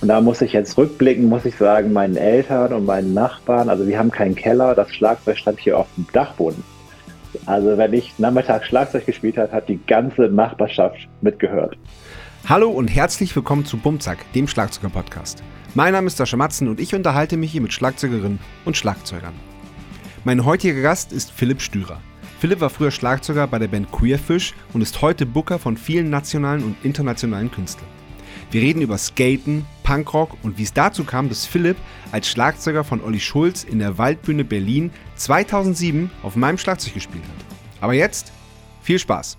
[0.00, 3.86] Und da muss ich jetzt rückblicken, muss ich sagen, meinen Eltern und meinen Nachbarn, also
[3.86, 6.64] wir haben keinen Keller, das Schlagzeug stand hier auf dem Dachboden.
[7.44, 11.76] Also wenn ich nachmittags Schlagzeug gespielt habe, hat die ganze Nachbarschaft mitgehört.
[12.48, 15.42] Hallo und herzlich willkommen zu Bumzack, dem Schlagzeuger-Podcast.
[15.74, 19.34] Mein Name ist Sascha Matzen und ich unterhalte mich hier mit Schlagzeugerinnen und Schlagzeugern.
[20.24, 22.00] Mein heutiger Gast ist Philipp Stürer.
[22.38, 26.64] Philipp war früher Schlagzeuger bei der Band Queerfish und ist heute Booker von vielen nationalen
[26.64, 27.99] und internationalen Künstlern.
[28.50, 31.76] Wir reden über Skaten, Punkrock und wie es dazu kam, dass Philipp
[32.10, 37.56] als Schlagzeuger von Olli Schulz in der Waldbühne Berlin 2007 auf meinem Schlagzeug gespielt hat.
[37.80, 38.32] Aber jetzt
[38.82, 39.38] viel Spaß!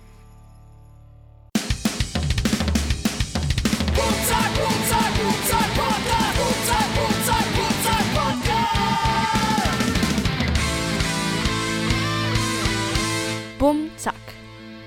[13.58, 14.14] Bum Zack.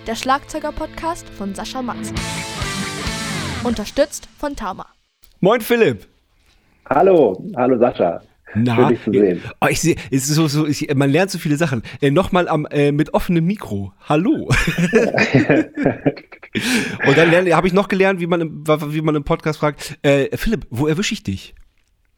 [0.08, 2.16] Der Schlagzeuger-Podcast von Sascha Matzen.
[3.66, 4.86] Unterstützt von Tama.
[5.40, 6.06] Moin Philipp!
[6.88, 8.22] Hallo, hallo Sascha.
[8.54, 9.42] Na, Schön, dich zu sehen.
[9.60, 11.82] Oh, ich sehe, es ist so, so ich, man lernt so viele Sachen.
[12.00, 13.92] Äh, Nochmal am, äh, mit offenem Mikro.
[14.08, 14.50] Hallo.
[17.08, 20.38] Und dann habe ich noch gelernt, wie man, im, wie man im Podcast fragt, äh,
[20.38, 21.56] Philipp, wo erwische ich dich?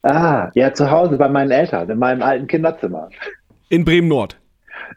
[0.03, 3.09] ah, ja, zu Hause bei meinen Eltern, in meinem alten Kinderzimmer.
[3.69, 4.37] In Bremen Nord.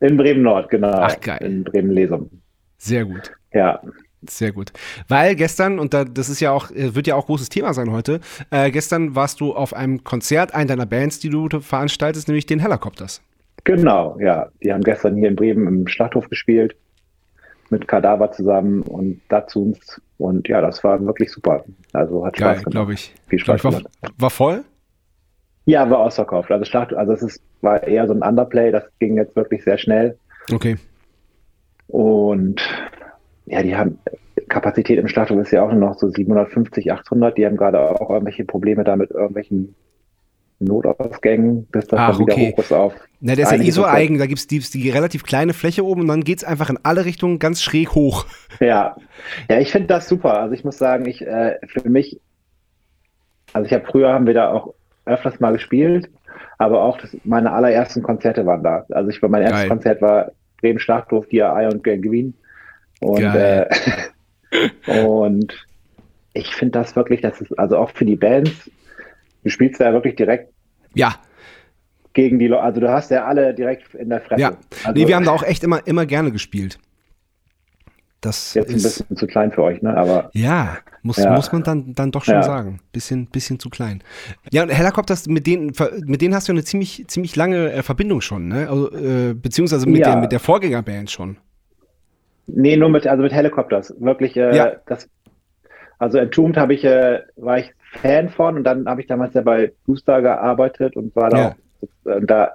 [0.01, 0.93] In Bremen-Nord, genau.
[0.93, 1.39] Ach, geil.
[1.43, 2.31] In Bremen-Lesum.
[2.79, 3.33] Sehr gut.
[3.53, 3.81] Ja.
[4.29, 4.73] Sehr gut.
[5.09, 7.91] Weil gestern, und da, das ist ja auch, äh, wird ja auch großes Thema sein
[7.91, 12.47] heute, äh, gestern warst du auf einem Konzert, einen deiner Bands, die du veranstaltest, nämlich
[12.47, 13.23] den Helicopters.
[13.65, 14.49] Genau, ja.
[14.63, 16.77] Die haben gestern hier in Bremen im Schlachthof gespielt.
[17.71, 20.01] Mit Kadaver zusammen und Datsuns.
[20.19, 21.65] Und ja, das war wirklich super.
[21.93, 22.73] Also hat Geil, Spaß gemacht.
[22.73, 23.15] glaube ich.
[23.29, 23.95] Viel Spaß Glaub ich, gemacht.
[24.03, 24.65] war, war voll?
[25.67, 26.51] Ja, war ausverkauft.
[26.51, 29.79] Also Schlacht, also es ist, war eher so ein Underplay, das ging jetzt wirklich sehr
[29.79, 30.19] schnell.
[30.53, 30.77] Okay.
[31.87, 32.61] Und
[33.51, 33.99] ja, die haben
[34.49, 37.37] Kapazität im Schlachthof ist ja auch nur noch so 750, 800.
[37.37, 39.75] Die haben gerade auch irgendwelche Probleme da mit irgendwelchen
[40.61, 42.53] Notausgängen, bis das Ach, dann wieder okay.
[42.53, 42.95] hoch ist auf.
[43.21, 43.99] Na, der ist ja eh einiges so Prozent.
[43.99, 47.05] eigen, da gibt's die, die relativ kleine Fläche oben und dann geht's einfach in alle
[47.05, 48.27] Richtungen ganz schräg hoch.
[48.61, 48.97] Ja,
[49.49, 50.41] ja, ich finde das super.
[50.41, 52.21] Also ich muss sagen, ich äh, für mich,
[53.53, 54.75] also ich habe früher haben wir da auch
[55.07, 56.11] öfters mal gespielt,
[56.59, 58.85] aber auch das, meine allerersten Konzerte waren da.
[58.91, 59.69] Also ich war mein erstes Geil.
[59.69, 62.35] Konzert war Bremen Schlachthof, Dia und Gangrene
[63.01, 63.67] und äh,
[64.87, 65.67] und
[66.33, 68.71] ich finde das wirklich, das ist also auch für die Bands.
[69.43, 70.53] Du spielst da wirklich direkt
[70.95, 71.17] Ja,
[72.13, 74.41] gegen die Leute, also du hast ja alle direkt in der Fresse.
[74.41, 74.49] ja.
[74.85, 76.79] Also, nee, wir haben da auch echt immer, immer gerne gespielt.
[78.21, 79.97] Das jetzt ein ist, bisschen zu klein für euch, ne?
[79.97, 81.35] Aber ja, muss, Ja.
[81.35, 82.43] muss man dann, dann doch schon Ja.
[82.43, 82.81] sagen.
[82.93, 84.03] Bisschen, bisschen zu klein.
[84.53, 85.73] Ja, und Helicopters, mit denen,
[86.05, 88.69] mit denen hast du eine ziemlich, ziemlich lange äh, Verbindung schon, ne?
[88.69, 90.09] Also, äh, beziehungsweise mit, Ja.
[90.13, 91.39] der, mit der Vorgängerband schon.
[92.55, 93.95] Nee, nur mit, also mit Helicopters.
[93.99, 94.73] Wirklich, äh, Ja.
[94.87, 95.09] das,
[95.99, 97.73] also Entombed habe ich, äh, war ich
[98.03, 101.47] Fan von und dann habe ich damals ja bei Booster gearbeitet und war da Ja.
[101.49, 101.57] auch,
[102.05, 102.53] und da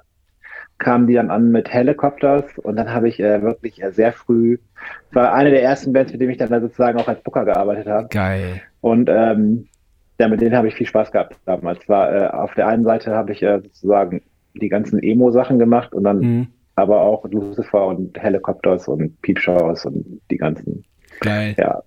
[0.78, 4.58] kamen die dann an mit Helicopters und dann habe ich äh, wirklich äh, sehr früh,
[5.12, 7.88] war eine der ersten Bands, mit denen ich dann da sozusagen auch als Booker gearbeitet
[7.88, 8.08] habe.
[8.10, 8.62] Geil.
[8.82, 9.68] Und ähm,
[10.20, 11.88] ja, mit denen habe ich viel Spaß gehabt damals.
[11.88, 14.22] War, äh, auf der einen Seite habe ich äh, sozusagen
[14.54, 16.48] die ganzen Emo-Sachen gemacht und dann Mhm.
[16.76, 20.84] Aber auch Lucifer und Helicopters und Peepshows und die ganzen,
[21.22, 21.56] Geil.
[21.58, 21.82] ja.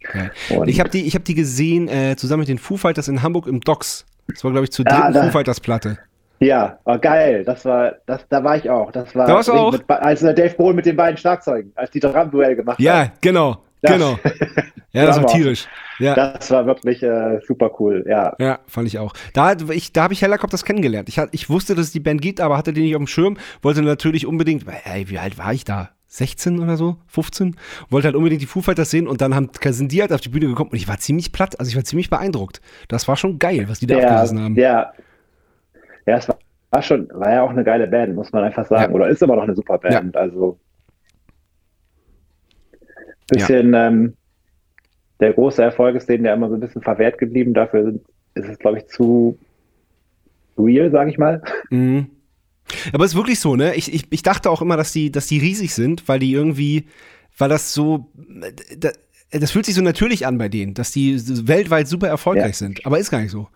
[0.00, 0.30] Geil.
[0.66, 3.46] Ich habe die, ich hab die gesehen äh, zusammen mit den Foo Fighters in Hamburg
[3.48, 4.06] im Docks.
[4.28, 5.98] Das war, glaube ich, zur Ja, dritten da- Foo Fighters Platte.
[6.38, 7.42] ja, oh, geil.
[7.44, 8.92] Das war, das, da war ich auch.
[8.92, 9.72] Das war, Da warst du auch?
[9.72, 12.84] Mit, als Dave Grohl mit den beiden Schlagzeugen, als die Drum-Duell gemacht haben.
[12.84, 13.56] Ja, genau.
[13.86, 14.18] Das- Genau.
[14.92, 15.66] Ja, das war tierisch.
[15.98, 16.14] Ja.
[16.14, 18.04] Das war wirklich äh, super cool.
[18.08, 19.12] Ja, Ja, fand ich auch.
[19.32, 21.08] Da, ich, da habe ich Helicopters kennengelernt.
[21.08, 23.36] Ich, ich wusste, dass es die Band gibt, aber hatte die nicht auf dem Schirm.
[23.62, 25.90] Wollte natürlich unbedingt, ey, wie alt war ich da?
[26.08, 26.96] 16 oder so?
[27.08, 27.56] 15?
[27.90, 30.28] Wollte halt unbedingt die Foo Fighters sehen und dann haben, sind die halt auf die
[30.28, 32.60] Bühne gekommen und ich war ziemlich platt, also ich war ziemlich beeindruckt.
[32.88, 34.54] Das war schon geil, was die da ja, abgerissen haben.
[34.56, 34.92] ja.
[36.06, 36.38] Ja, es war,
[36.70, 38.92] war schon, war ja auch eine geile Band, muss man einfach sagen.
[38.92, 38.96] Ja.
[38.96, 40.16] Oder ist immer noch eine super Band.
[40.16, 40.58] Also
[43.28, 44.14] bisschen ähm,
[45.20, 47.54] der große Erfolg ist denen ja immer so ein bisschen verwehrt geblieben.
[47.54, 47.94] Dafür
[48.34, 49.38] ist es, glaube ich, zu
[50.58, 51.42] real, sage ich mal.
[51.70, 52.10] Mhm.
[52.92, 53.76] Aber es ist wirklich so, ne?
[53.76, 56.88] Ich, ich, ich dachte auch immer, dass die, dass die riesig sind, weil die irgendwie,
[57.38, 58.10] weil das so,
[58.76, 58.98] das,
[59.30, 62.52] das fühlt sich so natürlich an bei denen, dass die weltweit super erfolgreich Ja.
[62.54, 62.84] sind.
[62.84, 63.48] Aber ist gar nicht so.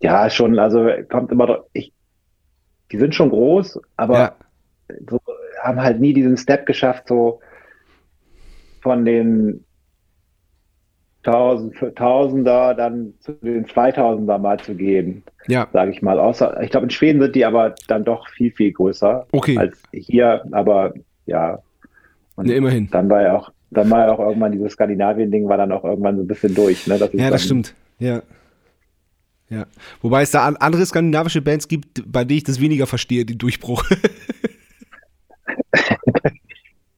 [0.00, 1.92] Ja, schon, also kommt immer ich,
[2.90, 4.36] die sind schon groß, aber ja.
[5.08, 5.18] so,
[5.62, 7.40] haben halt nie diesen Step geschafft, so
[8.80, 9.64] von den
[11.22, 15.68] Tausend, Tausender dann zu den 2000er mal zu gehen, Ja.
[15.72, 16.18] sage ich mal.
[16.18, 19.56] Außer, ich glaube, in Schweden sind die aber dann doch viel, viel größer Okay.
[19.56, 20.94] als hier, aber
[21.26, 21.60] ja.
[22.34, 22.88] Und Ne, immerhin.
[22.90, 26.16] dann war ja auch, dann war ja auch irgendwann dieses Skandinavien-Ding war dann auch irgendwann
[26.16, 26.98] so ein bisschen durch, ne?
[26.98, 27.72] Das Ja, das stimmt.
[28.00, 28.22] Ja.
[29.48, 29.66] Ja.
[30.00, 33.84] Wobei es da andere skandinavische Bands gibt, bei denen ich das weniger verstehe, den Durchbruch.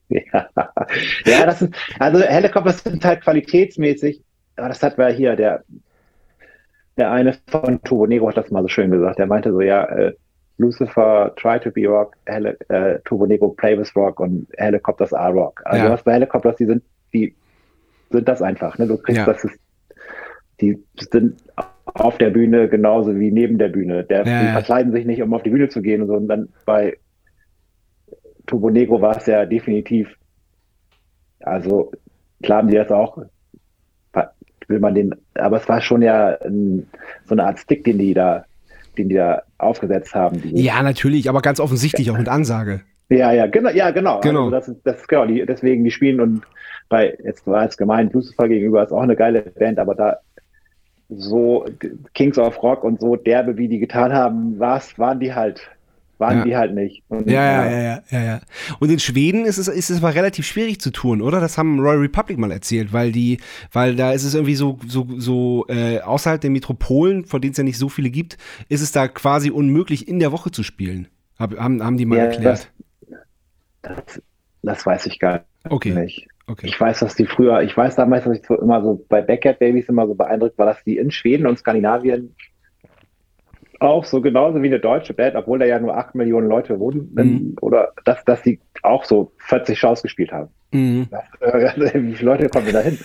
[0.09, 0.49] ja.
[1.25, 4.21] ja, das ist, also Helikopter sind halt qualitätsmäßig,
[4.55, 5.63] aber das hat wir hier, der,
[6.97, 9.19] der eine von Turbo Negro hat das mal so schön gesagt.
[9.19, 10.13] Der meinte so, ja, äh,
[10.57, 15.33] Lucifer Try to be Rock, Heli äh, Turbo Negro Play with Rock und Helicopters are
[15.33, 15.61] Rock.
[15.65, 15.91] Also ja.
[15.91, 17.35] was bei Helicopters, die sind, die
[18.09, 18.77] sind das einfach.
[18.77, 18.87] Ne?
[18.87, 19.25] Du kriegst ja.
[19.25, 19.59] das ist,
[20.61, 21.41] die sind
[21.85, 24.05] auf der Bühne genauso wie neben der Bühne.
[24.05, 26.13] Der, ja, die verkleiden sich nicht, um auf die Bühne zu gehen und so.
[26.13, 26.97] Und dann bei
[28.45, 30.15] Turbo Negro war es ja definitiv,
[31.39, 31.91] also
[32.41, 33.17] klar haben die das auch,
[34.67, 36.87] will man den, aber es war schon ja ein,
[37.25, 38.45] so eine Art Stick, den die da,
[38.97, 40.41] den die da aufgesetzt haben.
[40.43, 42.81] Ja, natürlich, aber ganz offensichtlich auch mit Ansage.
[43.09, 44.19] Ja, ja, genau, ja, genau.
[44.21, 44.45] genau.
[44.45, 46.41] Also das ist, das ist genau, die, deswegen die spielen und
[46.89, 50.17] bei, jetzt war es gemeint, Lucifer gegenüber ist auch eine geile Band, aber da
[51.09, 51.65] so
[52.13, 55.69] Kings of Rock und so derbe, wie die getan haben, was waren die halt
[56.19, 56.43] waren ja.
[56.45, 57.03] die halt nicht.
[57.07, 58.41] Und, ja, ja, ja, ja, ja, ja.
[58.79, 61.39] Und in Schweden ist es, ist es aber relativ schwierig zu tun, oder?
[61.39, 63.39] Das haben Royal Republic mal erzählt, weil die,
[63.71, 67.57] weil da ist es irgendwie so, so, so äh, außerhalb der Metropolen, von denen es
[67.57, 68.37] ja nicht so viele gibt,
[68.69, 71.07] ist es da quasi unmöglich, in der Woche zu spielen.
[71.37, 72.71] Hab, haben, haben die mal ja, erklärt.
[73.01, 73.17] Das,
[73.81, 74.21] das,
[74.61, 75.91] das, weiß ich gar okay.
[75.91, 76.27] nicht.
[76.47, 76.67] Okay.
[76.67, 79.59] Ich weiß, dass die früher, ich weiß damals, dass ich so immer so bei Backyard
[79.59, 82.35] Babies immer so beeindruckt war, dass die in Schweden und Skandinavien
[83.79, 87.11] auch so genauso wie eine deutsche Band, obwohl da ja nur acht Millionen Leute wohnen,
[87.13, 87.55] mhm.
[87.61, 90.49] oder dass, dass die auch so 40 Shows gespielt haben.
[90.71, 91.07] Mhm.
[91.09, 92.97] Das, äh, wie viele Leute kommen da hin?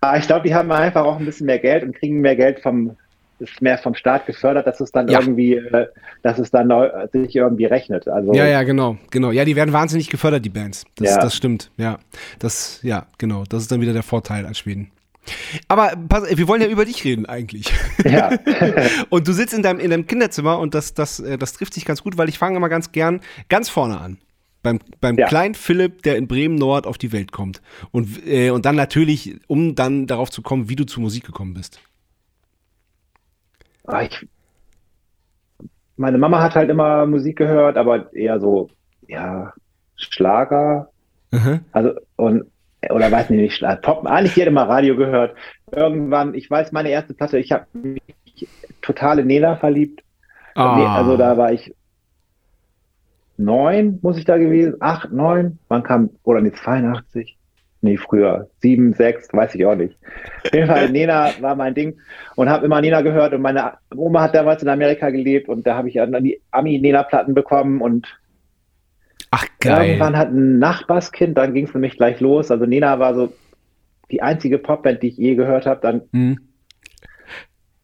[0.00, 2.60] Aber ich glaube, die haben einfach auch ein bisschen mehr Geld und kriegen mehr Geld
[2.60, 2.96] vom,
[3.38, 5.20] ist mehr vom Staat gefördert, dass es dann ja.
[5.20, 5.86] irgendwie, äh,
[6.22, 6.70] dass es dann
[7.12, 8.06] sich irgendwie rechnet.
[8.08, 9.30] Also ja, ja, genau, genau.
[9.32, 10.84] Ja, die werden wahnsinnig gefördert, die Bands.
[10.96, 11.20] Das, ja.
[11.20, 11.70] das stimmt.
[11.76, 11.98] Ja,
[12.38, 13.44] das, ja, genau.
[13.48, 14.90] Das ist dann wieder der Vorteil an Schweden.
[15.68, 17.72] Aber pass, wir wollen ja über dich reden eigentlich.
[18.04, 18.30] Ja.
[19.10, 21.84] und du sitzt in deinem, in deinem Kinderzimmer und das, das, äh, das trifft sich
[21.84, 24.18] ganz gut, weil ich fange immer ganz gern ganz vorne an.
[24.62, 25.28] Beim, beim ja.
[25.28, 27.62] kleinen Philipp, der in Bremen Nord auf die Welt kommt.
[27.92, 31.54] Und, äh, und dann natürlich, um dann darauf zu kommen, wie du zur Musik gekommen
[31.54, 31.80] bist.
[33.84, 34.26] Ah, ich,
[35.96, 38.68] meine Mama hat halt immer Musik gehört, aber eher so,
[39.06, 39.52] ja,
[39.94, 40.90] Schlager.
[41.30, 41.60] Mhm.
[41.72, 42.46] Also, und
[42.90, 45.36] oder weiß nicht, Pop, eigentlich jeder mal Radio gehört.
[45.72, 48.00] Irgendwann, ich weiß, meine erste Platte, ich habe mich
[48.82, 50.02] total in Nena verliebt.
[50.54, 50.96] Ah.
[50.96, 51.74] Also da war ich
[53.36, 57.36] neun, muss ich da gewesen, acht, neun, wann kam, oder nee, 82?
[57.82, 59.96] Nee, früher, sieben, sechs, weiß ich auch nicht.
[60.44, 61.98] Auf jeden Fall, Nena war mein Ding
[62.34, 65.76] und habe immer Nena gehört und meine Oma hat damals in Amerika gelebt und da
[65.76, 68.08] habe ich dann die Ami-Nena-Platten bekommen und
[69.36, 69.88] Ach, geil.
[69.88, 72.50] Irgendwann hat ein Nachbarskind, dann ging es nämlich gleich los.
[72.50, 73.34] Also Nena war so
[74.10, 75.80] die einzige Popband, die ich je gehört habe.
[75.82, 76.38] Dann mhm.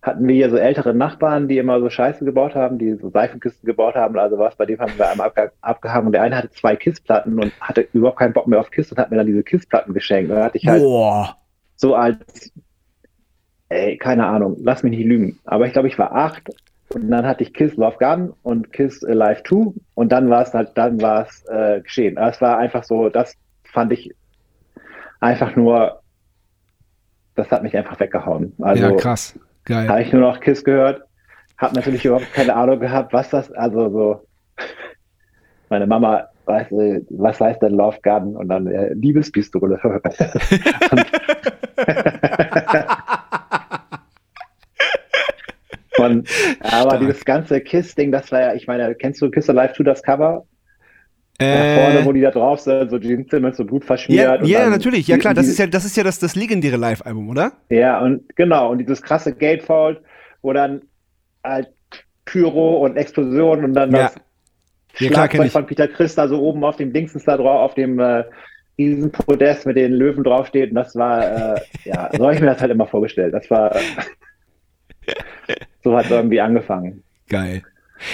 [0.01, 3.67] hatten wir hier so ältere Nachbarn, die immer so Scheiße gebaut haben, die so Seifenkisten
[3.67, 4.19] gebaut haben.
[4.19, 6.07] Also was, bei dem haben wir einmal abge abgehangen.
[6.07, 8.97] Und der eine hatte zwei Kissplatten und hatte überhaupt keinen Bock mehr auf Kiss und
[8.97, 10.31] hat mir dann diese Kissplatten geschenkt.
[10.31, 11.37] Und dann hatte ich halt Boah.
[11.77, 12.51] so als,
[13.69, 15.39] ey, keine Ahnung, lass mich nicht lügen.
[15.45, 16.49] Aber ich glaube, ich war acht
[16.95, 20.53] und dann hatte ich Kiss Love Gun und Kiss Alive 2 und dann war es
[20.53, 22.17] halt, dann war es äh, geschehen.
[22.17, 24.15] Es war einfach so, das fand ich
[25.21, 26.01] einfach nur,
[27.35, 28.53] das hat mich einfach weggehauen.
[28.61, 29.39] Also, ja, krass.
[29.65, 29.89] Geil.
[29.89, 31.03] Habe ich nur noch Kiss gehört,
[31.57, 34.27] habe natürlich überhaupt keine Ahnung gehabt, was das, also so,
[35.71, 36.67] meine Mama weiß,
[37.11, 39.81] was heißt denn Love Gun und dann äh, Liebespistole.
[46.11, 46.29] Und,
[46.61, 47.01] aber Stark.
[47.01, 50.45] dieses ganze Kiss-Ding, das war ja, ich meine, kennst du Kiss Alive 2 das Cover?
[51.39, 54.43] Äh, da vorne, wo die da drauf sind, so Gene Simmons so Blut verschmiert.
[54.43, 57.29] Ja, ja natürlich, ja klar, das ist ja, das ist ja das, das legendäre Live-Album,
[57.31, 57.53] oder?
[57.71, 60.01] Ja, und genau, und dieses krasse Gatefold,
[60.43, 60.83] wo dann
[61.43, 61.69] halt
[62.25, 64.03] Pyro und Explosion und dann ja.
[64.03, 64.15] das
[64.99, 68.25] ja, Schlagzeug von Peter Christa so oben auf dem Dingsens da drauf, auf dem äh,
[69.27, 70.71] Podest mit den Löwen draufsteht.
[70.71, 73.35] Und das war, äh, ja, so habe ich mir das halt immer vorgestellt.
[73.35, 73.75] Das war.
[75.83, 77.03] so hat es irgendwie angefangen.
[77.29, 77.63] Geil.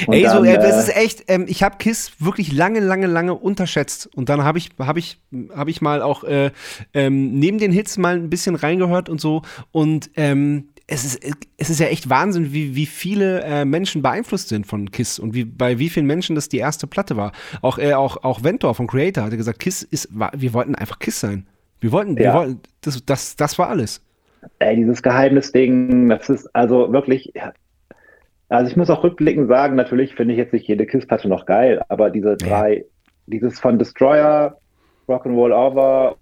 [0.07, 3.07] Und Ey, dann, so, äh, das ist echt, ähm, ich habe KISS wirklich lange, lange,
[3.07, 4.09] lange unterschätzt.
[4.15, 5.19] Und dann habe ich, habe ich,
[5.55, 6.51] habe ich mal auch äh,
[6.95, 9.43] ähm, neben den Hits mal ein bisschen reingehört und so.
[9.73, 11.21] Und ähm, es ist,
[11.59, 15.35] es ist ja echt Wahnsinn, wie, wie viele äh, Menschen beeinflusst sind von KISS und
[15.35, 17.33] wie, bei wie vielen Menschen das die erste Platte war.
[17.61, 21.21] Auch, äh, auch, auch Ventor von Creator hatte gesagt, KISS ist, wir wollten einfach KISS
[21.21, 21.47] sein.
[21.81, 22.25] Wir wollten, ja.
[22.25, 24.01] wir wollten, das, das, das war alles.
[24.59, 27.33] Ey, dieses Geheimnis-Ding, das ist also wirklich,
[28.49, 31.83] also ich muss auch rückblickend sagen, natürlich finde ich jetzt nicht jede Kiss-Platte noch geil,
[31.89, 32.85] aber diese drei, ja.
[33.27, 34.59] dieses von Destroyer,
[35.09, 36.17] Rock'n'Roll Over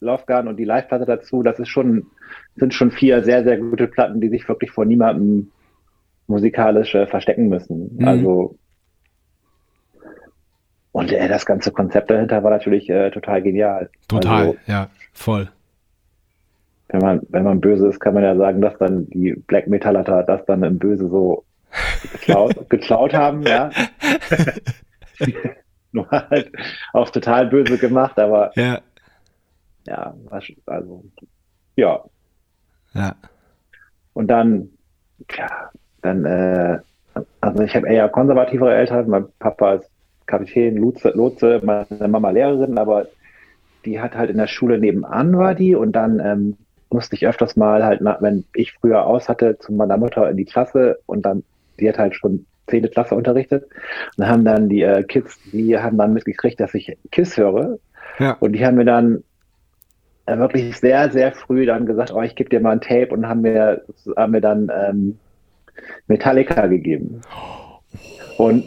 [0.00, 2.06] Love Gun und die Live-Platte dazu, das ist schon,
[2.56, 5.50] sind schon vier sehr, sehr gute Platten, die sich wirklich vor niemandem
[6.28, 7.96] musikalisch äh, verstecken müssen.
[7.96, 8.06] Mhm.
[8.06, 8.58] Also
[10.92, 13.90] und äh, das ganze Konzept dahinter war natürlich äh, total genial.
[14.08, 15.48] Total, Also, ja, voll.
[16.88, 20.22] Wenn man, wenn man böse ist, kann man ja sagen, dass dann die Black Metallater
[20.22, 21.44] das dann im Böse so
[22.12, 23.70] geklaut, geklaut haben, ja.
[25.92, 26.52] Nur halt
[26.92, 28.80] auch total böse gemacht, aber Ja,
[29.86, 30.14] ja,
[30.66, 31.04] also
[31.76, 32.04] ja.
[32.94, 33.14] ja.
[34.12, 34.70] Und dann,
[35.36, 35.70] ja,
[36.02, 36.78] dann, äh,
[37.40, 39.08] also ich habe eher konservativere Eltern.
[39.08, 39.90] Mein Papa ist
[40.26, 43.06] Kapitän, Lotse, Lotse, meine Mama Lehrerin, aber
[43.84, 46.56] die hat halt in der Schule nebenan war die und dann ähm,
[46.90, 50.36] musste ich öfters mal halt, nach, wenn ich früher aus hatte, zu meiner Mutter in
[50.36, 51.42] die Klasse und dann,
[51.78, 53.68] die hat halt schon zehnte Klasse unterrichtet
[54.16, 57.78] und haben dann die äh, Kids, die haben dann mitgekriegt, dass ich KISS höre
[58.18, 58.36] Ja.
[58.40, 59.22] und die haben mir dann
[60.26, 63.26] äh, wirklich sehr, sehr früh dann gesagt, oh, ich gebe dir mal ein Tape und
[63.26, 63.82] haben mir,
[64.16, 65.18] haben mir dann ähm,
[66.06, 67.22] Metallica gegeben.
[68.36, 68.64] Und,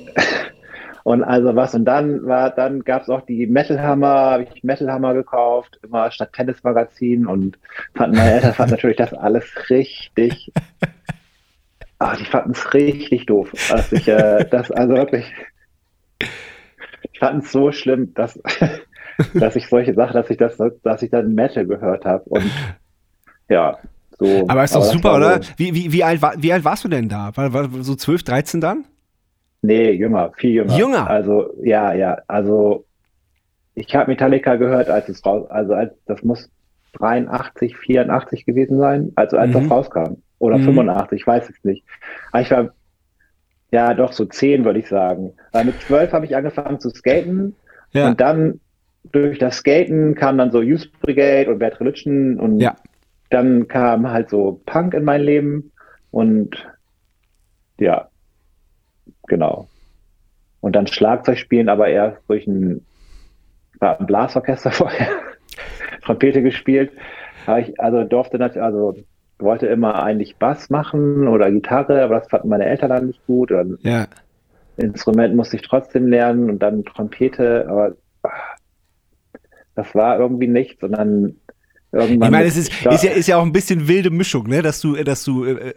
[1.03, 4.63] und also was, und dann war, dann gab es auch die Metal Hammer, habe ich
[4.63, 7.57] Metal Hammer gekauft, immer statt Tennismagazin und
[7.95, 10.51] fanden meine Eltern fanden natürlich das alles richtig.
[12.03, 13.51] Ah, die fanden es richtig doof.
[13.69, 15.31] Dass ich, äh, das, also wirklich,
[17.11, 18.41] ich fand es so schlimm, dass,
[19.35, 22.23] dass ich solche Sachen, dass ich das, dass ich dann Metal gehört habe.
[22.23, 22.49] Und
[23.49, 23.77] ja,
[24.17, 24.45] so.
[24.47, 25.43] Aber ist doch das super, oder?
[25.43, 27.29] So, Wie, wie, wie, alt war, wie alt warst du denn da?
[27.35, 28.85] War, war so 12, 13 dann?
[29.61, 30.75] Nee, jünger, viel jünger.
[30.77, 31.09] Jünger?
[31.09, 32.85] Also, ja, ja, also
[33.75, 36.49] ich habe Metallica gehört, als es raus, also als das muss
[36.93, 39.53] 83, 84 gewesen sein, also als Mhm.
[39.53, 40.17] das rauskam.
[40.39, 40.63] Oder Mhm.
[40.63, 41.85] 85, ich weiß es nicht.
[42.31, 42.69] Aber ich war,
[43.71, 45.33] ja, doch so 10, würde ich sagen.
[45.53, 47.55] Weil mit 12 habe ich angefangen zu skaten
[47.91, 48.09] Ja.
[48.09, 48.59] und dann
[49.11, 52.75] durch das Skaten kam dann so Youth Brigade und Bad Religion und Ja.
[53.29, 55.71] dann kam halt so Punk in mein Leben
[56.11, 56.55] und
[57.79, 58.09] ja,
[59.31, 59.69] genau.
[60.59, 62.85] Und dann Schlagzeug spielen, aber erst durch ein,
[63.79, 65.07] war ein Blasorchester vorher,
[66.03, 66.91] Trompete gespielt.
[67.57, 68.95] Ich, also durfte natürlich, also
[69.39, 73.51] wollte immer eigentlich Bass machen oder Gitarre, aber das fanden meine Eltern dann nicht gut.
[73.51, 74.05] Und Ja.
[74.77, 78.29] Instrument musste ich trotzdem lernen und dann Trompete, aber ah,
[79.75, 81.37] das war irgendwie nichts und dann
[81.91, 82.27] irgendwann.
[82.27, 82.91] Ich meine, es ist, Ja.
[82.91, 84.61] ist, ja, ist ja auch ein bisschen wilde Mischung, ne?
[84.61, 85.73] dass du, dass du äh, äh,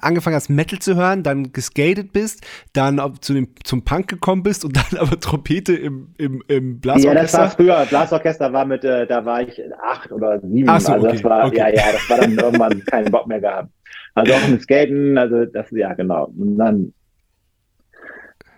[0.00, 4.64] angefangen hast, Metal zu hören, dann geskatet bist, dann zu dem, zum Punk gekommen bist
[4.64, 7.50] und dann aber Trompete im, im, im Ja, das war Blasorchester.
[7.50, 7.86] früher.
[7.86, 10.68] Blasorchester war mit, äh, da war ich acht oder sieben.
[10.68, 11.56] Ach so, also okay, das war, okay.
[11.58, 13.70] ja, ja, das war dann irgendwann keinen Bock mehr gehabt.
[14.14, 16.32] Also auch mit Skaten, also das, ja, genau.
[16.36, 16.92] Und dann,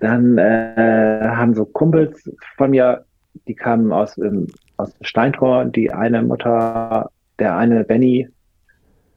[0.00, 3.04] dann äh, haben so Kumpels von mir,
[3.46, 4.46] die kamen aus, ähm,
[4.80, 8.28] aus Steintor, die eine Mutter, der eine Benny,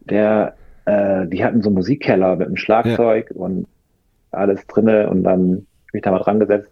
[0.01, 0.55] der,
[0.85, 3.67] äh, die hatten so einen Musikkeller mit einem Schlagzeug und
[4.31, 6.69] alles drinne und dann mich da mal dran gesetzt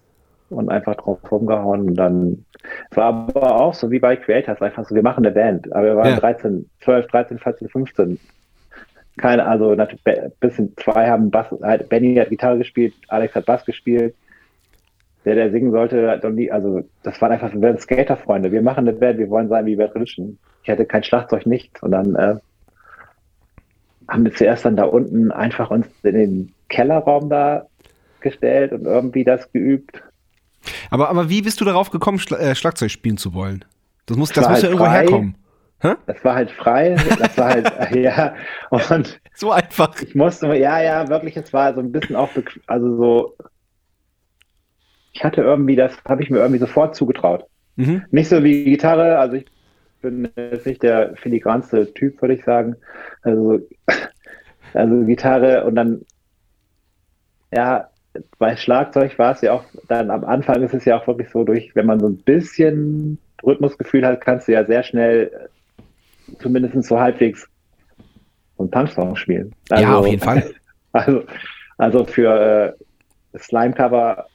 [0.49, 2.45] und einfach drauf rumgehauen und dann
[2.91, 5.95] war aber auch so wie bei Creators, einfach so, wir machen eine Band, aber wir
[5.95, 6.19] waren Ja.
[6.19, 8.19] 13, 12, 13, 14, 15.
[9.17, 13.45] Keine, also natürlich be- bisschen zwei haben Bass, halt, Benny hat Gitarre gespielt, Alex hat
[13.45, 14.15] Bass gespielt.
[15.25, 16.19] Der, der singen sollte,
[16.51, 19.75] also das waren einfach, wir sind Skaterfreunde, wir machen eine Band, wir wollen sein wie
[19.75, 20.39] Bad Religion.
[20.63, 22.35] Ich hatte kein Schlagzeug, nichts und dann äh,
[24.07, 27.67] haben wir zuerst dann da unten einfach uns in den Kellerraum da
[28.19, 30.01] gestellt und irgendwie das geübt.
[30.89, 33.65] Aber, aber wie bist du darauf gekommen, Schla äh, Schlagzeug spielen zu wollen?
[34.05, 34.97] Das muss, das muss ja halt irgendwo frei.
[34.99, 35.35] herkommen.
[36.05, 38.35] Das war halt frei, das war halt, ja,
[38.69, 39.99] und So einfach.
[40.01, 42.29] ich musste, ja, ja, wirklich, es war so ein bisschen auch,
[42.67, 43.35] also so,
[45.13, 47.45] ich hatte irgendwie, das habe ich mir irgendwie sofort zugetraut.
[47.75, 48.03] Mhm.
[48.11, 49.45] Nicht so wie Gitarre, also ich
[50.01, 52.75] bin jetzt nicht der filigranste Typ, würde ich sagen.
[53.21, 53.59] Also,
[54.73, 56.05] also Gitarre und dann,
[57.53, 57.89] ja,
[58.39, 61.43] bei Schlagzeug war es ja auch, dann am Anfang ist es ja auch wirklich so
[61.43, 66.83] durch, wenn man so ein bisschen Rhythmusgefühl hat, kannst du ja sehr schnell äh, zumindest
[66.83, 67.47] so halbwegs
[68.57, 69.53] so einen Punksong spielen.
[69.69, 70.43] Ja, auf jeden Fall.
[70.93, 71.23] Also,
[71.77, 72.75] also für
[73.33, 74.25] äh, Slime-Cover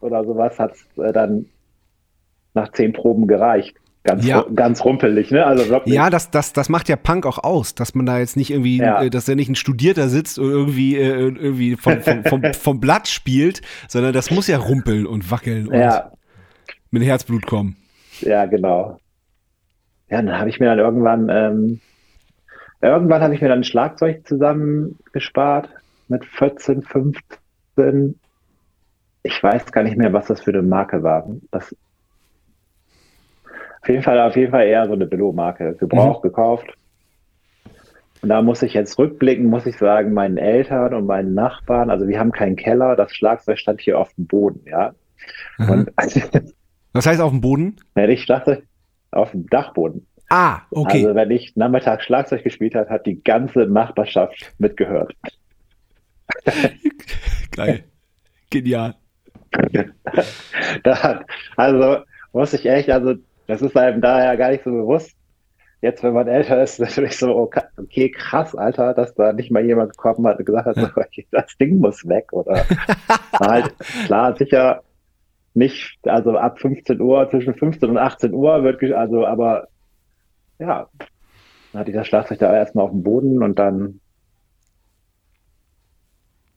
[0.00, 1.46] oder sowas hat es äh, dann
[2.54, 3.76] nach zehn Proben gereicht.
[4.04, 4.44] Ganz, Ja.
[4.54, 5.44] ganz rumpelig, ne?
[5.44, 5.94] Also wirklich.
[5.94, 8.78] Ja, das, das, das macht ja Punk auch aus, dass man da jetzt nicht irgendwie,
[8.78, 9.02] Ja.
[9.02, 12.80] äh, dass er nicht ein Studierter sitzt und irgendwie, äh, irgendwie vom, vom, vom, vom
[12.80, 16.12] Blatt spielt, sondern das muss ja rumpeln und wackeln und ja,
[16.90, 17.76] mit Herzblut kommen.
[18.20, 18.98] ja, genau.
[20.10, 21.80] Ja, dann habe ich mir dann irgendwann, ähm,
[22.80, 25.68] irgendwann habe ich mir dann ein Schlagzeug zusammengespart
[26.08, 28.18] mit 14, 15.
[29.22, 31.28] Ich weiß gar nicht mehr, was das für eine Marke war.
[31.50, 31.74] Das,
[33.82, 35.74] Auf jeden Fall, auf jeden Fall eher so eine Billo-Marke.
[35.74, 36.28] Gebraucht, mhm.
[36.28, 36.66] gekauft.
[38.20, 42.08] Und da muss ich jetzt rückblicken, muss ich sagen, meinen Eltern und meinen Nachbarn, also
[42.08, 44.92] wir haben keinen Keller, das Schlagzeug stand hier auf dem Boden, ja.
[45.58, 45.70] Mhm.
[45.70, 45.90] Und,
[46.92, 47.76] Was heißt auf dem Boden?
[47.94, 48.64] Wenn ich Schlagzeug
[49.12, 50.06] auf dem Dachboden.
[50.30, 51.04] Ah, okay.
[51.04, 55.14] Also wenn ich nachmittags Schlagzeug gespielt habe, hat die ganze Nachbarschaft mitgehört.
[57.52, 57.84] Geil.
[58.50, 58.94] Genial.
[60.82, 61.24] da,
[61.56, 63.14] also muss ich echt, also
[63.46, 65.16] das ist einem daher gar nicht so bewusst.
[65.80, 69.92] Jetzt, wenn man älter ist, natürlich so, okay, krass, Alter, dass da nicht mal jemand
[69.92, 70.88] gekommen hat und gesagt hat, so,
[71.30, 72.32] das Ding muss weg.
[72.32, 72.64] Oder
[73.40, 73.74] halt,
[74.06, 74.82] klar, sicher
[75.54, 79.68] nicht, also ab 15 Uhr, zwischen 15 und 18 Uhr wird, also, aber
[80.58, 80.88] ja,
[81.72, 84.00] dann hatte ich das Schlagzeug da erstmal auf dem Boden und dann,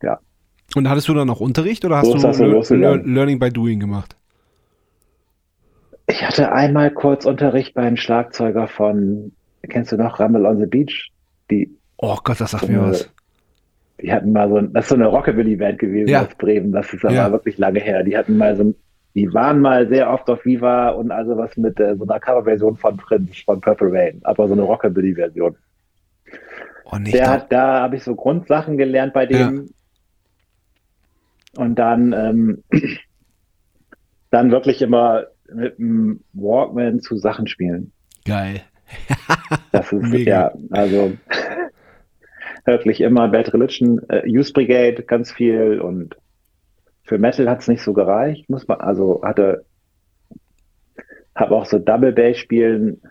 [0.02, 0.20] ja.
[0.76, 4.16] Und hattest du dann noch Unterricht oder hast so du Le Learning by Doing gemacht?
[6.08, 9.32] Ich hatte einmal kurz Unterricht beim Schlagzeuger von,
[9.70, 11.12] kennst du noch, Rumble on the Beach?
[11.50, 13.10] Die, oh Gott, das sagt so mir was.
[14.02, 16.24] Die hatten mal so, das ist so eine Rockabilly-Band gewesen ja.
[16.24, 17.32] aus Bremen, das ist aber ja.
[17.32, 18.04] wirklich lange her.
[18.04, 18.74] Die hatten mal so,
[19.14, 22.78] die waren mal sehr oft auf Viva und also was mit äh, so einer Coverversion
[22.78, 25.56] von Prince, von Purple Rain, aber so eine Rockabilly-Version.
[26.86, 29.56] Oh, Der hat, da habe ich so Grundsachen gelernt bei dem.
[29.56, 29.64] Ja.
[31.56, 32.64] Und dann, ähm,
[34.30, 37.92] dann wirklich immer mit dem Walkman zu Sachen spielen.
[38.26, 38.62] Geil.
[39.72, 40.32] das ist Mega.
[40.32, 41.14] ja, also
[42.66, 46.16] wirklich immer Bad Religion, äh, Youth Brigade ganz viel und
[47.04, 49.66] für Metal hat es nicht so gereicht, muss man, also hatte,
[51.36, 53.02] habe auch so Double Bass spielen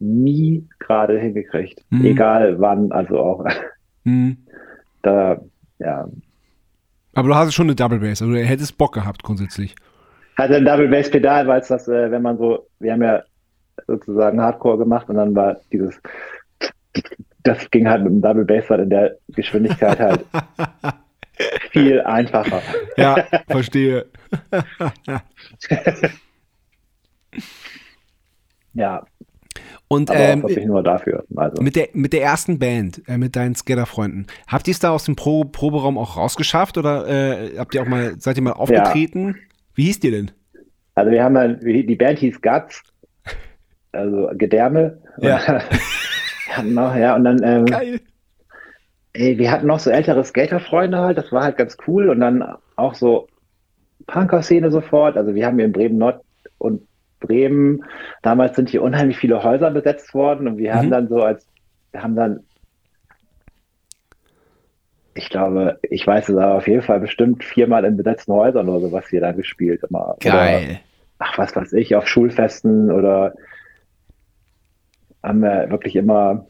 [0.00, 2.04] nie gerade hingekriegt, mhm.
[2.04, 3.46] egal wann, also auch
[4.04, 4.38] mhm.
[5.02, 5.40] da,
[5.78, 6.08] ja.
[7.14, 9.74] Aber du hast schon eine Double Bass, also du hättest Bock gehabt grundsätzlich
[10.38, 13.22] hatte ein Double Bass Pedal, weil es das, äh, wenn man so, wir haben ja
[13.86, 16.00] sozusagen Hardcore gemacht und dann war dieses,
[17.42, 20.24] das ging halt mit dem Double Bass halt in der Geschwindigkeit halt
[21.70, 22.62] viel einfacher.
[22.96, 24.06] Ja, verstehe.
[28.74, 29.04] ja.
[29.88, 31.24] Und ähm, nur dafür.
[31.34, 31.62] Also.
[31.62, 35.04] Mit, der, mit der ersten Band, äh, mit deinen Skater-Freunden, habt ihr es da aus
[35.04, 39.28] dem Pro Proberaum auch rausgeschafft oder äh, habt ihr auch mal, seid ihr mal aufgetreten?
[39.28, 39.34] Ja.
[39.74, 40.30] Wie hieß die denn?
[40.94, 42.82] Also wir haben ja, die Band hieß Guts,
[43.92, 44.98] also Gedärme.
[45.20, 45.62] Ja.
[46.50, 48.00] hatten noch, ja, und dann, ähm, Geil.
[49.14, 52.44] Ey, wir hatten noch so ältere Skaterfreunde halt, das war halt ganz cool und dann
[52.76, 53.26] auch so
[54.06, 55.16] Punker-Szene sofort.
[55.16, 56.22] Also wir haben hier in Bremen Nord
[56.58, 56.87] und
[57.20, 57.84] Bremen,
[58.22, 60.76] damals sind hier unheimlich viele Häuser besetzt worden und wir mhm.
[60.76, 61.46] haben dann so als,
[61.92, 62.40] wir haben dann
[65.18, 68.88] ich glaube, ich weiß es aber auf jeden Fall bestimmt viermal in besetzten Häusern oder
[68.88, 69.82] sowas hier dann gespielt.
[69.88, 70.16] Immer.
[70.20, 70.64] Geil.
[70.64, 70.80] Oder,
[71.18, 73.34] ach, was weiß ich, auf Schulfesten oder
[75.22, 76.46] haben wir wirklich immer,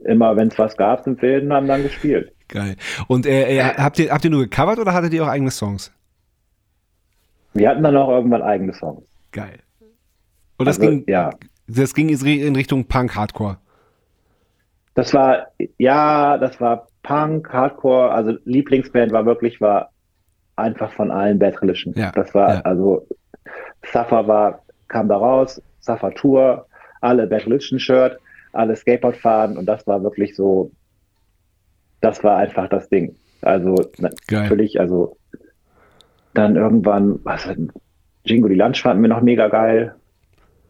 [0.00, 2.32] immer wenn es was gab, sind wir haben dann gespielt.
[2.48, 2.76] Geil.
[3.06, 5.92] Und äh, äh, habt, ihr, habt ihr nur gecovert oder hattet ihr auch eigene Songs?
[7.54, 9.04] Wir hatten dann auch irgendwann eigene Songs.
[9.30, 9.58] Geil.
[10.58, 11.30] Und das also, ging, ja.
[11.66, 13.58] das ging in Richtung Punk Hardcore.
[14.94, 15.46] Das war,
[15.78, 19.90] ja, das war Punk, Hardcore, also Lieblingsband war wirklich, war
[20.56, 21.94] einfach von allen Bad Religion.
[21.96, 22.60] Ja, das war, ja.
[22.60, 23.06] also,
[23.84, 26.66] Suffer war, kam da raus, Suffer Tour,
[27.00, 28.18] alle Bad Religion Shirt,
[28.52, 30.70] alle Skateboard fahren und das war wirklich so,
[32.00, 33.16] das war einfach das Ding.
[33.40, 33.74] Also,
[34.28, 34.42] Geil.
[34.42, 35.16] natürlich, also,
[36.34, 37.48] dann irgendwann, was
[38.24, 39.94] Jingo die Lunch fanden wir noch mega geil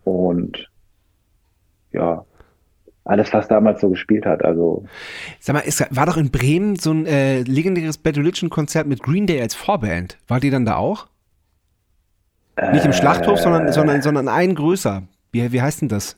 [0.05, 0.68] und
[1.92, 2.25] ja,
[3.05, 4.44] alles, was damals so gespielt hat.
[4.44, 4.85] Also
[5.40, 9.03] Sag mal, es war doch in Bremen so ein äh, legendäres Bad Religion Konzert mit
[9.03, 10.18] Green Day als Vorband.
[10.29, 11.09] War die dann da auch?
[12.57, 15.03] Äh, Nicht im Schlachthof, sondern, sondern, sondern ein größer.
[15.33, 16.16] Wie, wie heißt denn das?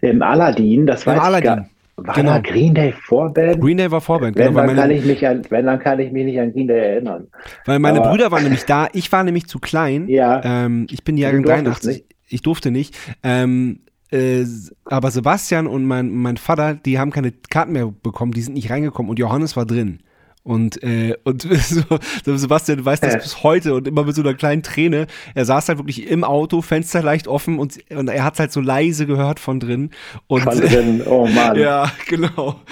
[0.00, 1.66] Im Aladdin, das war Aladdin.
[1.98, 2.32] War genau.
[2.34, 3.60] da Green Day Vorband?
[3.60, 4.58] Green Day war Vorband, wenn, genau.
[4.58, 6.78] Dann meine, kann ich mich an, wenn, dann kann ich mich nicht an Green Day
[6.78, 7.26] erinnern.
[7.64, 10.08] Weil meine Aber, Brüder waren nämlich da, ich war nämlich zu klein.
[10.08, 10.40] Ja.
[10.44, 12.04] Ähm, ich bin Jahrgang 83.
[12.28, 12.96] Ich durfte nicht.
[13.22, 13.80] Ähm,
[14.10, 14.44] äh,
[14.84, 18.70] aber Sebastian und mein, mein Vater, die haben keine Karten mehr bekommen, die sind nicht
[18.70, 20.00] reingekommen und Johannes war drin.
[20.48, 21.82] Und, äh, und so,
[22.24, 25.06] Sebastian weiß das bis heute und immer mit so einer kleinen Träne.
[25.34, 28.62] Er saß halt wirklich im Auto, Fenster leicht offen und, und er hat halt so
[28.62, 29.90] leise gehört von drin.
[30.26, 31.58] Und, von drin, oh Mann.
[31.58, 32.62] Ja, genau.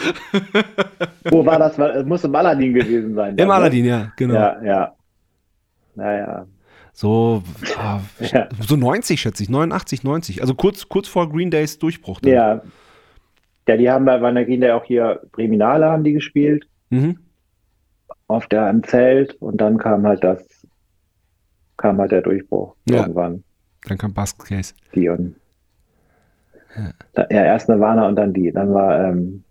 [1.31, 1.79] Wo war das?
[1.79, 3.37] Es muss im Aladdin gewesen sein.
[3.37, 4.35] Im Aladdin, ja, genau.
[4.35, 4.93] Ja, ja.
[5.97, 6.47] Naja.
[6.95, 7.43] So,
[7.77, 8.49] ah, ja.
[8.67, 10.41] so 90 schätze ich, 89, 90.
[10.41, 12.21] Also kurz, kurz vor Green Days Durchbruch.
[12.21, 12.33] Dann.
[12.33, 12.63] Ja.
[13.69, 16.67] Ja, die haben bei Green Day auch hier Breminale haben die gespielt.
[16.89, 17.19] Mhm.
[18.29, 20.67] Auf der im Zelt und dann kam halt das,
[21.77, 23.03] kam halt der Durchbruch ja.
[23.03, 23.45] irgendwann.
[23.87, 24.75] Dann kam Basket Case.
[24.95, 25.37] Die und.
[26.77, 27.27] Ja.
[27.31, 28.53] ja, erst Nirvana und dann die.
[28.53, 29.45] Dann war, ähm,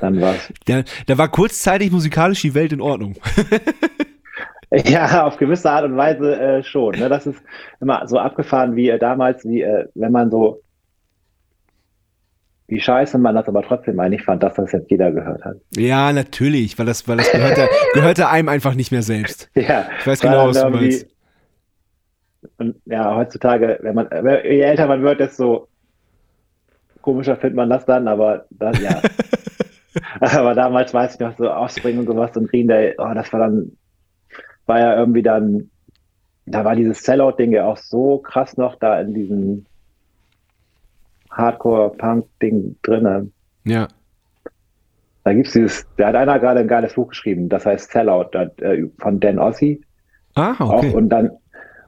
[0.00, 0.52] dann war's.
[0.64, 3.16] Da, da war kurzzeitig musikalisch die Welt in Ordnung.
[4.84, 6.98] Ja, auf gewisse Art und Weise äh, schon.
[6.98, 7.08] Ne?
[7.08, 7.42] Das ist
[7.80, 10.60] immer so abgefahren wie äh, damals, wie äh, wenn man so,
[12.70, 15.56] wie scheiße man das aber trotzdem eigentlich fand, dass das jetzt jeder gehört hat.
[15.76, 19.50] Ja, natürlich, weil das, weil das gehörte, gehörte einem einfach nicht mehr selbst.
[19.54, 21.06] Ja, Ich weiß genau, was du meinst.
[22.58, 24.08] Und ja, heutzutage, wenn man,
[24.44, 25.68] je älter man wird, desto
[27.02, 29.02] komischer findet man das dann, aber das, ja.
[30.38, 33.40] aber damals weiß ich noch so Offspring und sowas und Green Day, oh, das war
[33.40, 33.72] dann,
[34.66, 35.70] war ja irgendwie dann,
[36.46, 39.66] da war dieses Sellout-Ding ja auch so krass noch da in diesem
[41.30, 43.30] Hardcore-Punk-Ding drinne.
[43.64, 43.88] Ja.
[45.24, 48.86] Da gibt's dieses, da hat einer gerade ein geiles Buch geschrieben, das heißt Sellout, äh,
[48.98, 49.82] von Dan Ossi.
[50.34, 50.94] Ah, Auch, okay.
[50.94, 51.30] und dann,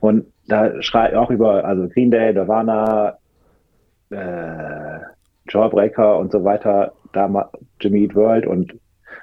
[0.00, 3.16] und da schreibt auch über, also Green Day, Nirvana,
[4.11, 4.98] äh,
[5.48, 7.50] Jawbreaker und so weiter, da
[7.81, 8.74] Jimmy Eat World und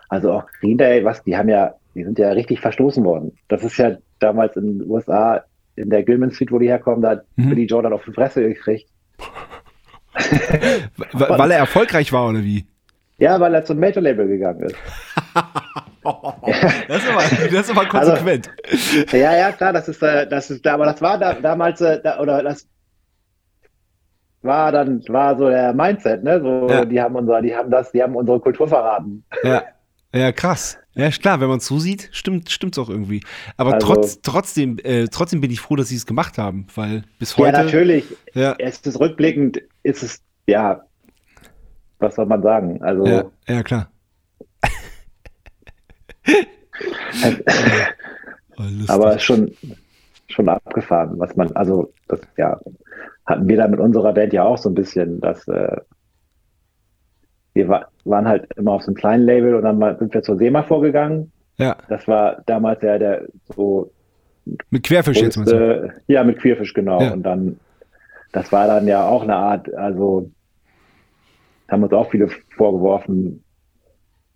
[0.10, 3.38] also auch Green Day, was, die haben ja, die sind ja richtig verstoßen worden.
[3.48, 5.44] Das ist ja damals in den USA,
[5.76, 7.50] in der Gilman Street, wo die herkommen, da hat Mhm.
[7.50, 8.90] Billy Jordan auf die Fresse gekriegt.
[11.14, 12.66] Weil er erfolgreich war, oder wie?
[13.18, 14.76] Ja, weil er zum Major-Label gegangen ist.
[16.88, 18.50] Das ist aber, das ist aber Also- konsequent.
[19.12, 22.20] Ja, ja, klar, das ist, äh, das ist, aber das war da, damals, äh, da,
[22.20, 22.68] oder das
[24.42, 26.40] war dann, war so der Mindset, ne?
[26.40, 26.86] So, Ja.
[26.86, 29.24] die haben unser, die haben das, die haben unsere Kultur verraten.
[29.44, 29.64] Ja.
[30.14, 30.78] Ja, krass.
[30.96, 33.22] Ja, klar, wenn man es so sieht, stimmt stimmt's auch irgendwie.
[33.58, 37.04] Aber Also- trotz, trotzdem, äh, trotzdem bin ich froh, dass sie es gemacht haben, weil
[37.20, 37.58] bis heute.
[37.58, 38.06] ja, natürlich.
[38.34, 40.82] Ja, Es ist rückblickend, ist es, ja,
[42.00, 42.82] was soll man sagen?
[42.82, 43.92] Also, ja, ja, klar.
[48.58, 49.52] Oh, aber es schon,
[50.28, 52.60] schon abgefahren, was man, also, das, ja,
[53.26, 55.78] hatten wir da mit unserer Band ja auch so ein bisschen, dass, äh,
[57.60, 60.38] wir wa waren halt immer auf so einem kleinen Label und dann sind wir zur
[60.38, 61.32] SEMA vorgegangen.
[61.58, 63.92] ja, Das war damals ja der so
[64.72, 65.56] mit Querfisch jetzt mal so.
[65.56, 67.02] größte, ja, mit Queerfisch, genau.
[67.02, 67.14] Ja.
[67.14, 67.60] Und dann,
[68.32, 70.32] das war dann ja auch eine Art, also
[71.70, 73.44] haben uns auch viele vorgeworfen,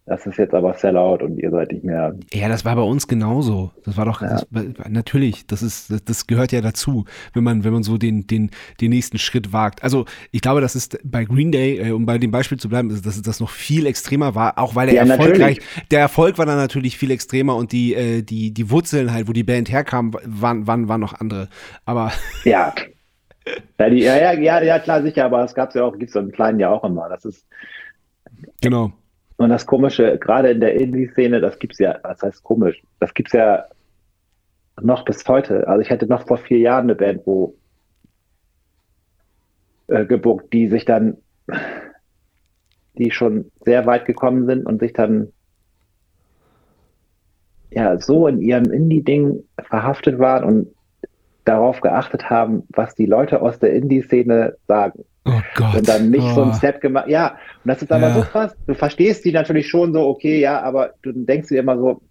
[0.05, 2.13] das ist jetzt aber Sellout und ihr seid nicht mehr.
[2.33, 3.71] Ja, das war bei uns genauso.
[3.85, 4.41] Das war doch, Ja.
[4.51, 8.27] das, natürlich, das ist, das, das gehört ja dazu, wenn man, wenn man so den,
[8.27, 9.81] den, den nächsten Schritt wagt.
[9.81, 12.89] Also, ich glaube, das ist bei Green Day, äh, um bei dem Beispiel zu bleiben,
[12.89, 15.87] dass das noch viel extremer war, auch weil der Ja, erfolgreich, natürlich.
[15.89, 19.31] der Erfolg war dann natürlich viel extremer und die, äh, die, die Wurzeln halt, wo
[19.31, 21.47] die Band herkam, waren, waren, waren noch andere.
[21.85, 22.11] Aber,
[22.43, 22.73] Ja.
[23.79, 26.15] Ja, die, ja, ja, ja, ja, klar, sicher, aber es gab ja auch, gibt es
[26.15, 27.09] im Kleinen ja auch immer.
[27.09, 27.45] Das ist,
[28.61, 28.93] genau.
[29.37, 33.33] Und das Komische, gerade in der Indie-Szene, das gibt's ja, was heißt komisch, das gibt's
[33.33, 33.65] ja
[34.81, 35.67] noch bis heute.
[35.67, 37.55] Also ich hatte noch vor vier Jahren eine Band, wo
[39.87, 41.17] äh, gebucht, die sich dann,
[42.97, 45.31] die schon sehr weit gekommen sind und sich dann
[47.71, 50.75] ja so in ihrem Indie-Ding verhaftet waren und
[51.43, 55.75] darauf geachtet haben, was die Leute aus der Indie-Szene sagen Oh Gott.
[55.75, 56.33] und dann nicht oh.
[56.35, 57.07] so ein Step gemacht.
[57.07, 58.13] Ja, und das ist aber Ja.
[58.13, 58.55] so krass.
[58.67, 62.01] Du verstehst die natürlich schon so, okay, ja, aber du denkst dir immer so,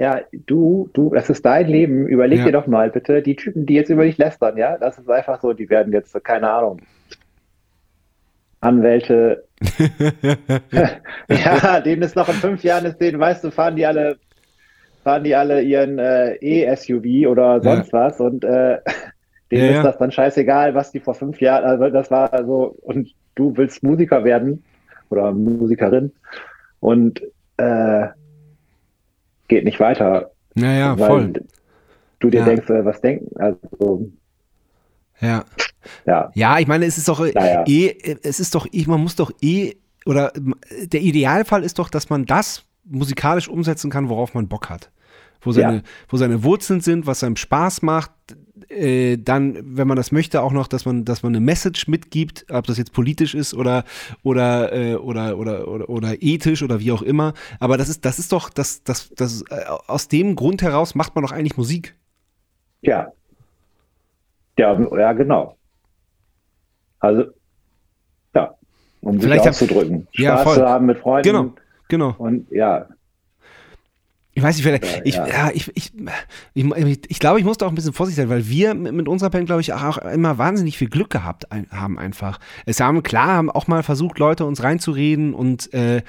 [0.00, 2.06] ja, du, du, das ist dein Leben.
[2.06, 2.44] Überleg Ja.
[2.46, 5.40] dir doch mal bitte, die Typen, die jetzt über dich lästern, ja, das ist einfach
[5.40, 6.80] so, die werden jetzt, keine Ahnung,
[8.60, 9.44] Anwälte.
[11.28, 14.18] ja, denen ist noch in fünf Jahren ist denen, weißt du, fahren die alle,
[15.04, 18.78] fahren die alle ihren äh, E-SUV oder sonst was und äh,
[19.50, 22.76] denen Ja, ist das dann scheißegal, was die vor fünf Jahren, also das war so,
[22.82, 24.62] und du willst Musiker werden
[25.10, 26.12] oder Musikerin
[26.80, 27.22] und
[27.56, 28.08] äh,
[29.48, 30.30] geht nicht weiter.
[30.54, 31.32] Naja, voll.
[32.20, 32.44] Du dir Ja.
[32.46, 34.10] denkst, äh, was denken, also
[35.20, 35.44] Ja.
[36.06, 37.64] ja, Ja, ich meine, es ist doch äh, Naja.
[37.66, 41.78] eh, äh, es ist doch, eh, man muss doch eh, oder äh, der Idealfall ist
[41.78, 44.90] doch, dass man das musikalisch umsetzen kann, worauf man Bock hat.
[45.40, 45.82] Wo seine, Ja.
[46.08, 48.10] wo seine Wurzeln sind, was einem Spaß macht.
[48.68, 52.46] Äh, dann, wenn man das möchte, auch noch, dass man, dass man eine Message mitgibt,
[52.50, 53.84] ob das jetzt politisch ist oder
[54.22, 57.34] oder äh, oder, oder oder oder ethisch oder wie auch immer.
[57.60, 61.14] Aber das ist, das ist doch, das, das, das äh, aus dem Grund heraus macht
[61.14, 61.94] man doch eigentlich Musik.
[62.82, 63.12] ja.
[64.58, 65.56] Ja, ja, genau.
[66.98, 67.26] Also,
[68.34, 68.54] ja,
[69.02, 70.08] um sich Vielleicht hab- auszudrücken.
[70.14, 70.54] Ja, Spaß voll.
[70.56, 71.22] zu haben mit Freunden.
[71.28, 71.54] Genau,
[71.88, 72.14] genau.
[72.18, 72.88] Und ja,
[74.38, 75.50] Ich weiß nicht, vielleicht, ich, ja.
[75.52, 75.92] ich, ich,
[77.08, 79.62] ich, glaube, ich musste auch ein bisschen vorsichtig sein, weil wir mit, unserer Band, glaube
[79.62, 82.38] ich, auch immer wahnsinnig viel Glück gehabt haben einfach.
[82.64, 86.02] Es haben, klar, haben auch mal versucht, Leute uns reinzureden und äh,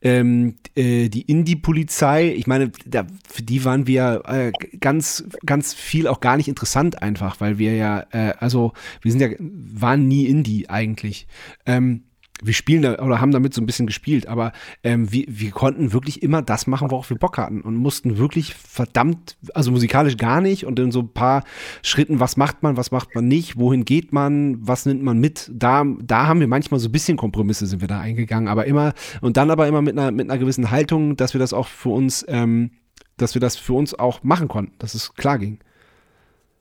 [0.00, 6.08] ähm, äh, die Indie-Polizei, ich meine, da, für die waren wir äh, ganz, ganz viel
[6.08, 10.24] auch gar nicht interessant einfach, weil wir ja, äh, also wir sind ja, waren nie
[10.24, 11.26] Indie eigentlich.
[11.66, 12.04] Ähm,
[12.42, 15.92] wir spielen da oder haben damit so ein bisschen gespielt, aber ähm, wir, wir konnten
[15.92, 20.40] wirklich immer das machen, worauf wir Bock hatten und mussten wirklich verdammt, also musikalisch gar
[20.40, 21.44] nicht und in so ein paar
[21.82, 25.50] Schritten, was macht man, was macht man nicht, wohin geht man, was nimmt man mit,
[25.54, 28.94] da, da haben wir manchmal so ein bisschen Kompromisse sind wir da eingegangen, aber immer
[29.20, 31.90] und dann aber immer mit einer, mit einer gewissen Haltung, dass wir das auch für
[31.90, 32.72] uns, ähm,
[33.16, 35.60] dass wir das für uns auch machen konnten, dass es klar ging.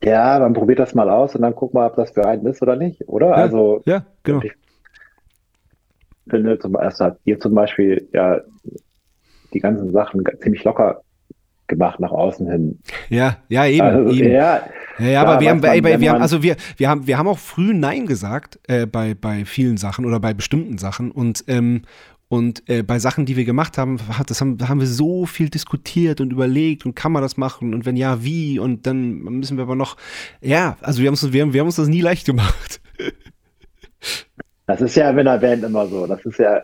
[0.04, 2.62] Ja, man probiert das mal aus und dann guck mal, ob das für einen ist
[2.62, 3.30] oder nicht, oder?
[3.30, 4.42] Ja, also ja, genau.
[4.44, 4.52] Ich,
[6.30, 8.42] finde, zum, also habt ihr zum Beispiel ja
[9.54, 11.02] die ganzen Sachen ziemlich locker
[11.68, 12.80] gemacht nach außen hin.
[13.10, 13.82] Ja, ja, eben.
[13.82, 14.32] Also, eben.
[14.32, 14.64] Ja,
[15.00, 17.28] ja, ja aber wir haben, man, ey, wir haben, also wir, wir haben, wir haben
[17.28, 21.84] auch früh Nein gesagt äh, bei, bei vielen Sachen oder bei bestimmten Sachen und ähm,
[22.30, 26.20] und äh, bei Sachen, die wir gemacht haben, das haben, haben wir so viel diskutiert
[26.20, 29.64] und überlegt und kann man das machen und wenn ja, wie und dann müssen wir
[29.64, 29.98] aber noch,
[30.42, 32.82] ja, also wir haben wir haben, wir haben uns das nie leicht gemacht.
[34.66, 36.08] Das ist ja in einer Band immer so.
[36.08, 36.62] Das ist ja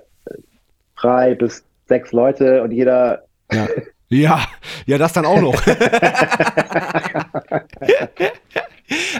[0.99, 3.23] drei bis sechs Leute und jeder.
[3.51, 3.67] Ja,
[4.09, 4.39] ja,
[4.85, 5.61] ja das dann auch noch.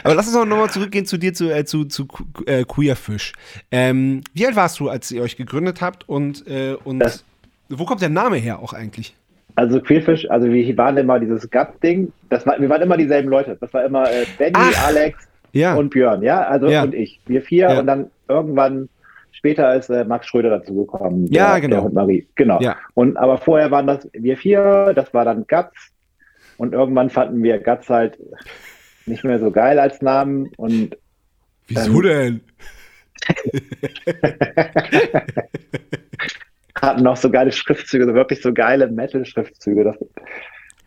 [0.02, 2.08] Aber lass uns auch nochmal zurückgehen zu dir, zu, äh, zu, zu
[2.46, 3.32] äh, Queerfish.
[3.70, 7.24] Ähm, wie alt warst du, als ihr euch gegründet habt und, äh, und das,
[7.68, 9.14] wo kommt der Name her auch eigentlich?
[9.54, 13.56] Also Queerfish, also wir waren immer dieses Gut-Ding, war, wir waren immer dieselben Leute.
[13.60, 15.74] Das war immer äh, Benny, Ach, Alex ja.
[15.74, 16.82] und Björn, ja, also ja.
[16.82, 17.20] und ich.
[17.26, 17.78] Wir vier ja.
[17.80, 18.88] und dann irgendwann
[19.32, 21.26] später ist äh, Max Schröder dazugekommen.
[21.26, 21.82] Ja, der, genau.
[21.82, 22.26] Der Marie.
[22.34, 22.60] Genau.
[22.60, 22.76] Ja.
[22.94, 25.92] Und aber vorher waren das wir vier, das war dann Guts.
[26.56, 28.18] Und irgendwann fanden wir Guts halt
[29.06, 30.50] nicht mehr so geil als Namen.
[30.56, 30.96] Und
[31.68, 32.40] Wieso denn?
[36.80, 39.96] hatten noch so geile Schriftzüge, so wirklich so geile Metal-Schriftzüge.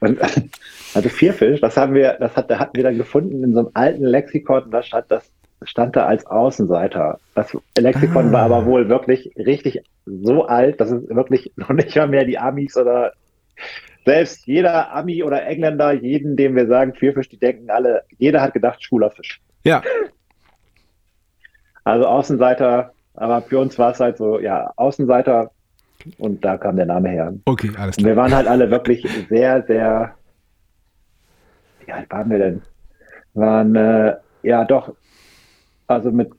[0.93, 4.03] also Vierfisch, das haben wir, das hat, hatten wir dann gefunden in so einem alten
[4.03, 5.32] Lexikon, da stand das
[5.65, 7.19] stand da als Außenseiter.
[7.36, 8.32] Das Lexikon ah.
[8.32, 12.38] war aber wohl wirklich richtig so alt, dass es wirklich noch nicht mal mehr die
[12.38, 13.13] Amis oder
[14.06, 18.53] selbst jeder Ami oder Engländer, jeden, dem wir sagen Queerfisch, die denken alle, jeder hat
[18.53, 19.41] gedacht schwuler Fisch.
[19.63, 19.82] Ja.
[21.86, 25.51] Also Außenseiter, aber für uns war es halt so, ja, Außenseiter
[26.18, 27.34] und da kam der Name her.
[27.46, 28.04] Okay, alles klar.
[28.04, 30.16] Und wir waren halt alle wirklich sehr, sehr,
[31.86, 32.62] wie alt waren wir denn?
[33.34, 34.96] Wir waren, äh, ja doch,
[35.88, 36.32] also mit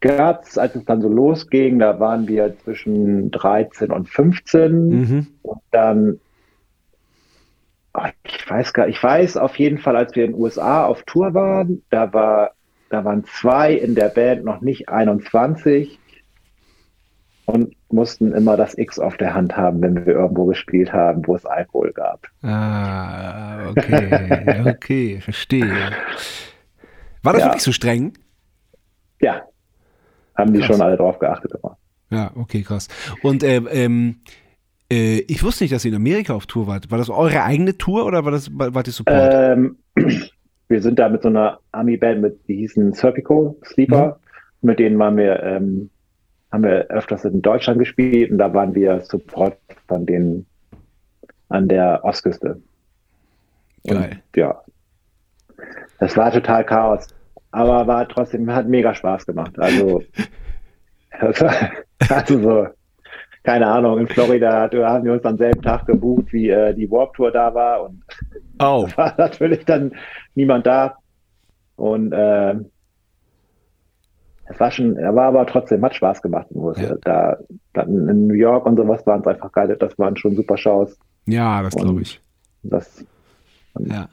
[0.00, 5.26] Graz, als es dann so losging, da waren wir zwischen 13 und 15 mhm.
[5.42, 6.20] und dann
[7.94, 11.04] oh, ich weiß gar, ich weiß auf jeden Fall, als wir in den USA auf
[11.04, 12.52] Tour waren, da war,
[12.90, 15.98] da waren zwei in der Band noch nicht 21
[17.46, 21.34] und mussten immer das X auf der Hand haben, wenn wir irgendwo gespielt haben, wo
[21.36, 22.26] es Alkohol gab.
[22.42, 25.92] Ah, okay, okay, verstehe.
[27.22, 27.48] War das ja.
[27.48, 28.14] wirklich so streng?
[29.20, 29.42] Ja.
[30.36, 30.68] Haben die krass.
[30.68, 31.76] schon alle drauf geachtet immer.
[32.10, 32.88] Ja, okay, krass.
[33.22, 34.20] Und äh, ähm,
[34.90, 36.90] äh, ich wusste nicht, dass ihr in Amerika auf Tour wart.
[36.90, 39.32] War das eure eigene Tour oder war das war die Support?
[39.34, 39.76] Ähm,
[40.68, 44.18] wir sind da mit so einer Army-Band, mit, die hießen Serpico Sleeper.
[44.60, 44.68] Mhm.
[44.68, 45.90] Mit denen waren wir, ähm,
[46.54, 50.46] haben wir öfters in Deutschland gespielt und da waren wir Support von denen
[51.48, 52.60] an der Ostküste.
[53.86, 54.10] Geil.
[54.10, 54.62] Und, ja.
[55.98, 57.08] Das war total Chaos
[57.54, 59.56] aber war trotzdem, hat mega Spaß gemacht.
[59.58, 60.02] Also,
[62.10, 62.66] also so,
[63.44, 67.14] keine Ahnung, in Florida haben wir uns am selben Tag gebucht, wie äh, die Warp
[67.14, 68.02] Tour da war und
[68.58, 68.88] oh.
[68.96, 69.92] war natürlich dann
[70.34, 70.96] niemand da.
[71.76, 72.56] Und äh,
[74.46, 76.46] es war schon, er war aber trotzdem, hat Spaß gemacht.
[76.76, 76.96] Ja.
[77.02, 77.38] Da,
[77.72, 80.98] dann in New York und sowas waren es einfach geil, das waren schon super Shows.
[81.26, 82.20] Ja, das glaube ich.
[82.62, 83.04] Das,
[83.78, 84.08] ja.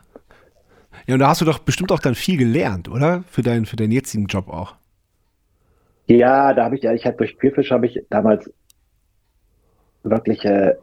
[1.08, 3.24] Ja, und da hast du doch bestimmt auch dann viel gelernt, oder?
[3.28, 4.76] Für, dein, für deinen jetzigen Job auch.
[6.08, 8.52] Ja, da habe ich, ja, ich habe durch Queerfish habe ich damals
[10.04, 10.76] wirklich äh,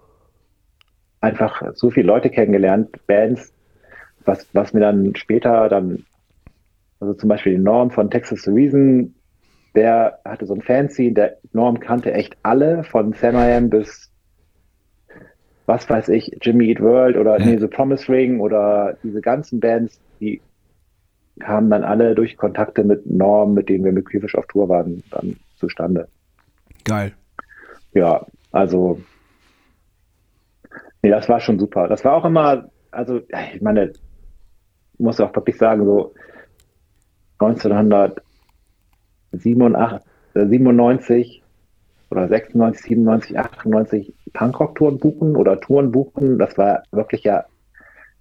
[1.20, 3.52] einfach so viele Leute kennengelernt, Bands,
[4.24, 6.04] was, was mir dann später dann,
[7.00, 9.14] also zum Beispiel die Norm von Texas Reason,
[9.74, 14.10] der hatte so ein Fancy, der Norm kannte echt alle, von Sam bis
[15.66, 17.44] was weiß ich, Jimmy Eat World oder ja.
[17.44, 20.40] nee, The Promise Ring oder diese ganzen Bands, die
[21.40, 25.02] kamen dann alle durch Kontakte mit Norm, mit denen wir mit Queerfish auf Tour waren,
[25.10, 26.08] dann zustande.
[26.84, 27.12] Geil.
[27.92, 28.98] Ja, also
[31.02, 31.88] Nee, das war schon super.
[31.88, 33.20] Das war auch immer, also
[33.54, 34.00] ich meine, ich
[34.98, 36.14] muss auch wirklich sagen, so
[39.44, 41.42] 1997
[42.10, 47.44] oder 96, 97, 98 Punkrock-Touren buchen oder Touren buchen, das war wirklich ja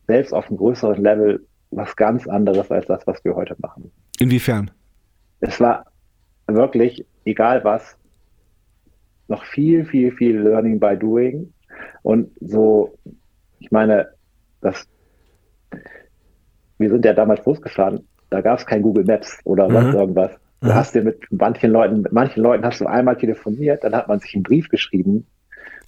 [0.08, 3.92] selbst auf einem größeren Level was ganz anderes als das, was wir heute machen.
[4.20, 4.72] Inwiefern?
[5.40, 5.86] Es war
[6.48, 7.98] wirklich, egal was,
[9.28, 11.54] noch viel, viel, viel Learning by Doing.
[12.04, 12.98] Und so,
[13.60, 14.08] ich meine,
[14.62, 14.88] das,
[16.78, 20.00] wir sind ja damals losgefahren, da gab es kein Google Maps oder sonst mhm.
[20.00, 20.32] irgendwas.
[20.62, 20.76] Du mhm.
[20.76, 24.20] hast dir mit manchen Leuten, mit manchen Leuten hast du einmal telefoniert, dann hat man
[24.20, 25.26] sich einen Brief geschrieben,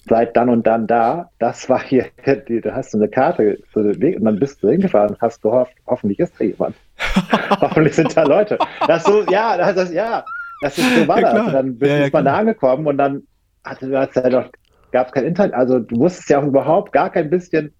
[0.07, 3.99] seit dann und dann da, das war hier, da hast du eine Karte zu dem
[3.99, 6.75] Weg und dann bist du hingefahren und hast gehofft, hoffentlich ist da jemand.
[7.61, 8.57] hoffentlich sind da Leute.
[8.87, 10.23] Das so, ja, das, ja,
[10.61, 11.47] das ist so war ja, das.
[11.47, 13.23] Und dann bist ja, ja, man da angekommen und dann
[13.63, 14.49] hatte das ja doch,
[14.91, 17.73] gab es kein Internet, also du wusstest ja auch überhaupt gar kein bisschen,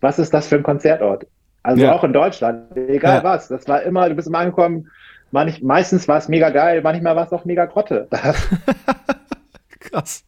[0.00, 1.26] was ist das für ein Konzertort?
[1.62, 3.48] Also auch in Deutschland, egal was.
[3.48, 4.88] Das war immer, du bist immer angekommen,
[5.30, 8.08] manch, meistens war es mega geil, manchmal war es auch mega Grotte.
[9.80, 10.24] krass.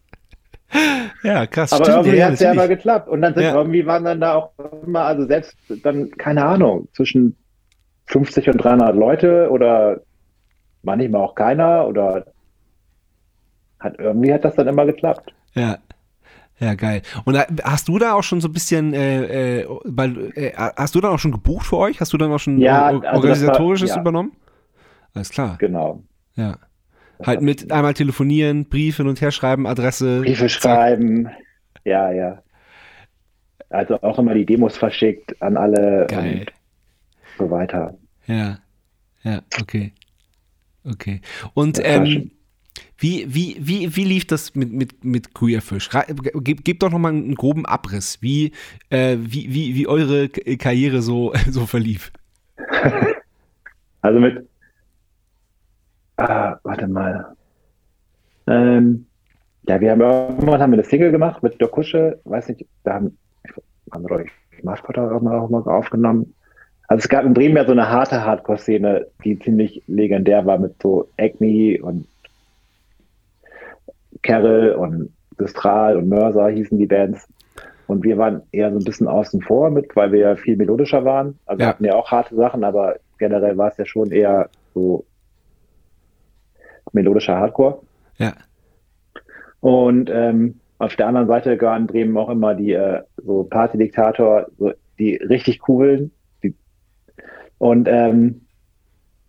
[1.23, 1.73] Ja, krass.
[1.73, 3.09] Aber Stimmt, irgendwie ja, hat es ja immer geklappt.
[3.09, 3.55] Und dann sind ja.
[3.55, 4.53] irgendwie waren dann da auch
[4.85, 7.37] immer, also selbst dann, keine Ahnung, zwischen
[8.07, 10.01] 50 und 300 Leute oder
[10.83, 12.27] manchmal auch keiner oder
[13.79, 15.33] hat irgendwie hat das dann immer geklappt.
[15.55, 15.79] Ja.
[16.59, 17.03] Ja, geil.
[17.25, 19.67] Und hast du da auch schon so ein bisschen, äh, äh,
[20.35, 22.01] äh, hast du da auch schon gebucht für euch?
[22.01, 24.01] Hast du dann auch schon ja, also organisatorisches war, ja.
[24.01, 24.33] übernommen?
[25.15, 25.57] Alles klar.
[25.59, 26.03] Genau.
[26.35, 26.59] Ja.
[27.25, 30.23] Halt mit einmal telefonieren, Briefe hin und her schreiben, Adresse.
[30.23, 31.29] Briefe schreiben,
[31.85, 32.43] ja, ja.
[33.71, 36.41] Also auch immer die Demos verschickt an alle Geil.
[36.41, 36.51] und
[37.39, 37.97] so weiter.
[38.27, 38.59] Ja,
[39.23, 39.93] ja, okay.
[40.85, 41.21] Okay.
[41.55, 42.33] Und ähm,
[42.99, 45.91] wie, wie, wie, wie lief das mit, mit, mit Queerfish?
[45.91, 48.53] Gebt gib doch nochmal einen groben Abriss, wie,
[48.91, 52.13] äh, wie, wie, wie eure Karriere so, so verlief.
[54.05, 54.49] Also mit
[56.29, 57.35] ah, warte mal.
[58.47, 59.07] Ähm,
[59.69, 62.95] ja, wir haben irgendwann haben wir eine Single gemacht mit Doc Kusche, weiß nicht, da
[62.95, 63.17] haben,
[63.93, 66.35] haben wir, ich, mal, auch mal aufgenommen.
[66.89, 70.75] Also es gab in Bremen ja so eine harte Hardcore-Szene, die ziemlich legendär war mit
[70.83, 72.07] so Acme und
[74.23, 77.27] Carol und Distral und Mörser hießen die Bands.
[77.87, 81.05] Und wir waren eher so ein bisschen außen vor mit, weil wir ja viel melodischer
[81.05, 81.39] waren.
[81.47, 81.69] Also ja.
[81.69, 85.05] hatten ja auch harte Sachen, aber generell war es ja schon eher so
[86.93, 87.81] melodischer Hardcore.
[88.19, 88.33] Ja.
[89.61, 94.73] Und ähm, auf der anderen Seite gehören Bremen auch immer die äh, so Party-Diktator, so
[94.99, 96.11] die richtig coolen.
[96.43, 96.55] Die,
[97.59, 98.43] und ähm,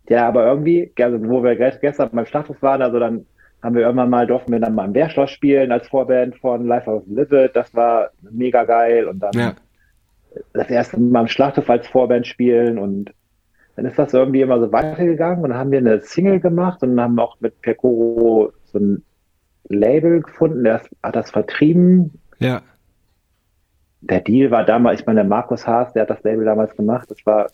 [0.08, 3.26] ja, aber irgendwie, also wo wir gestern beim Status waren, also dann
[3.62, 6.90] haben wir irgendwann mal, durften wir dann mal im Bärschloss spielen als Vorband von Life
[6.90, 7.56] of Lizard.
[7.56, 9.06] Das war mega geil.
[9.06, 9.54] Und dann ja.
[10.52, 13.14] das erste Mal im Schlachthof als Vorband spielen und
[13.76, 17.00] dann ist das irgendwie immer so weitergegangen und dann haben wir eine Single gemacht und
[17.00, 19.04] haben auch mit Percoro so ein
[19.68, 22.20] Label gefunden, der hat das vertrieben.
[22.38, 22.62] Ja.
[24.00, 27.10] Der Deal war damals, ich meine, der Markus Haas, der hat das Label damals gemacht,
[27.10, 27.46] das war,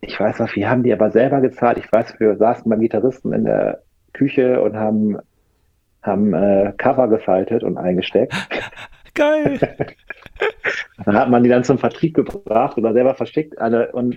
[0.00, 1.78] ich weiß noch, wir haben die aber selber gezahlt.
[1.78, 3.82] Ich weiß, wir saßen beim Gitarristen in der
[4.12, 5.18] Küche und haben,
[6.02, 8.34] haben äh, Cover gefaltet und eingesteckt.
[9.14, 9.58] Geil.
[11.04, 13.58] dann hat man die dann zum Vertrieb gebracht oder selber verschickt.
[13.58, 14.16] Alle, und,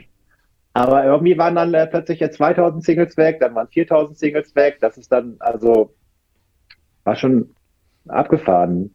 [0.73, 4.77] aber irgendwie waren dann äh, plötzlich jetzt 2000 Singles weg, dann waren 4000 Singles weg.
[4.81, 5.93] Das ist dann, also,
[7.03, 7.53] war schon
[8.07, 8.93] abgefahren.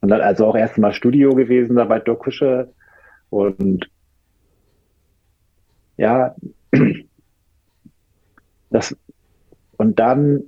[0.00, 2.72] Und dann also auch erst mal Studio gewesen da bei Dokusche.
[3.30, 3.88] Und
[5.96, 6.34] ja,
[8.70, 8.96] das,
[9.78, 10.42] und dann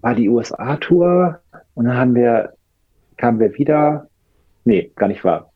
[0.00, 1.40] war die USA-Tour
[1.74, 2.56] und dann haben wir
[3.16, 4.08] kamen wir wieder.
[4.66, 5.52] Nee, gar nicht wahr.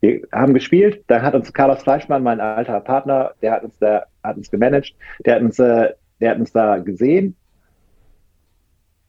[0.00, 4.04] Wir haben gespielt, da hat uns Carlos Fleischmann, mein alter Partner, der hat uns da,
[4.22, 7.36] hat uns gemanagt, der hat uns, äh, der hat uns da gesehen,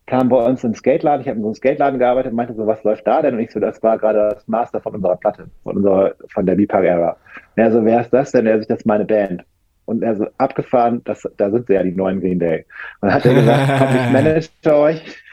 [0.08, 2.84] kam bei uns im Skateladen, ich habe in so einem Skateladen gearbeitet, meinte so, was
[2.84, 3.36] läuft da denn?
[3.36, 6.56] Und ich so, das war gerade das Master von unserer Platte, von unserer, von der
[6.56, 7.18] B-Park-Ära.
[7.56, 8.46] Er so, wer ist das denn?
[8.46, 9.44] Er so, das ist meine Band.
[9.86, 12.65] Und er so, abgefahren, das, da sind sie ja, die neuen Green Day.
[13.00, 15.24] Und dann hat er gesagt, komm, ich manage euch.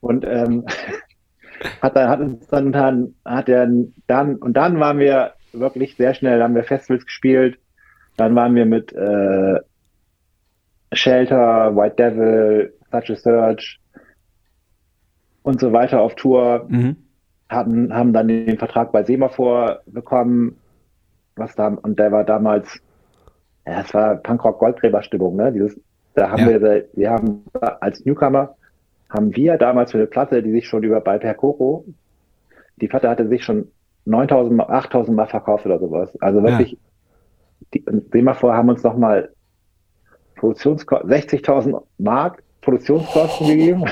[0.00, 0.64] Und ähm,
[1.80, 3.68] hat, dann, hat uns dann, dann, hat er
[4.06, 7.58] dann, und dann waren wir wirklich sehr schnell, haben wir Festivals gespielt,
[8.16, 9.60] dann waren wir mit äh,
[10.92, 13.80] Shelter, White Devil, Such a Search
[15.42, 16.96] und so weiter auf Tour, mhm.
[17.48, 20.56] hatten, haben dann den Vertrag bei Semaphor bekommen,
[21.36, 22.80] was da, und der war damals,
[23.66, 25.52] ja, es war Punkrock Goldgräberstimmung, ne?
[25.52, 25.80] Dieses,
[26.14, 26.60] da haben ja.
[26.60, 27.44] wir, wir haben
[27.80, 28.54] als Newcomer
[29.12, 31.84] haben wir damals für eine Platte, die sich schon über bei Percoro,
[32.76, 33.70] die Platte hatte sich schon
[34.06, 36.16] 9000, 8000 Mal verkauft oder sowas.
[36.20, 36.78] Also wirklich,
[37.74, 39.30] die, sehen wir vor, haben uns nochmal
[40.36, 43.84] Produktionskosten, 60.000 Mark Produktionskosten gegeben.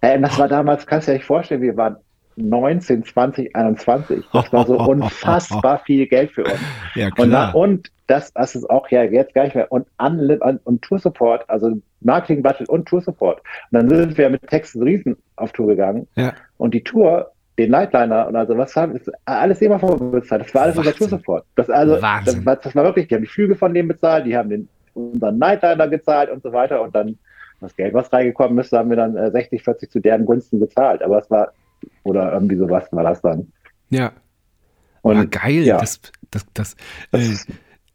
[0.00, 1.96] Ey, das war damals, kannst du dir nicht vorstellen, wir waren
[2.36, 4.24] 19, 20, 21.
[4.32, 6.60] Das war so unfassbar viel Geld für uns.
[6.94, 7.54] Ja, Und, klar.
[7.54, 9.70] und das, das ist auch ja jetzt gar nicht mehr.
[9.72, 13.40] Und, Unli- und, und Tour Support, also Marketing Budget und Tour Support.
[13.70, 16.06] Und dann sind wir mit Texas Riesen auf Tour gegangen.
[16.14, 16.34] Ja.
[16.58, 20.44] Und die Tour, den Nightliner und also was haben, ist alles immer vorbezahlt.
[20.44, 21.08] Das war alles unser Wahnsinn.
[21.08, 21.44] Tour Support.
[21.56, 24.36] Das also, das war, das war wirklich, die haben die Flüge von denen bezahlt, die
[24.36, 26.82] haben den, unseren Nightliner gezahlt und so weiter.
[26.82, 27.18] Und dann
[27.60, 31.02] das Geld, was reingekommen ist, haben wir dann äh, 60, 40 zu deren Gunsten gezahlt.
[31.02, 31.52] Aber es war,
[32.04, 33.52] oder irgendwie sowas war das dann.
[33.90, 34.12] Ja.
[35.02, 35.62] Und ah, geil.
[35.64, 35.78] ja.
[35.78, 36.00] Das,
[36.30, 36.76] das, das,
[37.12, 37.34] äh,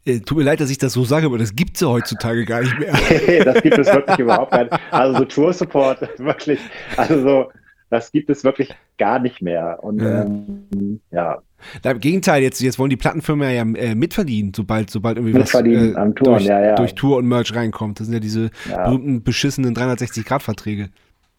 [0.05, 2.45] äh, tut mir leid, dass ich das so sage, aber das gibt es ja heutzutage
[2.45, 2.93] gar nicht mehr.
[3.45, 4.69] das gibt es wirklich überhaupt nicht.
[4.91, 6.59] Also so Tour Support, wirklich,
[6.97, 7.51] also so,
[7.89, 9.77] das gibt es wirklich gar nicht mehr.
[9.81, 10.23] Und Ja.
[10.23, 11.41] ähm, ja,
[11.83, 15.53] Na, Im Gegenteil, jetzt, jetzt wollen die Plattenfirmen ja äh, mitverdienen, sobald, sobald irgendwie was
[15.53, 16.75] äh, Touren, durch, ja, ja.
[16.75, 17.99] durch Tour und Merch reinkommt.
[17.99, 20.89] Das sind ja diese berühmten beschissenen 360-Grad-Verträge.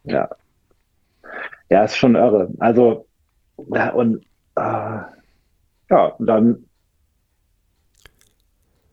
[0.05, 0.29] ja.
[1.73, 2.51] Ja, ist schon irre.
[2.59, 3.07] Also,
[3.75, 4.23] ja, und
[4.57, 4.61] äh,
[5.91, 6.67] ja, dann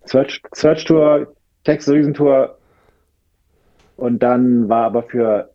[0.06, 2.58] Search, Search Tour, Texas Riesentour
[3.98, 5.52] und dann war aber für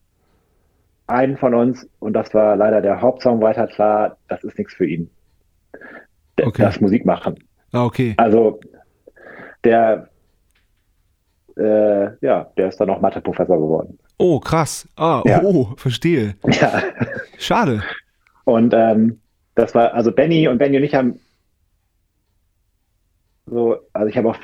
[1.06, 5.08] einen von uns, und das war leider der Hauptsongwriter, klar, das ist nichts für ihn.
[6.38, 6.60] D- Okay.
[6.62, 7.36] Das Musik machen.
[7.72, 8.12] Ah, okay.
[8.18, 8.60] Also
[9.64, 10.10] der
[11.56, 13.98] äh, ja, der ist dann auch Mathe-Professor geworden.
[14.18, 14.88] Oh, krass.
[14.96, 15.42] Ah, Ja.
[15.42, 16.34] oh, verstehe.
[16.46, 16.82] Ja.
[17.38, 17.82] Schade.
[18.44, 19.20] Und ähm,
[19.54, 21.18] das war, also Benny und Benny und ich haben
[23.46, 24.36] so, also ich habe auch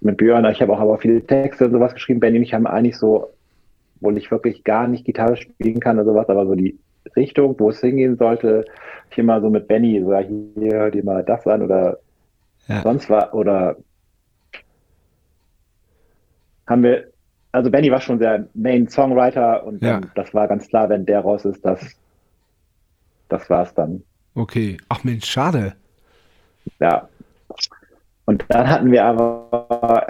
[0.00, 2.20] mit Björn, ich habe auch aber viele Texte und sowas geschrieben.
[2.20, 3.28] Benny und ich haben eigentlich so,
[4.00, 6.78] wo ich wirklich gar nicht Gitarre spielen kann oder sowas, aber so die
[7.16, 8.64] Richtung, wo es hingehen sollte,
[9.10, 11.98] ich immer so mit Benny, so hier, hör dir mal das an oder
[12.68, 12.82] Ja.
[12.82, 13.76] sonst war, oder
[16.66, 17.10] haben wir,
[17.52, 20.00] also Benny war schon der Main Songwriter und Ja.
[20.14, 21.96] das war ganz klar, wenn der raus ist, das,
[23.28, 24.02] das war's dann.
[24.34, 24.76] Okay.
[24.88, 25.74] Ach Mensch, schade.
[26.80, 27.08] Ja.
[28.26, 30.06] Und dann hatten wir aber,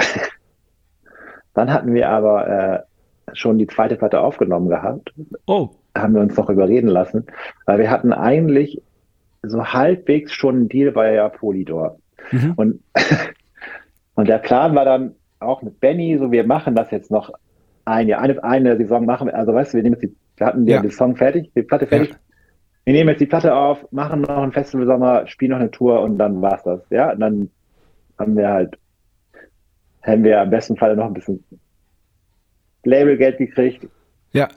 [1.55, 5.13] dann hatten wir aber äh, schon die zweite Platte aufgenommen gehabt,
[5.47, 7.27] Oh, haben wir uns noch überreden lassen,
[7.67, 8.83] weil wir hatten eigentlich
[9.43, 11.99] so halbwegs schon einen Deal bei Polydor.
[12.33, 12.53] Mhm.
[12.57, 12.83] Und,
[14.15, 17.31] und der Plan war dann auch mit Benny, so wir machen das jetzt noch
[17.85, 20.47] ein Jahr, eine, eine Saison machen wir, also weißt du, wir nehmen jetzt die, wir
[20.47, 20.81] hatten Ja.
[20.83, 22.17] den Song fertig, die Platte fertig, Ja.
[22.85, 26.01] wir nehmen jetzt die Platte auf, machen noch ein Festival Sommer, spielen noch eine Tour
[26.03, 27.51] und dann war's das, ja, und dann
[28.19, 28.79] haben wir halt,
[30.03, 31.45] haben wir am besten Fall noch ein bisschen
[32.85, 33.87] Labelgeld gekriegt
[34.33, 34.49] ja.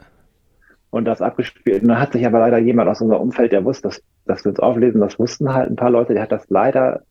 [0.89, 1.81] und das abgespielt.
[1.83, 4.49] Und dann hat sich aber leider jemand aus unserem Umfeld, der wusste, dass, dass wir
[4.51, 7.01] uns auflesen, das wussten halt ein paar Leute, der hat das leider,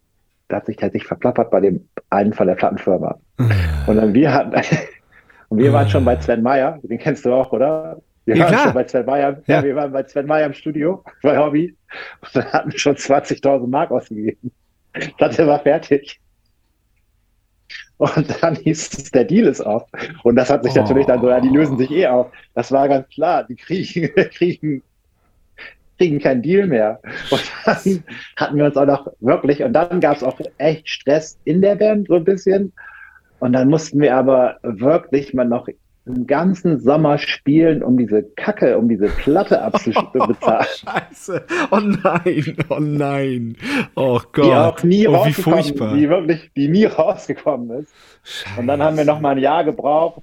[0.51, 3.19] der hat sich, sich verplappert bei dem einen von der Plattenfirma.
[3.87, 4.55] Und dann wir hatten,
[5.49, 8.01] und wir waren schon bei Sven Meyer, den kennst du auch, oder?
[8.27, 8.65] Wir Ja, waren klar.
[8.65, 9.57] schon bei Sven Meyer, Ja.
[9.57, 9.65] ja.
[9.65, 11.75] wir waren bei Sven Meyer im Studio, bei Hobby,
[12.23, 14.53] und dann hatten wir schon 20.000 Mark ausgegeben.
[15.17, 16.21] Platte war fertig.
[17.99, 19.85] Und dann hieß es, der Deal ist auf.
[20.23, 20.81] Und das hat sich Oh.
[20.81, 22.29] natürlich dann so, ja, die lösen sich eh auf.
[22.55, 24.83] Das war ganz klar, die kriegen, kriegen,
[26.01, 26.99] kriegen keinen Deal mehr.
[27.31, 28.05] Und dann
[28.37, 31.75] hatten wir uns auch noch wirklich, und dann gab es auch echt Stress in der
[31.75, 32.73] Band, so ein bisschen.
[33.39, 35.69] Und dann mussten wir aber wirklich mal noch
[36.07, 40.67] einen ganzen Sommer spielen, um diese Kacke, um diese Platte abzubezahlen.
[41.11, 41.45] Scheiße.
[41.71, 42.57] Oh nein.
[42.71, 43.57] Oh nein.
[43.95, 44.47] Oh Gott.
[44.47, 45.95] die auch nie oh, wie furchtbar.
[45.95, 47.95] die wirklich, die nie rausgekommen ist.
[48.57, 50.23] Und dann haben wir noch mal ein Jahr gebraucht,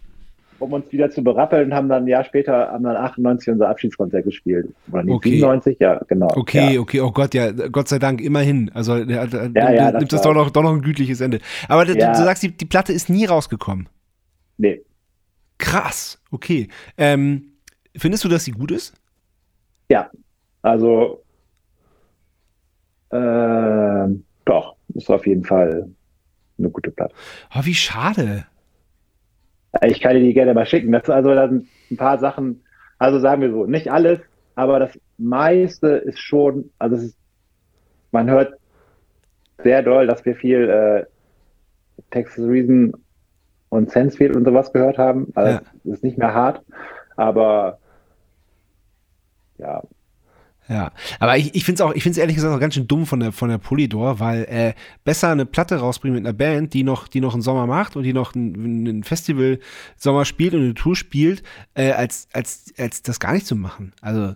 [0.59, 3.69] um uns wieder zu berappeln und haben dann ein Jahr später, haben dann 98 unser
[3.69, 4.73] Abschiedskonzert gespielt.
[4.91, 5.29] Oder nicht, Okay.
[5.31, 5.77] 97?
[5.79, 6.27] Ja, genau.
[6.35, 6.79] Okay, Ja.
[6.81, 8.71] okay, oh Gott, ja, Gott sei Dank, immerhin.
[8.73, 11.21] Also, der, der, Ja, ja, nimmt das das war- doch noch, doch noch ein gütliches
[11.21, 11.39] Ende.
[11.67, 12.11] Aber du, Ja.
[12.11, 13.87] du sagst, die, die Platte ist nie rausgekommen.
[14.57, 14.81] Nee.
[15.59, 16.67] Krass, okay.
[16.97, 17.53] Ähm,
[17.95, 18.93] findest du, dass sie gut ist?
[19.89, 20.09] Ja,
[20.61, 21.23] also
[23.11, 25.89] ähm, doch, ist auf jeden Fall
[26.57, 27.13] eine gute Platte.
[27.55, 28.45] Oh, wie schade.
[29.85, 30.91] Ich kann dir die gerne mal schicken.
[30.91, 32.63] Das, also da sind ein paar Sachen,
[32.97, 34.19] also sagen wir so, nicht alles,
[34.55, 37.17] aber das meiste ist schon, also es ist,
[38.11, 38.57] man hört
[39.63, 41.05] sehr doll, dass wir viel äh,
[42.11, 42.93] Texas Reason
[43.69, 45.31] und Sensefield und sowas gehört haben.
[45.35, 45.61] Also Ja.
[45.83, 46.63] es ist nicht mehr hart,
[47.15, 47.79] aber
[49.57, 49.83] ja,
[50.69, 52.87] Ja, aber ich, ich finde es auch, ich finde es ehrlich gesagt auch ganz schön
[52.87, 54.73] dumm von der, von der Polydor, weil äh,
[55.05, 58.03] besser eine Platte rausbringen mit einer Band, die noch, die noch einen Sommer macht und
[58.03, 59.59] die noch ein, ein Festival
[59.95, 61.43] Sommer spielt und eine Tour spielt,
[61.73, 63.93] äh, als, als, als das gar nicht zu machen.
[64.01, 64.35] Also.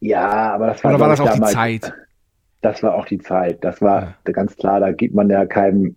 [0.00, 1.94] Ja, aber das war, Oder war das auch damals, die Zeit?
[2.60, 3.64] Das war auch die Zeit.
[3.64, 4.32] Das war Ja.
[4.32, 5.96] ganz klar, da gibt man ja keinem.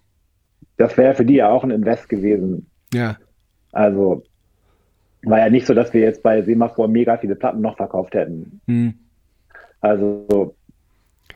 [0.78, 2.70] Das wäre für die ja auch ein Invest gewesen.
[2.94, 3.18] Ja.
[3.72, 4.24] Also
[5.24, 8.62] war ja nicht so, dass wir jetzt bei Semaphor mega viele Platten noch verkauft hätten.
[8.68, 8.94] Hm.
[9.82, 10.56] Also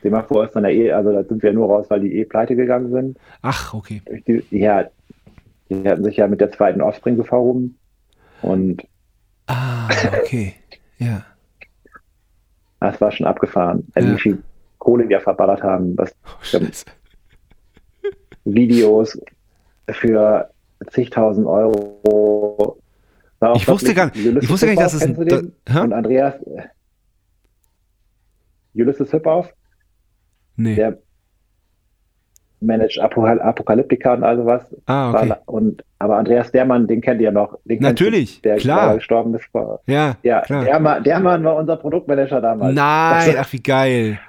[0.02, 2.56] Semaphor ist dann ja eh, also da sind wir nur raus, weil die eh pleite
[2.56, 3.18] gegangen sind.
[3.42, 4.02] Ach, okay.
[4.26, 4.88] Die, ja,
[5.70, 7.78] die hatten sich ja mit der zweiten Offspring verhoben.
[8.42, 8.86] Und
[9.46, 9.88] Ah,
[10.22, 10.54] okay.
[10.98, 11.24] Ja.
[12.80, 13.86] das war schon abgefahren.
[13.94, 14.14] Also Ja.
[14.16, 14.38] Wie viel
[14.78, 16.58] Kohle wir verballert haben, was Oh.
[18.44, 19.18] Videos
[19.88, 20.50] für
[20.90, 22.78] zigtausend Euro.
[23.56, 25.82] Ich wusste gar ich wusste gar nicht, dass es ein- da-?
[25.82, 26.34] Und Andreas
[28.74, 29.52] Ulysses Hip-Off,
[30.56, 30.74] Nee.
[30.76, 30.98] der
[32.60, 34.62] managt Apocal Apokalyptika und all sowas.
[34.86, 35.30] ah, okay.
[35.30, 37.58] War- Und, aber Andreas Dermann, den kennt ihr noch.
[37.64, 38.94] Den Natürlich, du, der klar.
[38.94, 39.44] gestorben ist.
[39.46, 40.64] Vor, Ja, ja, klar.
[40.64, 42.74] der, Mann, der Mann war unser Produktmanager damals.
[42.74, 44.20] Nein, ach wie geil.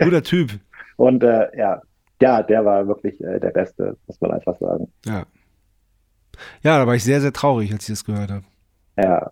[0.00, 0.50] Guter Typ.
[0.96, 1.80] Und äh, ja,
[2.20, 4.90] ja, der war wirklich äh, der Beste, muss man einfach sagen.
[5.06, 5.24] Ja.
[6.62, 8.44] Ja, da war ich sehr, sehr traurig, als ich das gehört habe.
[8.96, 9.30] Ja.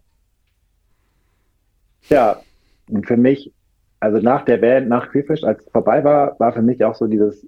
[2.08, 2.40] Ja,
[2.88, 3.52] und für mich,
[4.06, 7.06] also nach der Band, nach Queerfish, als es vorbei war, war für mich auch so
[7.06, 7.46] dieses,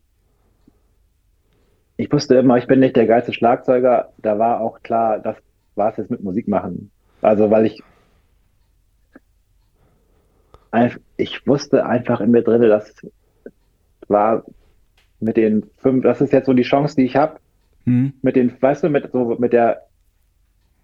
[1.97, 5.37] ich wusste immer, ich bin nicht der geilste Schlagzeuger, da war auch klar, das
[5.77, 6.91] war es jetzt mit Musik machen.
[7.23, 7.83] Also, weil ich,
[11.17, 12.93] ich wusste einfach in mir drin, das
[14.09, 14.45] war
[15.21, 17.39] mit den fünf, das ist jetzt so die Chance, die ich habe,
[17.85, 18.13] Hm.
[18.21, 19.87] mit den, weißt du, mit so mit der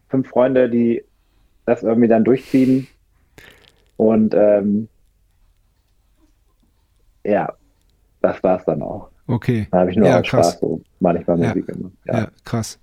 [0.09, 1.05] fünf Freunde, die
[1.67, 2.87] das irgendwie dann durchziehen.
[3.99, 4.89] Und ähm,
[7.25, 7.53] ja,
[8.23, 9.09] das war's dann auch.
[9.27, 9.69] Okay.
[9.71, 10.23] Da habe ich nur Ja.
[10.23, 11.49] Spaß so manchmal Ja.
[11.49, 11.93] Musik gemacht.
[12.07, 12.29] Ja, Ja.
[12.45, 12.79] krass.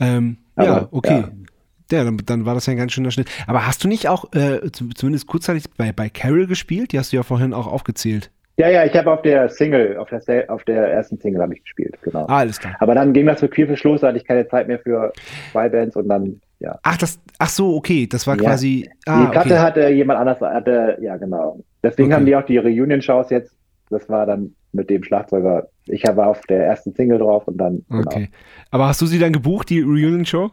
[0.00, 1.20] Ähm, Aber, ja, okay.
[1.20, 1.28] ja.
[1.90, 3.28] Ja, dann, dann war das ja ein ganz schöner Schnitt.
[3.46, 6.92] Aber hast du nicht auch äh, zum- zumindest kurzzeitig bei, bei Carol gespielt?
[6.92, 8.30] Die hast du ja vorhin auch aufgezählt.
[8.56, 11.62] ja, ja, ich habe auf der Single, auf der, auf der ersten Single habe ich
[11.62, 12.24] gespielt, genau.
[12.28, 12.76] Ah, alles klar.
[12.80, 15.12] Aber dann ging das für Queerfish los, da hatte ich keine Zeit mehr für
[15.52, 16.78] zwei Bands und dann, ja.
[16.82, 18.06] Ach, das, ach so, okay.
[18.06, 18.42] Das war Ja.
[18.42, 18.88] quasi.
[19.06, 19.58] Die Ah, Platte okay.
[19.58, 21.60] hatte jemand anders, hatte, ja genau.
[21.82, 22.14] Deswegen Okay.
[22.16, 23.54] haben die auch die Reunion-Shows jetzt,
[23.92, 25.68] das war dann mit dem Schlagzeuger.
[25.86, 28.02] Ich war auf der ersten Single drauf und dann, genau.
[28.06, 28.30] Okay.
[28.70, 30.50] Aber hast du sie dann gebucht, die Reunion-Show?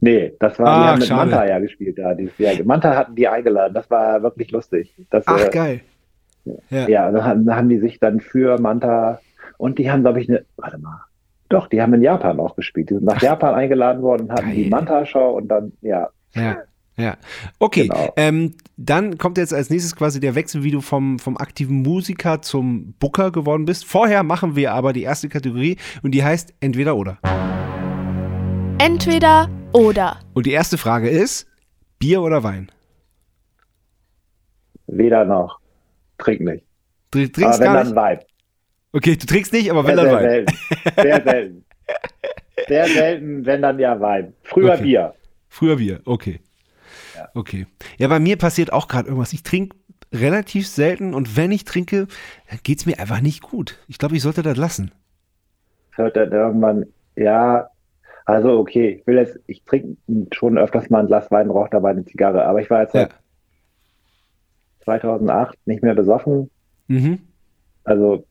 [0.00, 1.30] Nee, das war, Ah, die haben mit schade.
[1.30, 2.14] Manta ja gespielt da.
[2.14, 4.94] Die, ja, Manta hatten die eingeladen, das war wirklich lustig.
[5.10, 5.80] Das, Ach, äh, geil.
[6.68, 6.88] Ja.
[6.88, 9.20] Ja, dann haben, dann haben die sich dann für Manta
[9.56, 11.00] und die haben, glaube ich, eine, warte mal,
[11.48, 12.90] doch, die haben in Japan auch gespielt.
[12.90, 14.54] Die sind nach Japan eingeladen worden und hatten Geil.
[14.54, 16.58] die Manta-Show und dann, ja, Ja,
[16.96, 17.16] ja.
[17.58, 18.12] Okay, Genau.
[18.16, 22.42] ähm, dann kommt jetzt als nächstes quasi der Wechsel, wie du vom, vom aktiven Musiker
[22.42, 23.84] zum Booker geworden bist.
[23.84, 27.18] Vorher machen wir aber die erste Kategorie und die heißt Entweder oder.
[28.78, 30.20] Entweder oder.
[30.34, 31.46] Und die erste Frage ist:
[31.98, 32.70] Bier oder Wein?
[34.86, 35.58] weder noch.
[36.18, 36.64] Trink nicht.
[37.10, 37.96] Du Aber trinkst wenn gar dann nicht?
[37.96, 38.18] Wein.
[38.92, 40.46] Okay, du trinkst nicht, aber wenn Sehr, dann sehr Wein.
[40.46, 41.02] selten.
[41.02, 41.64] Sehr selten.
[42.68, 44.32] Sehr selten, wenn dann ja Wein.
[44.44, 44.82] Früher Okay.
[44.84, 45.14] Bier.
[45.48, 46.40] Früher Bier, okay.
[47.34, 47.66] Okay.
[47.98, 49.32] Ja, bei mir passiert auch gerade irgendwas.
[49.32, 49.76] Ich trinke
[50.12, 52.06] relativ selten und wenn ich trinke,
[52.62, 53.78] geht es mir einfach nicht gut.
[53.88, 54.92] Ich glaube, ich sollte das lassen.
[55.96, 57.68] hört dann irgendwann, ja,
[58.24, 59.96] also okay, ich will jetzt, ich trinke
[60.32, 63.00] schon öfters mal ein Glas Wein, rauche dabei eine Zigarre, aber ich war jetzt Ja.
[63.02, 63.14] seit
[64.84, 66.50] 2008 nicht mehr besoffen,
[66.88, 67.18] Mhm.
[67.84, 68.24] also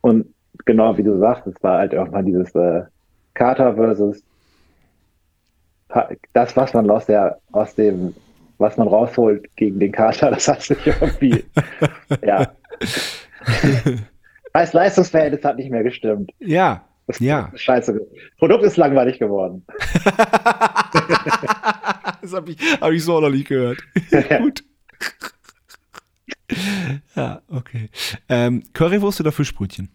[0.00, 0.26] und
[0.64, 2.82] genau wie du sagst, es war halt irgendwann dieses äh,
[3.34, 4.22] Kater versus
[6.32, 8.14] das, was man aus der, aus dem,
[8.58, 11.44] was man rausholt gegen den Kater, das hat sich irgendwie,
[12.24, 12.52] ja.
[14.52, 16.32] Das Leistungsverhältnis hat nicht mehr gestimmt.
[16.40, 17.50] Ja, Das Ja.
[17.52, 17.92] ist Scheiße.
[17.94, 18.02] Das
[18.38, 19.64] Produkt ist langweilig geworden.
[22.22, 23.78] das habe ich, hab ich so noch nicht gehört.
[24.38, 24.62] Gut.
[27.16, 27.88] ja, okay.
[28.28, 29.88] Ähm, Currywurst oder Fischbrötchen?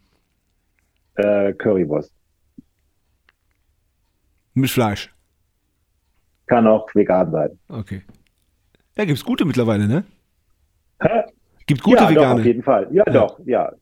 [1.16, 2.12] Äh, Currywurst.
[4.54, 5.10] Mit Fleisch.
[6.46, 7.58] Kann auch vegan sein.
[7.68, 8.02] Okay.
[8.96, 10.04] Ja, gibt's gute mittlerweile, ne?
[11.00, 11.22] Hä?
[11.66, 12.40] Gibt gute ja, doch, vegane.
[12.40, 12.86] auf jeden Fall.
[12.90, 13.12] Ja, Ja.
[13.12, 13.72] doch, ja.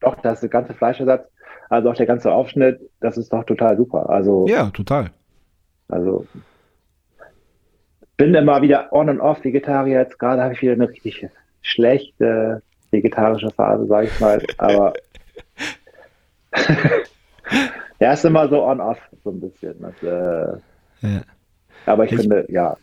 [0.00, 1.26] Doch, das ganze Fleischersatz,
[1.68, 4.08] also auch der ganze Aufschnitt, das ist doch total super.
[4.08, 5.10] Also, ja, total.
[5.88, 6.26] also
[8.16, 10.00] bin immer wieder on und off Vegetarier.
[10.00, 11.26] Jetzt gerade habe ich wieder eine richtig
[11.62, 14.42] schlechte vegetarische Phase, sage ich mal.
[14.58, 14.92] Aber
[18.00, 19.74] ja, ist immer so on off so ein bisschen.
[19.80, 20.58] Das, äh,
[21.06, 21.22] Ja.
[21.86, 22.76] Aber ich, Ich- finde, ja,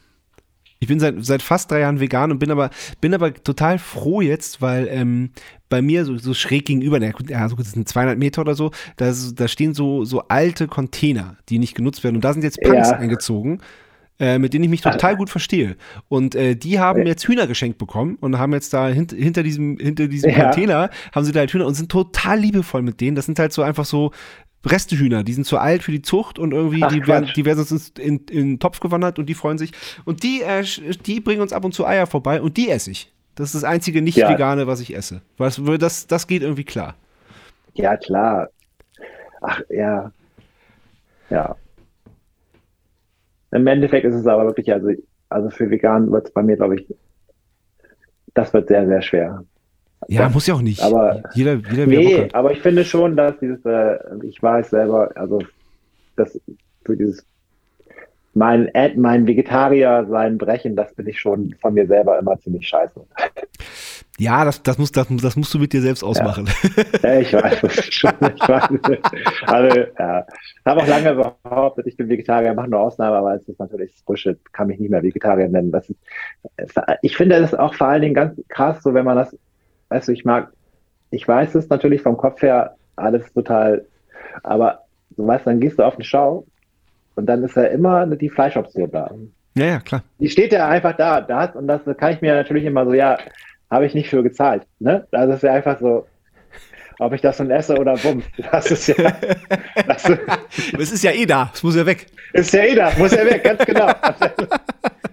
[0.79, 2.69] Ich bin seit, seit fast drei Jahren vegan und bin aber,
[3.01, 5.31] bin aber total froh jetzt, weil ähm,
[5.69, 9.11] bei mir so, so schräg gegenüber, ja, so das sind 200 Meter oder so, da,
[9.35, 12.17] da stehen so, so alte Container, die nicht genutzt werden.
[12.17, 12.97] Und da sind jetzt Punks ja.
[12.97, 13.59] eingezogen.
[14.19, 15.75] Äh, mit denen ich mich total gut verstehe.
[16.09, 19.77] Und äh, die haben jetzt Hühner geschenkt bekommen und haben jetzt da hint, hinter diesem,
[19.77, 20.45] hinter diesem ja.
[20.45, 23.15] Container, haben sie da halt Hühner und sind total liebevoll mit denen.
[23.15, 24.11] Das sind halt so einfach so
[24.71, 27.63] Restehühner, die sind zu alt für die Zucht und irgendwie, Ach, die, werden, die werden
[27.63, 29.71] sonst in, in, den Topf gewandert und die freuen sich.
[30.05, 30.63] Und die, äh,
[31.05, 33.11] die bringen uns ab und zu Eier vorbei und die esse ich.
[33.35, 34.67] Das ist das einzige Nicht-Vegane, ja.
[34.67, 35.21] was ich esse.
[35.37, 36.95] Was, das, das geht irgendwie klar.
[37.75, 38.49] Ja, klar.
[39.41, 40.11] Ach, ja.
[41.29, 41.55] Ja.
[43.51, 44.89] Im Endeffekt ist es aber wirklich, also,
[45.29, 46.87] also für vegan wird es bei mir, glaube ich,
[48.33, 49.43] das wird sehr, sehr schwer.
[50.07, 50.81] Ja, muss ja auch nicht.
[50.81, 55.39] Aber, jeder, jeder nee, aber ich finde schon, dass dieses, äh, ich weiß selber, also
[56.15, 56.39] das
[56.85, 57.25] für dieses
[58.37, 63.01] mein, mein Vegetarier sein Brechen, das bin ich schon von mir selber immer ziemlich scheiße.
[64.19, 66.49] Ja, das, das, muss, das, das musst du mit dir selbst ausmachen.
[67.03, 68.11] Ja, ich weiß es schon.
[68.35, 68.69] Ich weiß
[69.45, 70.25] Also, ja.
[70.27, 73.93] Ich habe auch lange behauptet, ich bin Vegetarier, mache nur Ausnahme, aber es ist natürlich
[74.05, 75.71] Bullshit, kann mich nicht mehr Vegetarier nennen.
[75.71, 75.99] Das ist,
[77.03, 79.35] ich finde das auch vor allen Dingen ganz krass, so wenn man das,
[79.89, 80.51] weißt du, ich mag,
[81.11, 83.85] ich weiß es natürlich vom Kopf her alles total,
[84.43, 86.45] aber du weißt, dann gehst du auf eine Schau
[87.15, 89.11] und dann ist ja immer die Fleischoption da.
[89.55, 90.03] Ja, ja, klar.
[90.19, 93.17] Die steht ja einfach da, das, und das kann ich mir natürlich immer so, ja,
[93.69, 94.63] habe ich nicht für gezahlt.
[94.79, 95.07] Ne?
[95.11, 96.05] Also es ist ja einfach so,
[96.99, 98.23] ob ich das nun esse oder bumm.
[98.51, 98.95] Das ist ja.
[99.87, 100.09] Das,
[100.77, 102.07] es ist ja eh da, es muss ja weg.
[102.33, 103.87] Ist ja eh da, muss ja weg, ganz genau.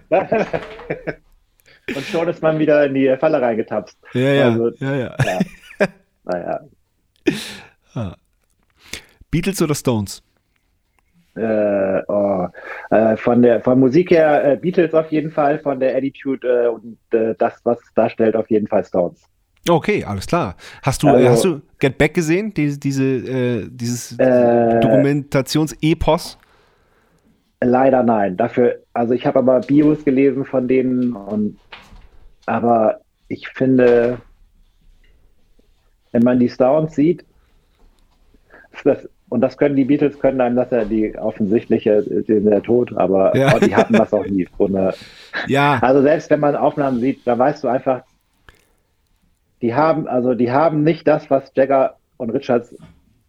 [1.93, 3.97] Und schon ist man wieder in die Falle reingetapst.
[4.13, 4.49] Ja, ja.
[4.49, 5.15] Also, ja, ja.
[5.25, 5.39] ja.
[6.27, 6.59] Naja.
[7.93, 8.15] Ah.
[9.29, 10.23] Beatles oder Stones?
[11.35, 12.47] Äh, oh,
[12.89, 16.67] äh, von der von Musik her äh, Beatles auf jeden Fall, von der Attitude äh,
[16.69, 19.21] und äh, das, was es darstellt, auf jeden Fall Stones.
[19.67, 20.55] Okay, alles klar.
[20.81, 26.37] Hast du, also, hast du Get Back gesehen, die, diese, äh, dieses Dokumentations-Epos?
[27.61, 28.37] Leider nein.
[28.37, 31.59] Dafür, also ich habe aber Bios gelesen von denen und
[32.45, 34.19] aber ich finde,
[36.11, 37.25] wenn man die Stones sieht,
[38.83, 43.35] das und das können die Beatles, können einem das ja die offensichtliche, der Tod, aber
[43.35, 43.59] ja.
[43.59, 44.47] die hatten das auch nie.
[44.57, 44.93] Und, äh,
[45.47, 45.79] ja.
[45.81, 48.03] Also selbst wenn man Aufnahmen sieht, da weißt du einfach,
[49.63, 52.75] die haben, also die haben nicht das, was Jagger und Richards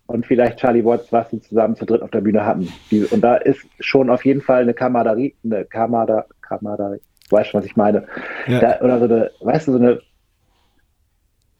[0.06, 2.72] und vielleicht Charlie Watts, was sie zusammen zu dritt auf der Bühne hatten.
[3.10, 7.00] Und da ist schon auf jeden Fall eine Kameraderie, eine Kamada, Kameraderie,
[7.30, 8.06] weißt du, was ich meine?
[8.46, 8.60] Ja.
[8.60, 10.00] Da, oder so eine, weißt du, so eine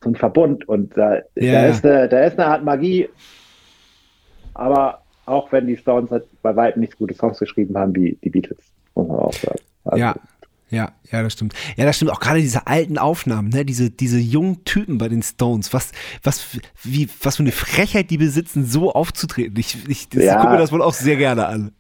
[0.02, 1.52] so ein Verbund und da, ja.
[1.52, 3.08] da, ist eine, da ist eine Art Magie,
[4.54, 8.30] aber auch wenn die Stones halt bei weitem nicht gute Songs geschrieben haben wie die
[8.30, 8.58] Beatles,
[8.94, 9.60] muss man auch sagen.
[9.84, 10.14] Also, ja,
[10.68, 11.54] ja, ja, das stimmt.
[11.76, 12.10] Ja, das stimmt.
[12.10, 15.92] Auch gerade diese alten Aufnahmen, ne, diese, diese jungen Typen bei den Stones, was,
[16.22, 19.56] was, wie, was für eine Frechheit die besitzen, so aufzutreten.
[19.58, 20.36] Ich, ich, das, ja.
[20.36, 21.72] ich gucke das wohl auch sehr gerne an.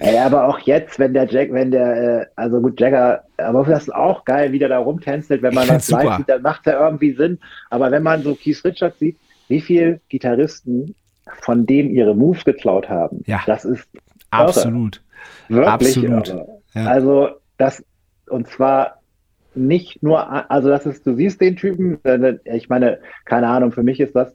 [0.00, 3.84] Ja, aber auch jetzt, wenn der Jack, wenn der, äh, also gut, Jagger, aber das
[3.84, 6.80] ist auch geil, wie der da rumtänzelt, wenn man das live sieht, dann macht er
[6.80, 7.38] irgendwie Sinn.
[7.70, 10.94] Aber wenn man so Keith Richards sieht, wie viele Gitarristen
[11.40, 13.22] von denen ihre Moves geklaut haben.
[13.26, 13.42] Ja.
[13.46, 13.86] Das ist
[14.30, 15.02] absolut.
[15.48, 15.66] Irre.
[15.66, 16.10] Wirklich.
[16.10, 16.34] Absolut.
[16.74, 16.86] Ja.
[16.86, 17.84] Also das
[18.32, 19.00] und zwar
[19.54, 21.98] nicht nur, also das ist, du siehst den Typen,
[22.44, 24.34] ich meine, keine Ahnung, für mich ist das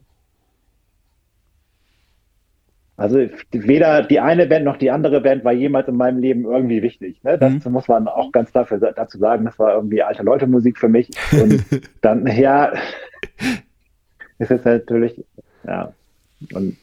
[2.98, 3.20] also
[3.52, 7.24] weder die eine Band noch die andere Band war jemals in meinem Leben irgendwie wichtig.
[7.24, 7.38] Ne?
[7.38, 7.72] Das mhm.
[7.72, 11.12] muss man auch ganz dafür, dazu sagen, das war irgendwie alte Leute Musik für mich.
[11.32, 11.64] Und
[12.02, 12.74] dann, ja,
[14.40, 15.24] ist es natürlich,
[15.64, 15.94] ja.
[16.52, 16.76] Und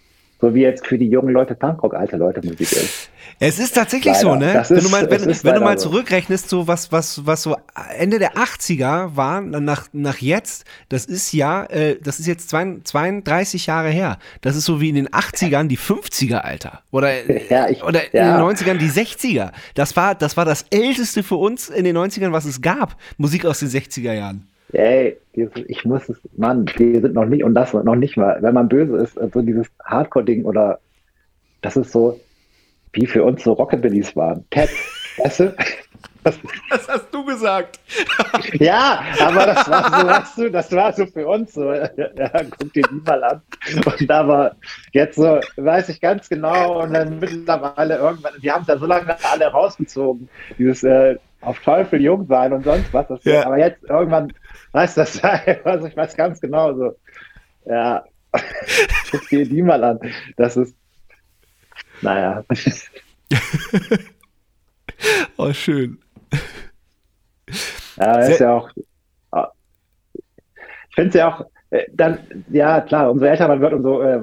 [0.44, 3.08] so wie jetzt für die jungen Leute Punkrock alte Leute Musik ist.
[3.40, 4.20] Es ist tatsächlich leider.
[4.20, 4.52] so, ne?
[4.52, 7.56] Das wenn ist, du mal, wenn, wenn du mal zurückrechnest, so was, was, was so
[7.96, 13.66] Ende der 80er war, nach, nach jetzt, das ist ja, äh, das ist jetzt 32
[13.66, 14.18] Jahre her.
[14.42, 16.82] Das ist so wie in den 80ern die 50er, Alter.
[16.90, 17.10] Oder,
[17.50, 18.38] ja, ich, oder ja.
[18.38, 19.52] in den 90ern die 60er.
[19.74, 22.96] Das war, das war das älteste für uns in den 90ern, was es gab.
[23.16, 27.54] Musik aus den 60er Jahren ey, ich muss es, Mann, wir sind noch nicht, und
[27.54, 30.78] das noch nicht mal, wenn man böse ist, so dieses Hardcore-Ding oder
[31.62, 32.20] das ist so,
[32.92, 34.44] wie für uns so Rockabillys waren.
[34.50, 34.70] Ted,
[35.18, 35.56] weißt du?
[36.22, 36.38] Das,
[36.70, 37.78] das, hast du gesagt.
[38.54, 41.72] ja, aber das war so, weißt du, das war so für uns so.
[41.72, 41.88] Ja,
[42.58, 43.42] guck dir die mal an.
[43.84, 44.56] Und da war
[44.92, 48.86] jetzt so, weiß ich ganz genau, und dann mittlerweile irgendwann, die haben es ja so
[48.86, 50.28] lange alle rausgezogen.
[50.58, 53.06] Dieses äh, auf Teufel jung sein und sonst was.
[53.24, 53.46] Ja.
[53.46, 54.32] Aber jetzt irgendwann
[54.72, 55.22] Weißt du, das
[55.64, 56.96] also ich weiß ganz genau so.
[57.66, 58.04] Ja,
[59.10, 59.98] guck dir die mal an.
[60.36, 60.76] Das ist,
[62.02, 62.44] naja.
[65.36, 65.98] oh, schön.
[67.96, 68.70] Ja, ist ja auch.
[70.88, 72.18] Ich finde es ja auch, äh, dann,
[72.50, 74.20] ja klar, umso älter man wird, umso äh,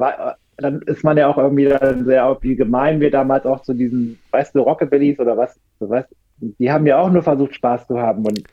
[0.57, 4.19] dann ist man ja auch irgendwie dann sehr, wie gemein wir damals auch zu diesen,
[4.31, 6.07] weißt du, Rockabillys oder was, so, weißt,
[6.37, 8.43] die haben ja auch nur versucht, Spaß zu haben und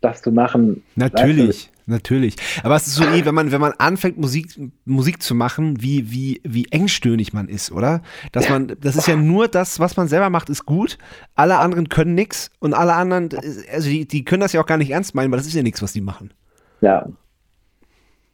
[0.00, 0.82] das zu machen.
[0.94, 2.36] Natürlich, natürlich.
[2.62, 4.48] Aber es ist so eh, wenn man, wenn man anfängt, Musik,
[4.84, 8.02] Musik zu machen, wie, wie, wie engstöhnig man ist, oder?
[8.32, 10.98] Dass man, das ist ja nur das, was man selber macht, ist gut.
[11.34, 13.28] Alle anderen können nichts und alle anderen,
[13.72, 15.62] also die, die können das ja auch gar nicht ernst meinen, weil das ist ja
[15.62, 16.32] nichts, was die machen.
[16.80, 17.06] Ja,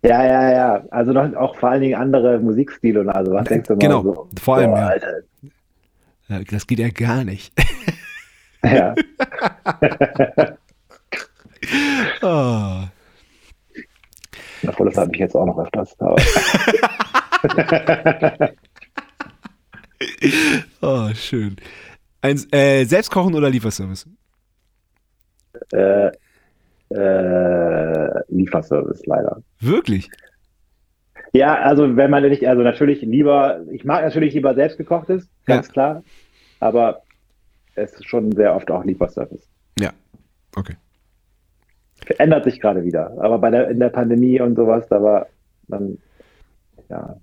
[0.05, 0.85] ja, ja, ja.
[0.91, 4.29] Also auch vor allen Dingen andere Musikstile und also was denkst du mal Genau, so,
[4.39, 4.95] vor allem, boah,
[6.29, 6.41] ja.
[6.51, 7.55] Das geht ja gar nicht.
[8.63, 8.95] Ja.
[12.23, 12.85] oh.
[14.67, 15.97] Obwohl, das habe ich jetzt auch noch öfters.
[20.81, 21.57] oh, schön.
[22.23, 24.09] Ein, äh, Selbstkochen oder Lieferservice?
[25.73, 26.11] Äh,
[26.91, 29.43] äh, Lieferservice leider.
[29.61, 30.11] Wirklich?
[31.33, 35.73] Ja, also wenn man nicht, also natürlich lieber, ich mag natürlich lieber selbstgekochtes, ganz ja.
[35.73, 36.03] klar,
[36.61, 37.03] aber
[37.75, 39.49] es ist schon sehr oft auch Lieferservice.
[39.79, 39.91] Ja,
[40.57, 40.77] okay.
[42.19, 45.27] Ändert sich gerade wieder, aber bei der, in der Pandemie und sowas, da war
[45.69, 45.99] dann,
[46.89, 47.17] ja.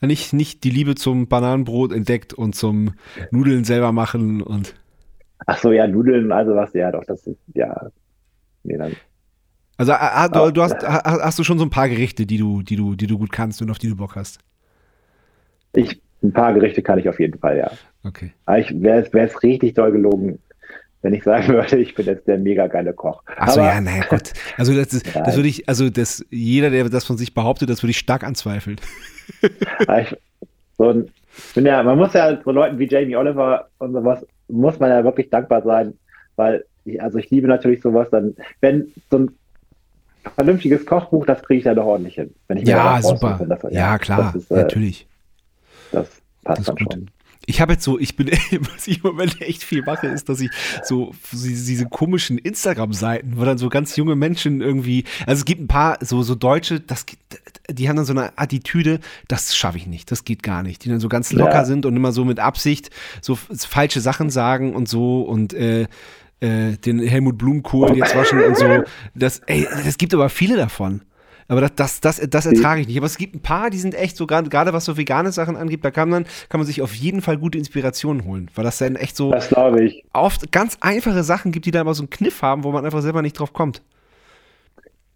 [0.00, 2.94] Nicht, nicht die Liebe zum Bananenbrot entdeckt und zum
[3.30, 4.74] Nudeln selber machen und.
[5.46, 7.90] Ach so, ja, Nudeln, also was, ja, doch, das ist, ja.
[8.62, 8.92] Nee, dann.
[9.76, 12.74] Also ah, du, du hast, hast du schon so ein paar Gerichte, die du, die
[12.74, 14.40] du, die du gut kannst und auf die du Bock hast?
[15.74, 17.70] Ich, ein paar Gerichte kann ich auf jeden Fall, ja.
[18.04, 18.32] Okay.
[18.44, 20.40] Aber ich wäre es richtig doll gelogen,
[21.02, 23.22] wenn ich sagen würde, ich bin jetzt der mega geile Koch.
[23.36, 24.32] Achso, ja, naja, Gott.
[24.56, 27.70] Also das, ist, ja, das würde ich, also das, jeder, der das von sich behauptet,
[27.70, 28.80] das würde ich stark anzweifeln.
[30.00, 30.16] Ich,
[30.78, 31.10] so ein,
[31.54, 35.04] bin ja, man muss ja so Leuten wie Jamie Oliver und sowas, muss man ja
[35.04, 35.92] wirklich dankbar sein,
[36.36, 39.30] weil ich, also ich liebe natürlich sowas, dann, wenn so ein
[40.34, 42.34] vernünftiges Kochbuch, das kriege ich ja doch ordentlich hin.
[42.48, 43.38] Wenn ich ja, super.
[43.46, 45.06] Das, ja, ja, klar, ist, äh, natürlich.
[45.92, 46.08] Das
[46.44, 46.92] passt das dann gut.
[46.92, 47.10] schon.
[47.46, 48.28] Ich habe jetzt so, ich bin,
[48.74, 50.50] was ich im Moment echt viel mache, ist, dass ich
[50.82, 55.68] so diese komischen Instagram-Seiten, wo dann so ganz junge Menschen irgendwie, also es gibt ein
[55.68, 57.06] paar so, so Deutsche, das,
[57.70, 60.88] die haben dann so eine Attitüde, das schaffe ich nicht, das geht gar nicht, die
[60.88, 61.64] dann so ganz locker ja.
[61.64, 62.90] sind und immer so mit Absicht
[63.22, 65.86] so falsche Sachen sagen und so und äh,
[66.40, 68.84] äh, den Helmut Blumenkohl jetzt waschen und so.
[69.14, 71.02] Das, ey, es gibt aber viele davon.
[71.50, 72.98] Aber das, das, das, das ertrage ich nicht.
[72.98, 75.82] Aber es gibt ein paar, die sind echt so, gerade was so vegane Sachen angeht,
[75.82, 78.50] da kann man, kann man sich auf jeden Fall gute Inspirationen holen.
[78.54, 79.54] Weil das dann echt so das
[80.12, 83.00] oft ganz einfache Sachen gibt, die dann aber so einen Kniff haben, wo man einfach
[83.00, 83.82] selber nicht drauf kommt.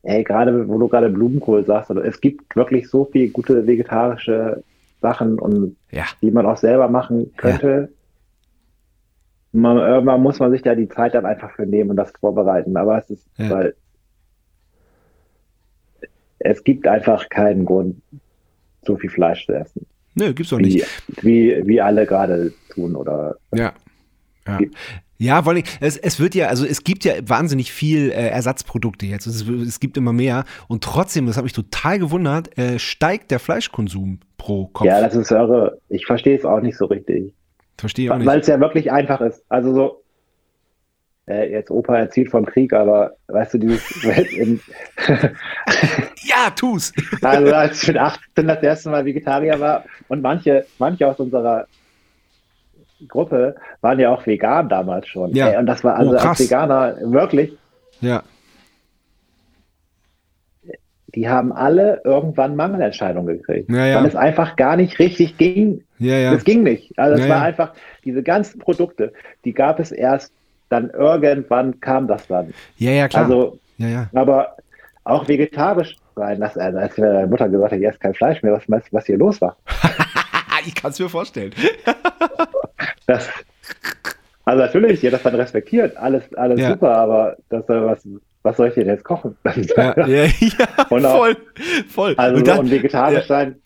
[0.05, 4.65] Ey, gerade wo du gerade Blumenkohl sagst, also es gibt wirklich so viele gute vegetarische
[5.03, 6.05] Sachen und ja.
[6.23, 7.91] die man auch selber machen könnte.
[9.53, 9.61] Ja.
[9.61, 12.77] Man, irgendwann muss man sich da die Zeit dann einfach für nehmen und das vorbereiten.
[12.79, 13.51] Aber es ist, ja.
[13.51, 13.75] weil
[16.45, 17.97] es gibt einfach keinen Grund,
[18.85, 19.87] so viel Fleisch zu essen.
[20.15, 20.87] Nö, gibt's doch wie, nicht.
[21.23, 23.37] Wie, wie alle gerade tun oder.
[23.55, 23.73] Ja.
[24.47, 24.59] Ja.
[25.19, 29.07] Ja, vor allem, es, es wird ja, also es gibt ja wahnsinnig viel äh, Ersatzprodukte
[29.07, 29.27] jetzt.
[29.27, 30.45] Es, es, gibt immer mehr.
[30.67, 34.85] Und trotzdem, das hat mich total gewundert, äh, steigt der Fleischkonsum pro Kopf.
[34.85, 35.79] Ja, das ist irre.
[35.89, 37.33] Ich verstehe es auch nicht so richtig.
[37.79, 38.27] Verstehe auch nicht.
[38.27, 39.45] Weil es ja wirklich einfach ist.
[39.49, 40.02] Also so,
[41.29, 43.83] äh, jetzt Opa erzählt vom Krieg, aber weißt du, dieses.
[46.25, 46.93] ja, tu's!
[47.23, 51.67] also, als ich mit 18 das erste Mal Vegetarier war und manche, manche aus unserer
[53.09, 55.33] Gruppe waren ja auch vegan damals schon.
[55.35, 55.49] Ja.
[55.49, 57.57] Ey, und das war also oh, als Veganer wirklich.
[58.01, 58.23] Ja.
[61.15, 63.69] Die haben alle irgendwann Mangelentscheidungen gekriegt.
[63.71, 63.99] Ja, ja.
[63.99, 65.85] Weil es einfach gar nicht richtig ging.
[65.99, 66.33] Ja, ja.
[66.33, 66.99] Es ging nicht.
[66.99, 69.13] Also es war einfach, diese ganzen Produkte,
[69.45, 70.33] die gab es erst
[70.73, 72.53] dann irgendwann kam das dann.
[72.79, 73.25] Ja, ja, klar.
[73.25, 74.11] Also, ja, ja.
[74.15, 74.57] aber
[75.05, 78.67] auch vegetarisch sein, dass, also als meine Mutter gesagt hat, jetzt kein Fleisch mehr, was
[78.69, 79.57] meinst du, was hier los war?
[80.67, 81.53] ich kann es mir vorstellen.
[83.07, 83.29] das,
[84.45, 86.71] also natürlich, ihr das dann respektiert, alles, alles Ja.
[86.71, 88.09] super, aber das, was,
[88.43, 89.37] was soll ich denn jetzt kochen?
[89.77, 91.37] Ja, ja, ja Und auch- voll,
[91.89, 92.15] voll.
[92.17, 93.27] Also und dann, und vegetarisch ja.
[93.27, 93.57] sein,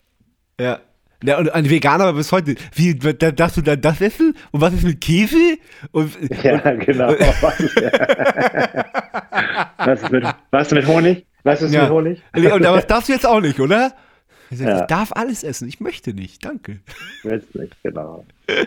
[0.59, 0.79] ja.
[1.23, 4.35] Ja, und ein Veganer aber bis heute, wie, da, darfst du dann das essen?
[4.51, 5.57] Und was ist mit Käse?
[5.91, 6.13] Und,
[6.43, 7.09] ja, genau.
[7.41, 7.75] Was ist,
[9.77, 11.25] was ist, mit, was ist mit Honig?
[11.43, 11.83] Was ist Ja.
[11.83, 12.21] mit Honig?
[12.35, 13.93] und, und das darfst du jetzt auch nicht, oder?
[14.49, 14.79] Ich, sag, Ja.
[14.81, 16.79] ich darf alles essen, ich möchte nicht, danke.
[17.23, 18.23] Willst nicht, genau.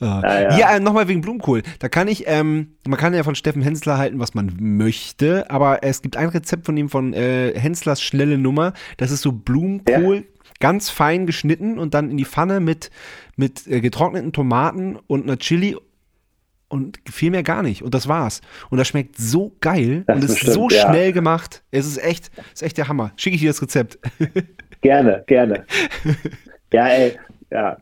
[0.00, 0.20] Ah.
[0.22, 0.54] Ja, ja.
[0.54, 1.62] Hier äh, nochmal wegen Blumenkohl.
[1.78, 5.82] Da kann ich, ähm, man kann ja von Steffen Hensler halten, was man möchte, aber
[5.82, 8.72] es gibt ein Rezept von ihm von äh, Henslers schnelle Nummer.
[8.96, 10.24] Das ist so Blumenkohl,
[10.60, 12.90] ganz fein geschnitten und dann in die Pfanne mit,
[13.36, 15.76] mit äh, getrockneten Tomaten und einer Chili
[16.68, 17.82] und viel mehr gar nicht.
[17.82, 18.40] Und das war's.
[18.70, 20.88] Und das schmeckt so geil Das und ist bestimmt, so ja.
[20.88, 21.62] schnell gemacht.
[21.70, 23.12] Es ist echt, ist echt der Hammer.
[23.16, 23.98] Schicke ich dir das Rezept.
[24.80, 25.64] Gerne, gerne.
[26.72, 27.18] ja, ey,
[27.50, 27.76] ja.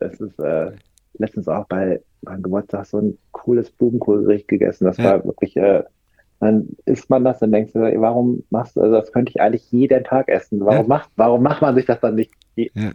[0.00, 0.72] Das ist äh,
[1.20, 4.84] letztens auch bei meinem Geburtstag so ein cooles Blumenkohlgericht gegessen.
[4.86, 5.04] Das Ja.
[5.04, 5.84] war wirklich, äh,
[6.40, 9.70] dann isst man das und denkst du, warum machst du, also das könnte ich eigentlich
[9.70, 10.60] jeden Tag essen.
[10.60, 10.88] Warum Ja.
[10.88, 12.92] macht, warum macht man sich das dann nicht je, Ja.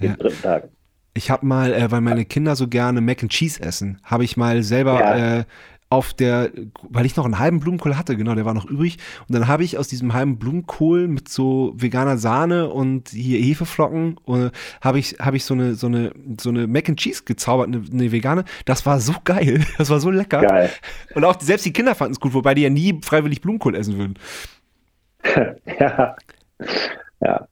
[0.00, 0.68] jeden dritten Tag?
[1.16, 4.36] Ich habe mal, äh, weil meine Kinder so gerne Mac and Cheese essen, habe ich
[4.36, 5.44] mal selber äh,
[5.90, 6.50] auf der,
[6.82, 8.98] weil ich noch einen halben Blumenkohl hatte, genau, der war noch übrig.
[9.28, 14.16] Und dann habe ich aus diesem halben Blumenkohl mit so veganer Sahne und hier Hefeflocken
[14.26, 17.68] äh, habe ich, habe ich so eine, so eine, so eine Mac and Cheese gezaubert,
[17.68, 18.44] eine, eine vegane.
[18.64, 20.40] Das war so geil, das war so lecker.
[20.40, 20.70] Geil.
[21.14, 23.96] Und auch selbst die Kinder fanden es gut, wobei die ja nie freiwillig Blumenkohl essen
[23.98, 24.18] würden.
[25.78, 26.16] ja.
[27.20, 27.48] Ja.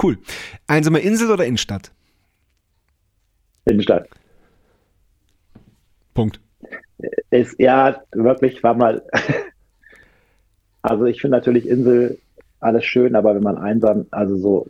[0.00, 0.18] Cool.
[0.66, 1.92] Einsame Insel oder Innenstadt?
[3.64, 4.08] Innenstadt.
[6.12, 6.40] Punkt.
[7.30, 9.02] Ist ja wirklich, war mal.
[10.82, 12.18] also ich finde natürlich Insel
[12.60, 14.66] alles schön, aber wenn man einsam, also so,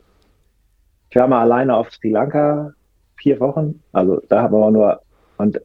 [1.11, 2.72] ich war mal alleine auf Sri Lanka
[3.16, 5.01] vier Wochen, also da haben wir nur
[5.37, 5.61] und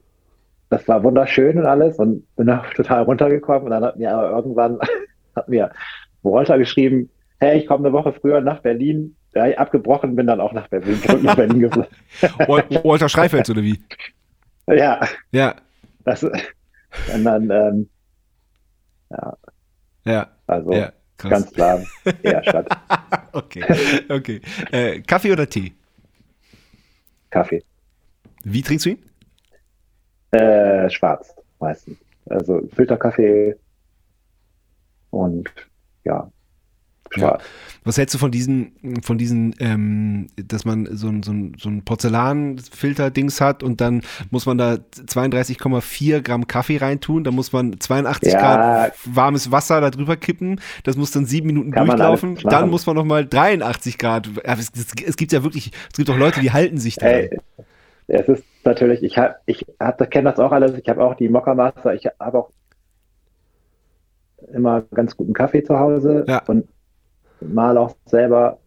[0.70, 4.30] das war wunderschön und alles und bin auch total runtergekommen und dann hat mir aber
[4.32, 4.80] irgendwann
[5.36, 5.72] hat mir
[6.22, 7.10] Walter geschrieben,
[7.40, 9.16] hey, ich komme eine Woche früher nach Berlin.
[9.32, 11.90] Da ich abgebrochen bin, dann auch nach Berlin, nach Berlin geflogen.
[12.48, 13.80] Wal- Walter Schreifels oder wie?
[14.68, 15.00] Ja,
[15.32, 15.56] Ja,
[16.04, 16.26] das
[17.14, 17.90] und dann, ähm,
[20.06, 20.92] ja, also ja.
[21.18, 21.84] Ganz klar,
[22.24, 22.68] eher Stadt.
[23.34, 23.64] Okay,
[24.10, 24.42] okay.
[24.72, 25.74] Äh, Kaffee oder Tee?
[27.30, 27.62] Kaffee.
[28.44, 29.04] Wie trinkst du ihn?
[30.32, 31.98] Äh, schwarz meistens.
[32.30, 33.56] Also Filterkaffee
[35.10, 35.50] und
[36.06, 36.32] ja,
[37.12, 37.44] schwarz.
[37.86, 41.70] Was hältst du von diesen, von diesen, ähm, dass man so ein, so ein, so
[41.70, 44.02] ein Porzellanfilter-Dings hat und dann
[44.32, 48.40] muss man da 32,4 Gramm Kaffee reintun, dann muss man 82 Ja.
[48.40, 52.86] Grad warmes Wasser da drüber kippen, das muss dann sieben Minuten Kann durchlaufen, dann muss
[52.86, 56.52] man nochmal 83 Grad, ja, es, es, gibt ja wirklich, es gibt auch Leute, die
[56.52, 57.08] halten sich da.
[57.08, 57.40] Ey,
[58.08, 60.74] es ist natürlich, ich habe, ich hab, kenne das auch alles.
[60.78, 61.94] Ich habe auch die Mokka Master.
[61.94, 62.50] Ich habe auch
[64.52, 66.42] immer ganz guten Kaffee zu Hause Ja.
[66.48, 66.68] und
[67.42, 68.58] mal auch selber.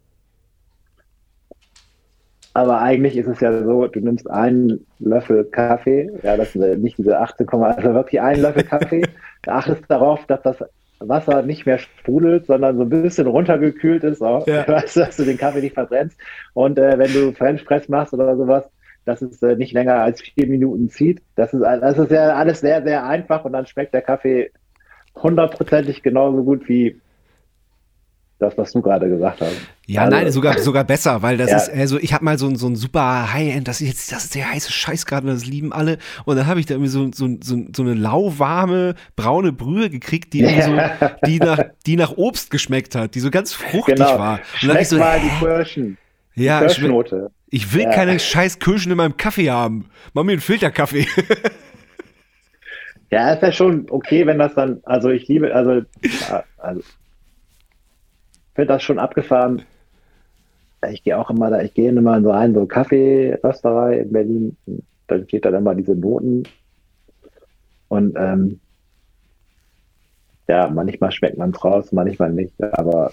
[2.55, 6.99] Aber eigentlich ist es ja so, du nimmst einen Löffel Kaffee, ja, das sind nicht
[6.99, 9.03] diese 18, also wirklich einen Löffel Kaffee,
[9.47, 10.57] achtest darauf, dass das
[11.01, 14.69] Wasser nicht mehr sprudelt, sondern so ein bisschen runtergekühlt ist, auch, Ja.
[14.69, 16.19] weißt dass du den Kaffee nicht verbrennst.
[16.53, 18.69] Und äh, wenn du French Press machst oder sowas,
[19.05, 21.23] dass es äh, nicht länger als vier Minuten zieht.
[21.35, 24.53] Das ist, das ist ja alles sehr, sehr einfach und dann schmeckt der Kaffee
[25.17, 27.01] hundertprozentig genauso gut wie
[28.43, 29.53] das, was du gerade gesagt hast.
[29.87, 31.57] Ja, Also- nein, sogar, sogar besser, weil das Ja.
[31.57, 34.25] ist, also ich habe mal so, ein- so ein super High-End, das ist jetzt, das
[34.25, 35.99] ist der heiße Scheiß gerade, das lieben alle.
[36.25, 40.33] Und dann habe ich da irgendwie so, so, so, so eine lauwarme, braune Brühe gekriegt,
[40.35, 40.77] die, irgendwie so,
[41.27, 44.19] die, nach, die nach Obst geschmeckt hat, die so ganz fruchtig Genau.
[44.19, 44.41] war.
[44.63, 45.97] Und dann ich so, mal die Kirschen,
[46.37, 47.31] die ja, ich, schmeck- Kirschnote.
[47.51, 47.91] ich will Ja.
[47.91, 49.87] keine scheiß Kirschen in meinem Kaffee haben.
[50.15, 51.07] Mach mir einen Filterkaffee.
[53.11, 55.83] Ja, ist ja schon okay, wenn das dann, also ich liebe, also,
[56.31, 56.87] ja, also ich
[58.55, 59.63] finde das schon abgefahren.
[60.91, 64.57] Ich gehe auch immer da, ich gehe immer in so einen so Kaffeerösterei in Berlin,
[65.07, 66.43] da steht dann immer diese Noten
[67.89, 68.59] und ähm,
[70.49, 73.13] ja, manchmal schmeckt man es raus, manchmal nicht, aber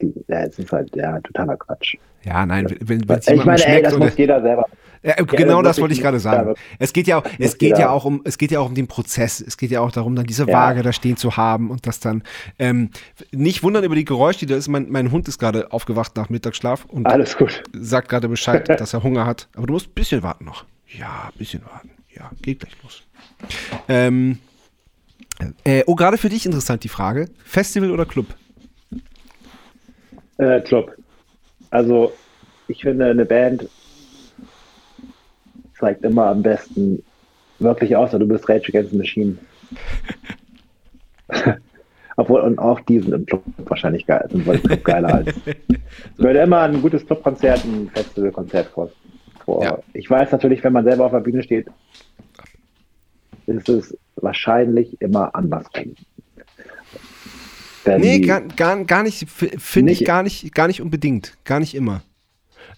[0.00, 1.96] die, ja, es ist halt ja totaler Quatsch.
[2.22, 4.66] Ja, nein, wenn wenn es Ich meine, ey, das muss jeder selber.
[5.02, 6.54] Ja, genau das wollte ich gerade sagen.
[6.78, 8.88] Es geht ja auch, es geht ja auch um, es geht ja auch um den
[8.88, 9.40] Prozess.
[9.40, 10.54] Es geht ja auch darum, dann diese Ja.
[10.54, 12.22] Waage da stehen zu haben und das dann
[12.58, 12.90] ähm,
[13.32, 14.68] nicht wundern über die Geräusche, die da ist.
[14.68, 17.62] Mein, mein Hund ist gerade aufgewacht nach Mittagsschlaf und Alles gut.
[17.72, 19.48] sagt gerade Bescheid, dass er Hunger hat.
[19.54, 20.64] Aber du musst ein bisschen warten noch.
[20.86, 21.90] Ja, ein bisschen warten.
[22.14, 23.02] Ja, geht gleich los.
[23.88, 24.38] Ähm,
[25.64, 28.26] äh, oh, gerade für dich interessant die Frage: Festival oder Club?
[30.38, 30.96] Äh, Club.
[31.70, 32.12] Also,
[32.68, 33.68] ich finde, eine Band
[35.78, 37.02] zeigt immer am besten
[37.58, 39.38] wirklich außer du bist Rage Against the Machine.
[42.16, 45.34] Obwohl, und auch die sind im Club wahrscheinlich geil, sind im Club geiler als.
[46.16, 48.90] Ich würde immer ein gutes Clubkonzert, ein Festivalkonzert vor.
[49.44, 49.62] vor.
[49.64, 49.78] Ja.
[49.94, 51.68] Ich weiß natürlich, wenn man selber auf der Bühne steht,
[53.46, 55.66] ist es wahrscheinlich immer anders.
[57.86, 61.36] Denn Nee, gar, gar, gar nicht, finde ich gar nicht, gar nicht unbedingt.
[61.44, 62.02] Gar nicht immer.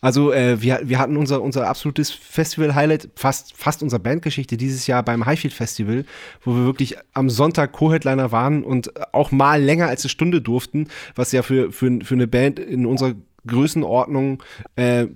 [0.01, 5.03] Also äh, wir, wir hatten unser, unser absolutes Festival-Highlight, fast, fast unsere Bandgeschichte dieses Jahr
[5.03, 6.05] beim Highfield Festival,
[6.43, 10.89] wo wir wirklich am Sonntag Co-Headliner waren und auch mal länger als eine Stunde durften,
[11.15, 13.15] was ja für, für, für eine Band in unserer
[13.47, 14.43] Größenordnung
[14.77, 15.07] äh,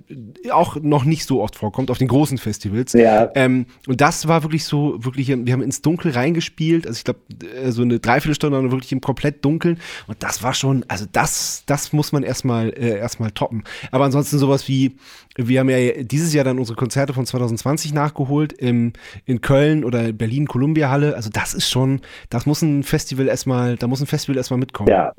[0.51, 2.93] auch noch nicht so oft vorkommt auf den großen Festivals.
[2.93, 3.31] Ja.
[3.35, 7.20] Ähm, und das war wirklich so, wirklich, wir haben ins Dunkel reingespielt, also ich glaube,
[7.62, 9.79] äh, so eine Dreiviertelstunde dann wirklich im komplett Dunkeln.
[10.07, 13.64] Und das war schon, also das, das muss man erstmal äh, erstmal toppen.
[13.91, 14.97] Aber ansonsten sowas wie,
[15.37, 18.93] wir haben ja dieses Jahr dann unsere Konzerte von 2020 nachgeholt im,
[19.25, 21.14] in Köln oder Berlin, Columbia Halle.
[21.16, 22.01] Also das ist schon,
[22.31, 24.89] das muss ein Festival erstmal, da muss ein Festival erstmal mitkommen.
[24.89, 25.12] Ja.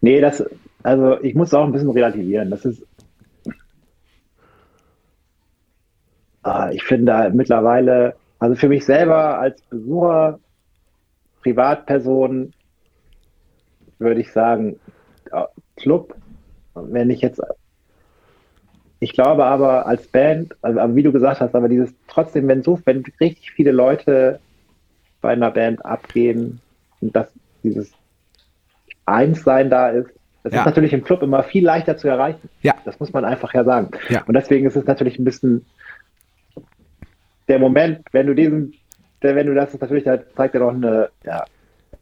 [0.00, 0.44] Nee, das,
[0.82, 2.50] also ich muss auch ein bisschen relativieren.
[2.50, 2.84] Das ist,
[6.42, 10.38] ah, ich finde halt mittlerweile, also für mich selber als Besucher,
[11.42, 12.52] Privatperson,
[13.98, 14.78] würde ich sagen,
[15.76, 16.14] Club,
[16.74, 17.40] wenn ich jetzt,
[19.00, 22.78] ich glaube aber als Band, also wie du gesagt hast, aber dieses trotzdem, wenn so,
[22.84, 24.40] wenn richtig viele Leute
[25.20, 26.60] bei einer Band abgehen
[27.00, 27.92] und dass dieses
[29.06, 30.10] Einssein da ist,
[30.42, 30.60] das ja.
[30.60, 32.48] ist natürlich im Club immer viel leichter zu erreichen.
[32.62, 32.74] Ja.
[32.84, 33.90] Das muss man einfach ja sagen.
[34.08, 34.22] Ja.
[34.26, 35.64] Und deswegen ist es natürlich ein bisschen
[37.48, 38.74] der Moment, wenn du diesen,
[39.20, 41.44] wenn du das ist natürlich, da zeigt er doch eine, ja,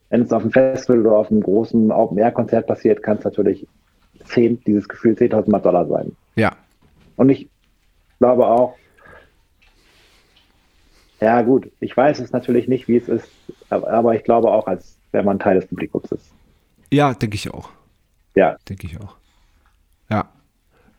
[0.08, 3.66] wenn es auf einem Festival oder auf einem großen Open-Air-Konzert passiert, kann es natürlich
[4.24, 6.16] 10, dieses Gefühl 10.000 Mal Dollar sein.
[6.36, 6.52] Ja.
[7.16, 7.48] Und ich
[8.18, 8.76] glaube auch,
[11.20, 13.28] ja gut, ich weiß es natürlich nicht, wie es ist,
[13.68, 16.32] aber ich glaube auch, als wenn man Teil des Publikums ist.
[16.90, 17.70] Ja, denke ich auch.
[18.34, 18.56] Ja.
[18.68, 19.16] Denke ich auch.
[20.08, 20.28] Ja.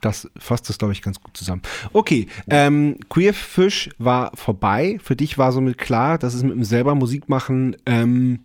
[0.02, 1.62] Das fasst das, glaube ich, ganz gut zusammen.
[1.94, 4.98] Okay, ähm, Queerfish war vorbei.
[5.02, 8.40] Für dich war somit klar, dass es mit dem selber Musik machen ähm,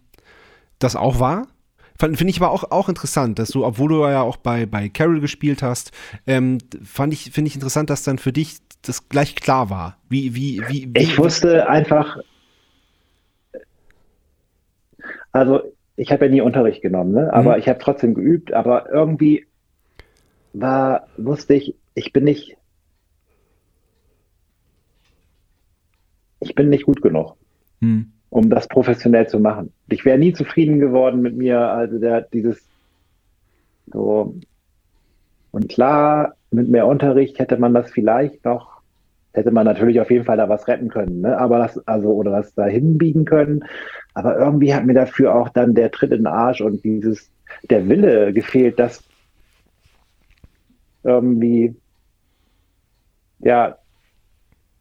[0.78, 1.46] das auch war.
[1.98, 5.20] Finde ich aber auch, auch interessant, dass du, obwohl du ja auch bei, bei Carol
[5.20, 5.92] gespielt hast,
[6.26, 9.96] ähm, fand ich, finde ich interessant, dass dann für dich das gleich klar war.
[10.10, 12.18] Wie, wie, wie, wie ich wusste einfach,
[15.32, 15.62] also
[15.96, 17.32] ich habe ja nie Unterricht genommen, ne?
[17.32, 17.58] aber mhm.
[17.60, 19.46] ich habe trotzdem geübt, aber irgendwie
[20.52, 22.56] war, wusste ich, ich bin nicht,
[26.40, 27.36] ich bin nicht gut genug,
[27.80, 28.12] mhm.
[28.28, 29.72] um das professionell zu machen.
[29.88, 32.66] Ich wäre nie zufrieden geworden mit mir, also der dieses
[33.92, 34.34] so
[35.52, 38.75] und klar, mit mehr Unterricht hätte man das vielleicht noch
[39.36, 41.38] hätte man natürlich auf jeden Fall da was retten können, ne?
[41.38, 43.64] aber das, also, oder was da hinbiegen können.
[44.14, 47.30] Aber irgendwie hat mir dafür auch dann der Tritt in den Arsch und dieses,
[47.68, 49.04] der Wille gefehlt, das
[51.04, 51.76] irgendwie,
[53.40, 53.76] ja,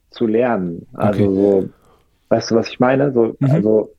[0.10, 0.88] zu lernen.
[0.94, 1.36] Also okay.
[1.36, 1.70] so,
[2.30, 3.12] weißt du, was ich meine?
[3.12, 3.52] So, mhm.
[3.52, 3.92] also,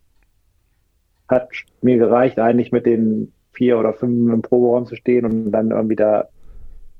[1.28, 1.48] hat
[1.82, 5.96] mir gereicht, eigentlich mit den vier oder fünf im Proberaum zu stehen und dann irgendwie
[5.96, 6.28] da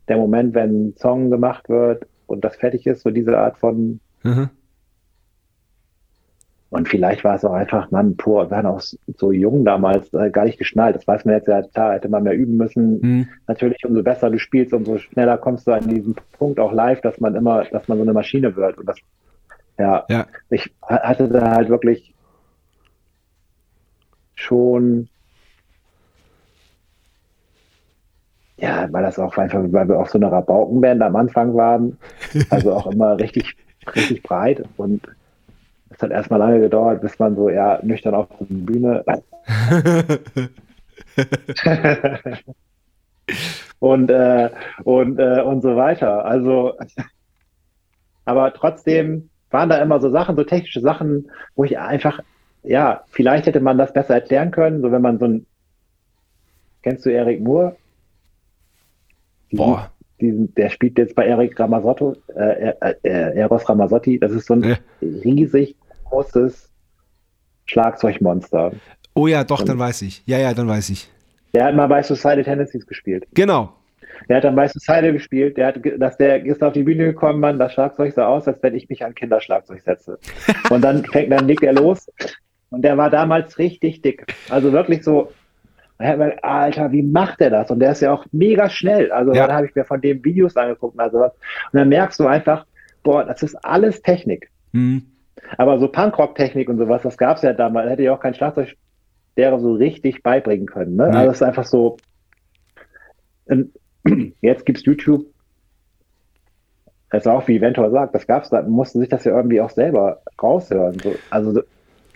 [0.09, 4.01] der Moment, wenn ein Song gemacht wird, und das fertig ist, so diese Art von.
[4.23, 4.51] Mhm.
[6.69, 10.31] Und vielleicht war es auch einfach, Mann, pur, wir waren auch so jung damals, äh,
[10.31, 10.97] gar nicht geschnallt.
[10.97, 13.01] Das weiß man jetzt ja, klar, hätte man mehr üben müssen.
[13.01, 13.29] Mhm.
[13.47, 17.21] Natürlich, umso besser du spielst, umso schneller kommst du an diesen Punkt auch live, dass
[17.21, 18.79] man immer, dass man so eine Maschine wird.
[18.79, 18.99] Und das,
[19.79, 20.27] ja, ja.
[20.51, 22.15] ich hatte da halt wirklich
[24.35, 25.09] schon
[28.59, 31.99] Ja, weil das auch einfach, weil wir auch so eine Rabaukenband am Anfang waren.
[32.51, 33.57] Also auch immer richtig,
[33.95, 34.63] richtig breit.
[34.77, 35.03] Und
[35.91, 39.05] es hat erstmal lange gedauert, bis man so, ja, nüchtern auf der Bühne.
[43.79, 44.51] und, äh,
[44.85, 46.25] und, äh, und so weiter.
[46.25, 46.75] Also,
[48.25, 52.21] aber trotzdem waren da immer so Sachen, so technische Sachen, wo ich einfach,
[52.63, 55.47] ja, vielleicht hätte man das besser erklären können, so wenn man so ein,
[56.83, 57.77] kennst du Erik Moore?
[59.53, 59.91] Boah.
[60.21, 64.19] Diesen, der spielt jetzt bei Eric Ramazotto, äh, äh, äh, Eros Ramazzotti.
[64.19, 64.77] Das ist so ein ja.
[65.03, 65.77] riesig
[66.09, 66.71] großes
[67.67, 68.73] Schlagzeugmonster.
[69.15, 70.23] Oh ja, doch, Und dann weiß ich.
[70.27, 71.11] Ja, ja, dann weiß ich.
[71.53, 73.27] Der hat mal bei Society Tendencies gespielt.
[73.35, 73.73] Genau.
[74.29, 75.57] Der hat dann bei Society gespielt.
[75.57, 78.63] Der hat, dass der ist auf die Bühne gekommen, Mann, das Schlagzeug sah aus, als
[78.63, 80.19] wenn ich mich an Kinderschlagzeug setze.
[80.71, 82.07] Und dann fängt dann Nick er los.
[82.71, 84.27] Und der war damals richtig dick.
[84.49, 85.31] Also wirklich so
[85.99, 87.71] Alter, wie macht der das?
[87.71, 89.11] Und der ist ja auch mega schnell.
[89.13, 89.47] Also ja.
[89.47, 91.33] dann habe ich mir von dem Videos angeguckt also was.
[91.33, 92.67] Und dann merkst du einfach,
[93.03, 94.51] boah, das ist alles Technik.
[94.73, 95.07] Mhm.
[95.57, 99.59] Aber so Punkrock-Technik und sowas, das gab es ja damals, hätte ja auch kein Schlagzeuglehrer
[99.59, 100.97] so richtig beibringen können.
[100.97, 101.09] Ne?
[101.11, 101.17] Nee.
[101.17, 101.97] Also es ist einfach so.
[104.41, 105.27] Jetzt gibt es YouTube.
[107.11, 109.61] Das ist auch wie Ventor sagt, das gab es, da mussten sich das ja irgendwie
[109.61, 110.99] auch selber raushören.
[110.99, 111.63] So, also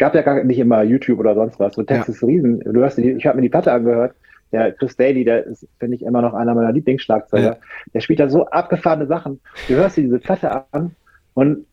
[0.01, 1.75] gab ja gar nicht immer YouTube oder sonst was.
[1.75, 2.27] So Texas ja.
[2.27, 4.15] Riesen, du hast die, ich habe mir die Platte angehört.
[4.51, 7.53] Der Chris Daly, der ist, finde ich, immer noch einer meiner Lieblingsschlagzeuger.
[7.53, 7.57] Ja.
[7.95, 9.41] Der spielt da so abgefahrene Sachen.
[9.69, 10.97] Du hörst dir diese Platte an
[11.35, 11.67] und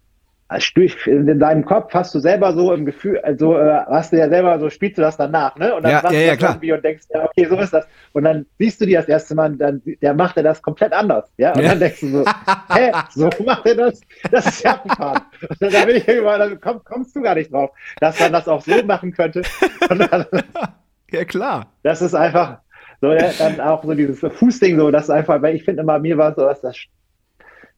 [1.07, 4.57] in deinem Kopf hast du selber so im Gefühl, also äh, hast du ja selber
[4.59, 5.75] so, spielst du das danach, ne?
[5.75, 6.55] Und dann Ja, machst ja, du ja, das klar.
[6.55, 7.85] irgendwie und denkst, ja, okay, so ist das.
[8.13, 10.93] Und dann siehst du die das erste Mal, und dann der macht er das komplett
[10.93, 11.57] anders, ja?
[11.57, 11.67] Und Ja.
[11.67, 12.27] dann denkst du so,
[12.71, 14.05] hä, so macht er das?
[14.31, 15.25] Das ist ja abgefahren.
[15.59, 18.47] Und dann bin ich irgendwann, dann komm, kommst du gar nicht drauf, dass man das
[18.47, 19.49] auch so machen könnte.
[19.89, 20.25] Dann,
[21.11, 21.67] Ja, klar.
[21.83, 22.59] das ist einfach
[23.01, 25.99] so, ja, dann auch so dieses Fußding, so, das ist einfach, weil ich finde immer,
[25.99, 26.77] mir war es so, dass, das,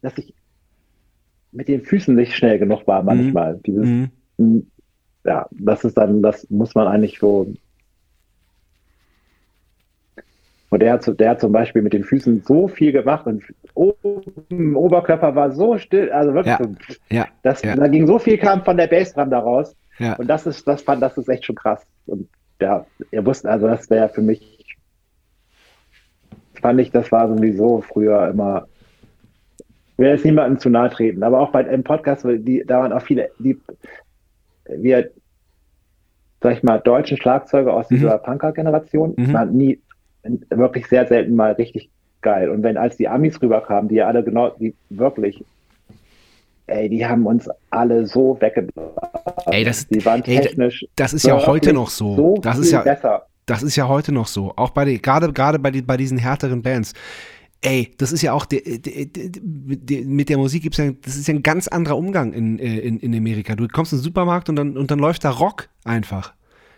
[0.02, 0.36] dass ich
[1.52, 3.60] mit den Füßen nicht schnell genug war manchmal.
[3.66, 4.10] Dieses, Mhm.
[4.38, 4.60] Mm,
[5.26, 7.52] Ja, das ist dann, das muss man eigentlich so.
[10.72, 13.44] Und der der hat zum Beispiel mit den Füßen so viel gemacht und
[13.74, 16.56] oben im Oberkörper war so still, also wirklich,
[17.10, 17.76] Ja, das, ja.
[17.76, 19.76] da ging so viel kam von der Bassdrum da raus.
[19.98, 20.14] ja.
[20.16, 21.84] Und das ist, das fand, das ist echt schon krass.
[22.06, 22.30] Und
[22.62, 24.76] ja, ihr wusst, also das wäre für mich,
[26.62, 28.68] fand ich, das war sowieso früher immer,
[30.00, 32.92] will jetzt niemandem zu nahe treten, aber auch bei im Podcast, weil die, da waren
[32.94, 33.60] auch viele, die,
[34.68, 35.12] wir,
[36.42, 39.34] sag ich mal, deutschen Schlagzeuger aus dieser Punker-Generation Mhm.
[39.34, 39.80] waren nie,
[40.50, 41.90] wirklich sehr selten mal richtig
[42.22, 42.50] geil.
[42.50, 45.44] Und wenn als die Amis rüberkamen, die ja alle genau, die wirklich,
[46.68, 48.94] ey, die haben uns alle so weggebracht.
[49.48, 52.36] Ey, das- die waren ey, technisch Das ist ja heute noch so.
[52.42, 53.26] Das ist ja, besser.
[53.46, 54.54] das ist ja heute noch so.
[54.56, 56.94] Auch bei den, gerade, gerade bei, den, bei diesen härteren Bands.
[57.62, 61.28] Ey, das ist ja auch, der, der, der, mit der Musik gibt's ja, das ist
[61.28, 63.56] ja ein ganz anderer Umgang in, äh, in, in Amerika.
[63.56, 66.34] Du kommst in den Supermarkt und dann, und dann läuft da Rock einfach.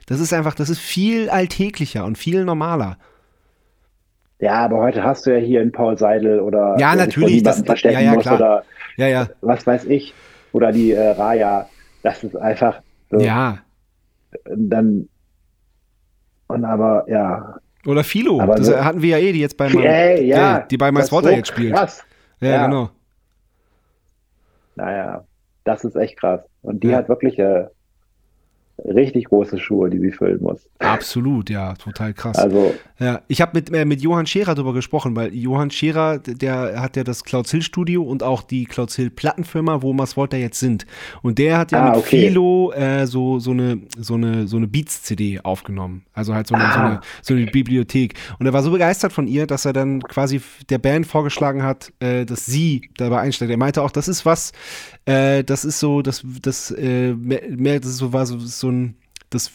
[0.07, 2.97] Das ist einfach, das ist viel alltäglicher und viel normaler.
[4.39, 7.93] Ja, aber heute hast du ja hier einen Paul Seidel oder Ja, natürlich, das- verstecken
[7.99, 8.35] ja, ja, muss klar.
[8.37, 8.63] oder
[8.97, 10.15] Ja, ja, was weiß ich.
[10.51, 11.69] Oder die äh, Raya.
[12.01, 13.59] Das ist einfach so, ja.
[14.47, 15.07] dann
[16.47, 17.59] und aber ja.
[17.85, 20.59] Oder Philo, Aber das so- hatten wir ja eh, die jetzt bei My, Ey, ja,
[20.61, 21.73] die bei ist Swatter so jetzt spielt.
[21.73, 22.03] Krass.
[22.39, 22.65] Ja, ja.
[22.67, 22.89] genau.
[24.75, 25.23] Naja,
[25.63, 26.41] das ist echt krass.
[26.61, 26.97] Und die Ja.
[26.97, 27.65] hat wirklich äh,
[28.85, 30.67] richtig große Schuhe, die sie füllen muss.
[30.79, 32.37] Absolut, ja, total krass.
[32.37, 36.79] Also, Ja, ich habe mit, äh, mit Johann Scherer darüber gesprochen, weil Johann Scherer, der
[36.81, 40.59] hat ja das Clouds Hill Studio und auch die Clouds Hill Plattenfirma, wo Masvolta jetzt
[40.59, 40.85] sind.
[41.23, 42.27] Und der hat ja Ah, mit okay.
[42.27, 46.03] Philo äh, so, so eine, so eine, so eine Beats-CD aufgenommen.
[46.13, 46.85] Also halt so eine, so, Ah.
[46.85, 48.13] eine, so eine Bibliothek.
[48.39, 51.91] Und er war so begeistert von ihr, dass er dann quasi der Band vorgeschlagen hat,
[51.99, 53.49] äh, dass sie dabei einsteigt.
[53.51, 54.51] Er meinte auch, das ist was,
[55.05, 58.70] äh, das ist so, das, das, äh, mehr, mehr, das ist so, war so, so
[58.71, 58.95] ein,
[59.29, 59.51] das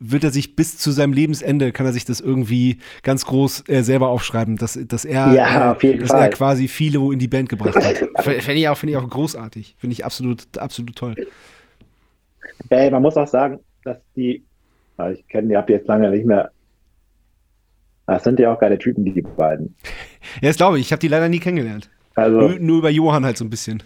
[0.00, 3.82] wird er sich bis zu seinem Lebensende, kann er sich das irgendwie ganz groß äh,
[3.82, 6.30] selber aufschreiben, dass, dass er, Ja, äh, auf jeden dass er Fall.
[6.30, 7.96] quasi Philo in die Band gebracht hat.
[8.24, 9.74] Finde ich auch, finde ich auch großartig.
[9.78, 11.16] Finde ich absolut, absolut toll.
[12.68, 14.44] ey, man muss auch sagen, dass die,
[14.98, 16.50] ah, ich kenne die, hab die jetzt lange nicht mehr.
[18.06, 19.74] Das sind ja auch geile Typen, die beiden.
[20.42, 20.86] Ja, das glaube ich.
[20.86, 21.88] Ich habe die leider nie kennengelernt.
[22.14, 23.82] Also, Nur, nur über Johann halt so ein bisschen.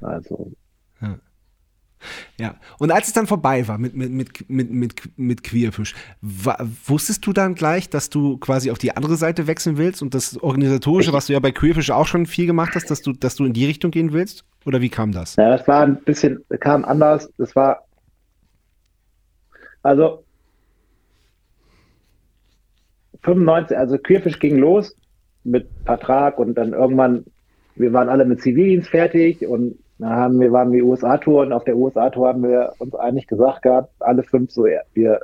[0.00, 0.52] also
[1.00, 1.18] Ja.
[2.78, 7.26] Und als es dann vorbei war mit, mit, mit, mit, mit, mit Queerfisch, wa- wusstest
[7.26, 11.12] du dann gleich, dass du quasi auf die andere Seite wechseln willst und das Organisatorische,
[11.12, 13.52] was du ja bei Queerfisch auch schon viel gemacht hast, dass du, dass du in
[13.52, 14.44] die Richtung gehen willst?
[14.64, 15.36] Oder wie kam das?
[15.36, 17.30] Ja, das war ein bisschen, kam anders.
[17.38, 17.84] Das war,
[19.82, 20.24] also
[23.22, 24.94] 95, also Queerfisch ging los
[25.44, 27.24] mit Vertrag und dann irgendwann,
[27.76, 31.64] wir waren alle mit Zivildienst fertig und dann haben wir, waren wir USA-Tour und auf
[31.64, 35.20] der USA-Tour haben wir uns eigentlich gesagt gehabt, alle fünf so, wir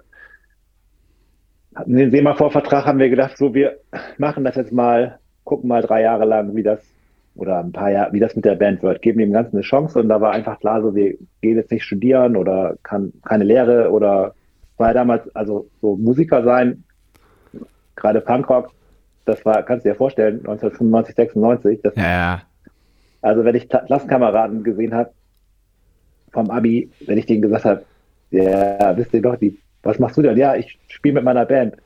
[1.74, 3.78] hatten den SEMA-Vorvertrag, haben wir gedacht, so, wir
[4.18, 6.80] machen das jetzt mal, gucken mal drei Jahre lang, wie das
[7.34, 9.98] oder ein paar Jahre, wie das mit der Band wird, geben dem Ganzen eine Chance
[9.98, 13.90] und da war einfach klar, so wir gehen jetzt nicht studieren oder kann keine Lehre
[13.90, 14.34] oder
[14.76, 16.84] war damals, also so Musiker sein,
[17.96, 18.70] gerade Punkrock,
[19.24, 22.42] das war, kannst du dir vorstellen, 1995, 96, das, Ja, ja.
[23.22, 25.10] Also wenn ich Klassenkameraden gesehen habe
[26.32, 27.84] vom Abi, wenn ich denen gesagt habe,
[28.30, 30.36] ja, wisst ihr doch, die, was machst du denn?
[30.36, 31.76] Ja, ich spiele mit meiner Band.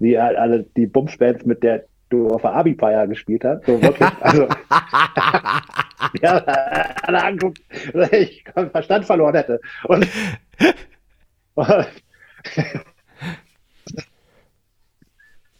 [0.00, 3.64] Die halt alle die Bumsbands, mit der du auf der Abi-Feier gespielt hast.
[3.64, 4.08] So wirklich.
[4.20, 4.42] Also,
[6.22, 6.36] ja,
[7.02, 7.60] alle anguckt,
[7.92, 9.60] dass ich Verstand verloren hätte.
[9.84, 10.06] Und,
[11.54, 11.86] und,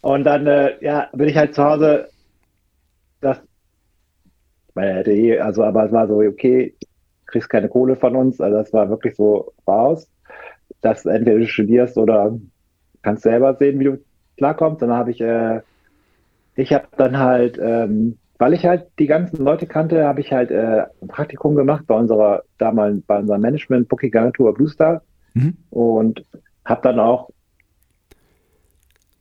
[0.01, 2.09] und dann, äh, ja, bin ich halt zu Hause,
[4.75, 6.75] meine, er hätte eh, also, aber es war so, okay,
[7.25, 10.09] kriegst keine Kohle von uns, also das war wirklich so raus,
[10.81, 12.37] dass entweder du studierst oder
[13.01, 13.99] kannst selber sehen, wie du
[14.37, 14.81] klarkommst.
[14.81, 15.61] Dann habe ich, äh,
[16.55, 20.51] ich habe dann halt, ähm, weil ich halt die ganzen Leute kannte, habe ich halt
[20.51, 25.01] äh, ein Praktikum gemacht bei unserer damals bei unserem Management Booking Agentur Bluestar
[25.35, 25.57] Mhm.
[25.69, 26.25] und
[26.63, 27.29] habe dann auch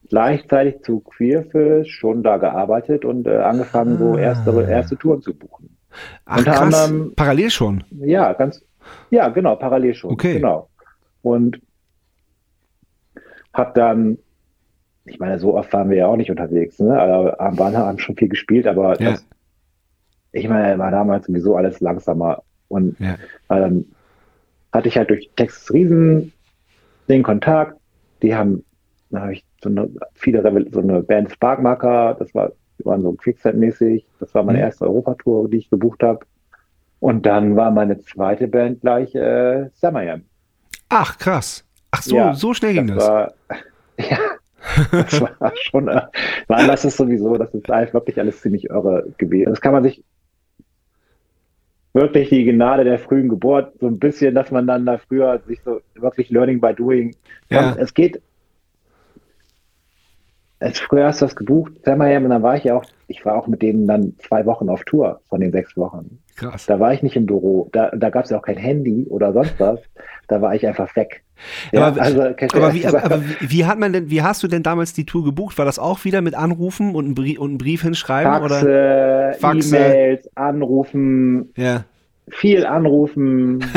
[0.09, 4.19] gleichzeitig zu Queerfish schon da gearbeitet und äh, angefangen, so Ah.
[4.21, 5.77] erste, erste Touren zu buchen.
[6.25, 6.61] Ach, Unter krass.
[6.61, 7.85] anderem- Parallel schon.
[7.91, 8.63] Ja, ganz,
[9.11, 10.11] ja, genau, parallel schon.
[10.13, 10.35] Okay.
[10.35, 10.69] Genau.
[11.23, 11.61] Und
[13.53, 14.19] hab dann,
[15.05, 16.99] ich meine, so oft waren wir ja auch nicht unterwegs, ne?
[16.99, 19.13] Also, haben, waren, haben schon viel gespielt, aber Ja.
[19.13, 19.27] das,
[20.33, 22.43] ich meine, war damals sowieso alles langsamer.
[22.69, 23.17] Und Ja.
[23.49, 23.85] dann
[24.73, 26.33] hatte ich halt durch Texas Riesen
[27.09, 27.79] den Kontakt.
[28.23, 28.65] Die haben,
[29.11, 33.03] da habe ich so eine, viele, Revel- so eine Band Sparkmarker, das war, die waren
[33.03, 34.05] so Quickset-mäßig.
[34.20, 34.65] Das war meine Mhm.
[34.65, 36.20] erste Europatour, die ich gebucht habe.
[37.01, 40.23] Und dann war meine zweite Band gleich äh, Summerjam.
[40.89, 41.65] Ach, krass.
[41.91, 43.07] Ach so, Ja, so schnell ging das.
[43.07, 43.32] War,
[43.99, 44.19] ja,
[44.93, 46.01] das war schon, äh,
[46.49, 49.51] das ist sowieso, das ist halt wirklich alles ziemlich irre gewesen.
[49.51, 50.03] Das kann man sich
[51.93, 55.61] wirklich die Gnade der frühen Geburt, so ein bisschen, dass man dann da früher sich
[55.62, 57.15] so wirklich Learning by Doing.
[57.51, 57.74] Ja.
[57.78, 58.20] Es geht,
[60.65, 63.36] es, früher hast du das gebucht, Summerjam, und dann war ich ja auch, ich war
[63.36, 66.19] auch mit denen dann zwei Wochen auf Tour von den sechs Wochen.
[66.36, 66.66] Krass.
[66.66, 69.32] Da war ich nicht im Büro, da, da gab es ja auch kein Handy oder
[69.32, 69.78] sonst was,
[70.28, 71.23] da war ich einfach weg.
[71.74, 75.05] Aber- also, Aber, wie, aber, wie, hat man denn, wie hast du denn damals die
[75.07, 75.59] Tour gebucht?
[75.59, 78.43] War das auch wieder mit Anrufen und einen Brief, und einen Brief hinschreiben?
[78.43, 78.55] oder?
[78.57, 79.77] Faxe, Faxe.
[79.77, 81.85] E-Mails, Anrufen, Ja.
[82.31, 83.65] viel anrufen.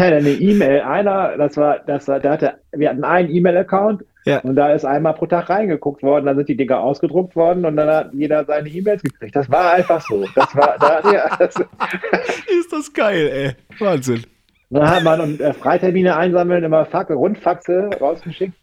[0.00, 4.38] hatte eine E-Mail, einer, das war, das war, der hatte, wir hatten einen E-Mail-Account Ja.
[4.40, 7.76] und da ist einmal pro Tag reingeguckt worden, dann sind die Dinger ausgedruckt worden und
[7.76, 9.34] dann hat jeder seine E-Mails gekriegt.
[9.36, 10.24] Das war einfach so.
[10.34, 13.52] Das war, da, ja, das, Ist das geil, ey.
[13.78, 14.24] Wahnsinn.
[14.70, 18.54] Dann hat man und, äh, Freitermine einsammeln, immer Faxe, Rundfaxe rausgeschickt.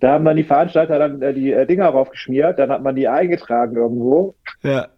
[0.00, 3.08] Da haben dann die Veranstalter dann äh, die äh, Dinger raufgeschmiert, dann hat man die
[3.08, 4.88] eingetragen irgendwo Ja.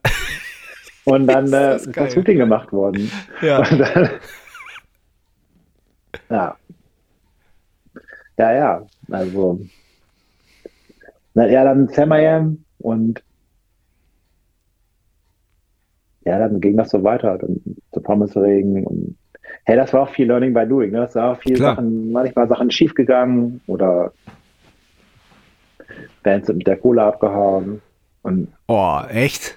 [1.04, 2.04] und dann Ist äh, das ist geil.
[2.04, 3.10] das Shooting gemacht worden.
[3.40, 3.58] Ja.
[3.58, 4.10] Und dann,
[6.30, 6.56] ja.
[8.38, 9.60] Ja, ja, also.
[11.34, 13.22] Na, ja, dann Samayam und
[16.24, 17.38] ja, dann ging das so weiter.
[17.38, 17.60] Dann
[17.92, 19.16] zu Pommesregen und
[19.64, 20.90] hey, das war auch viel Learning by Doing.
[20.92, 20.98] Ne?
[21.00, 21.76] Das war auch viel Klar.
[21.76, 24.12] Sachen, manchmal Sachen schiefgegangen oder
[26.22, 27.80] Bands sind mit der Kohle abgehauen.
[28.22, 29.56] Und Oh, echt?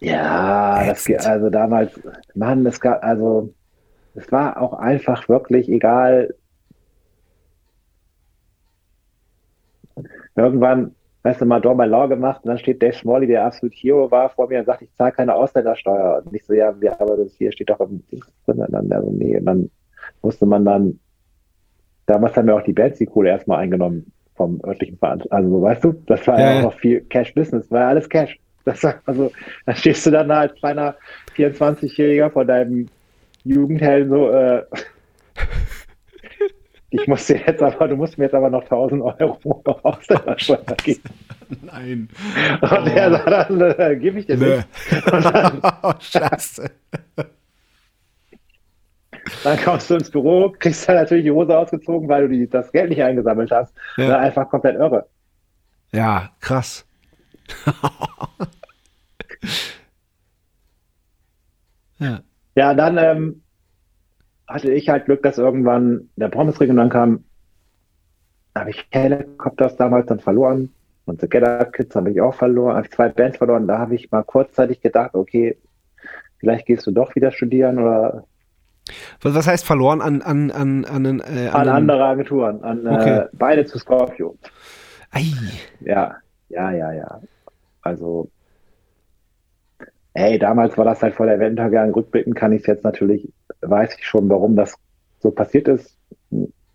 [0.00, 2.00] ja, das, also damals,
[2.34, 3.52] Mann, das gab, also,
[4.18, 6.34] es war auch einfach wirklich egal.
[10.34, 14.30] Irgendwann, weißt du, mal Law gemacht und dann steht Dave Smalley, der absolut Hero war,
[14.30, 16.22] vor mir und sagt, ich zahle keine Ausländersteuer.
[16.24, 18.02] Und ich so, ja, ja, aber das hier steht doch im
[18.46, 19.70] dann, also, nee, und dann
[20.22, 21.00] musste man dann,
[22.06, 25.34] damals haben wir auch die Bands die Kohle erstmal eingenommen vom örtlichen Veranstalter.
[25.36, 28.38] Also, so, weißt du, das war Ja, auch noch viel Cash-Business, war ja alles Cash.
[28.64, 29.32] Das war, also,
[29.66, 30.94] da stehst du dann da als kleiner
[31.36, 32.88] 24-Jähriger vor deinem
[33.48, 34.64] Jugendhelden so, äh,
[36.90, 41.02] ich muss dir jetzt aber, du musst mir jetzt aber noch 1000 Euro Ausländersteuer geben.
[41.62, 42.08] Nein.
[42.60, 44.56] Und er sagt, dann äh, gebe ich dir Nö.
[44.56, 45.12] nicht.
[45.12, 46.70] Und dann, Oh, scheiße.
[49.44, 52.70] dann kommst du ins Büro, kriegst dann natürlich die Hose ausgezogen, weil du die, das
[52.72, 53.74] Geld nicht eingesammelt hast.
[53.96, 54.04] Ja.
[54.08, 54.18] Ja.
[54.18, 55.06] Einfach komplett irre.
[55.92, 56.86] Ja, krass.
[61.98, 62.20] ja.
[62.58, 63.42] Ja, dann ähm,
[64.48, 67.22] hatte ich halt Glück, dass irgendwann der Pommesring und dann kam,
[68.56, 70.74] habe ich Helicopters damals dann verloren
[71.04, 73.68] und The Get Up Kids habe ich auch verloren, habe ich zwei Bands verloren.
[73.68, 75.56] Da habe ich mal kurzzeitig gedacht, okay,
[76.38, 78.24] vielleicht gehst du doch wieder studieren oder
[79.22, 83.18] Was, heißt verloren an, an, an, an, an, äh, an den- andere Agenturen, an Okay.
[83.18, 84.36] äh, beide zu Scorpio.
[85.12, 85.26] Ei.
[85.78, 86.16] Ja,
[86.48, 87.20] ja, ja, ja.
[87.82, 88.28] Also,
[90.18, 91.92] ey, damals war das halt vor der Weltuntergang.
[91.92, 93.28] Rückblicken kann ich es jetzt natürlich,
[93.60, 94.74] weiß ich schon, warum das
[95.20, 95.96] so passiert ist.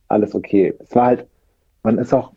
[0.07, 0.74] Alles okay.
[0.80, 1.28] Es war halt,
[1.84, 2.32] man ist auch,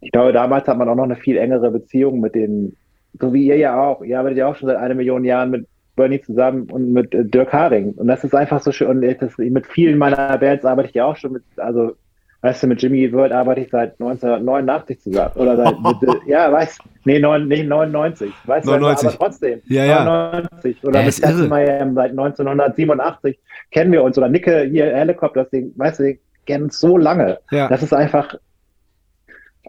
[0.00, 2.76] ich glaube, damals hat man auch noch eine viel engere Beziehung mit den,
[3.18, 4.02] so wie ihr ja auch.
[4.02, 7.24] Ihr arbeitet ja auch schon seit einer Million Jahren mit Bernie zusammen und mit äh,
[7.24, 7.92] Dirk Haring.
[7.92, 8.88] Und das ist einfach so schön.
[8.88, 11.94] Und das, mit vielen meiner Bands arbeite ich ja auch schon mit, also
[12.42, 15.32] Weißt du, mit Jimmy World arbeite ich seit 1989 zusammen.
[15.34, 18.32] Oder seit, mit, ja, weißt nee, neun, nee, 99.
[18.46, 19.08] Weißt du, 99.
[19.08, 19.60] aber trotzdem.
[19.66, 20.04] Ja, ja.
[20.04, 20.84] 99.
[20.84, 21.48] Oder mit.
[21.50, 23.38] Miami seit 1987
[23.70, 24.16] kennen wir uns.
[24.16, 27.38] Oder Nicke hier, Helicopters, den, weißt du, wir kennen so lange.
[27.50, 27.68] Ja.
[27.68, 28.34] Das ist einfach,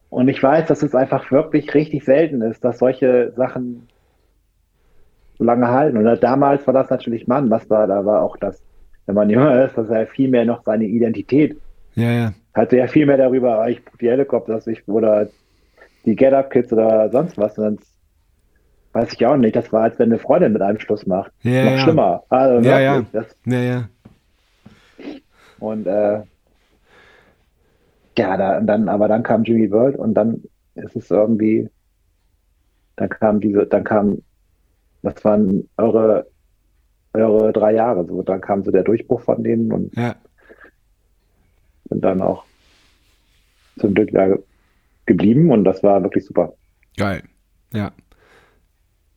[0.10, 3.88] und ich weiß, dass es einfach wirklich richtig selten ist, dass solche Sachen
[5.38, 5.98] so lange halten.
[5.98, 8.64] Und damals war das natürlich Mann, was da, da war auch das,
[9.08, 11.58] wenn man jünger ist, dass er viel mehr noch seine Identität
[11.96, 12.34] Ja, ja.
[12.54, 15.28] hatte ja viel mehr darüber, ich die Helikopter, ich, oder
[16.06, 17.58] die Get Up Kids oder sonst was.
[17.58, 17.78] Und dann
[18.94, 19.56] weiß ich auch nicht.
[19.56, 21.32] Das war, als wenn eine Freundin mit einem Schluss macht.
[21.44, 21.78] Ja, Noch ja.
[21.80, 22.24] schlimmer.
[22.30, 23.14] Also Ja, wirklich.
[23.14, 23.22] ja.
[23.22, 23.90] Das, Ja, ja.
[25.60, 26.22] und äh,
[28.18, 30.44] ja, da, dann, aber dann kam Jimmy World und dann
[30.76, 31.70] ist es irgendwie,
[32.96, 34.20] dann kam diese, dann kam,
[35.02, 36.28] das waren eure,
[37.14, 40.16] eure drei Jahre, so, dann kam so der Durchbruch von denen und Ja.
[41.92, 42.46] Sind dann auch
[43.80, 44.36] zum Glück da
[45.06, 46.54] geblieben und das war wirklich super.
[46.98, 47.24] Geil.
[47.74, 47.92] Ja.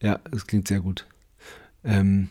[0.02, 1.06] Ja, das klingt sehr gut.
[1.84, 2.30] Ähm,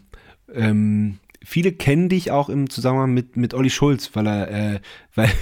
[0.54, 4.80] ähm, viele kennen dich auch im Zusammenhang mit, mit Olli Schulz, weil er, äh,
[5.16, 5.30] weil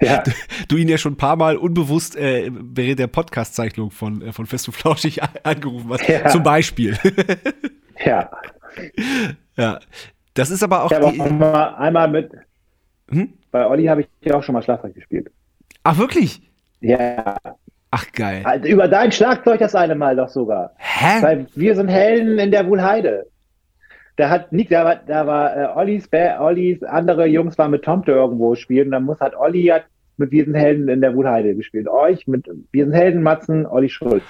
[0.00, 0.22] Ja,
[0.68, 4.46] du ihn ja schon ein paar Mal unbewusst äh, während der Podcast-Zeichnung von, äh, von
[4.46, 6.08] Fest und Flauschig angerufen hast.
[6.08, 6.28] Ja.
[6.28, 6.96] Zum Beispiel.
[8.04, 8.30] ja.
[9.56, 9.80] ja.
[10.34, 12.30] Das ist aber auch Ich habe auch einmal, einmal mit,
[13.10, 13.32] Hm?
[13.58, 15.30] Bei Olli habe ich ja auch schon mal Schlagzeug gespielt.
[15.84, 16.42] Ach, wirklich?
[16.80, 17.36] Ja,
[17.90, 18.42] Ach, geil.
[18.44, 20.72] also über dein Schlagzeug das eine Mal doch sogar.
[20.76, 21.22] Hä?
[21.22, 23.26] Weil wir sind Helden in der Wuhlheide.
[24.16, 26.08] Da hat Nick, da war, da war äh, Ollis,
[26.40, 28.90] Ollis andere Jungs waren mit Tomte irgendwo spielen.
[28.90, 29.84] Dann muss hat Olli hat
[30.16, 31.88] mit Wir sind Helden in der Wuhlheide gespielt.
[31.88, 34.24] Euch mit Wir sind Helden, Matzen, Olli Schulz.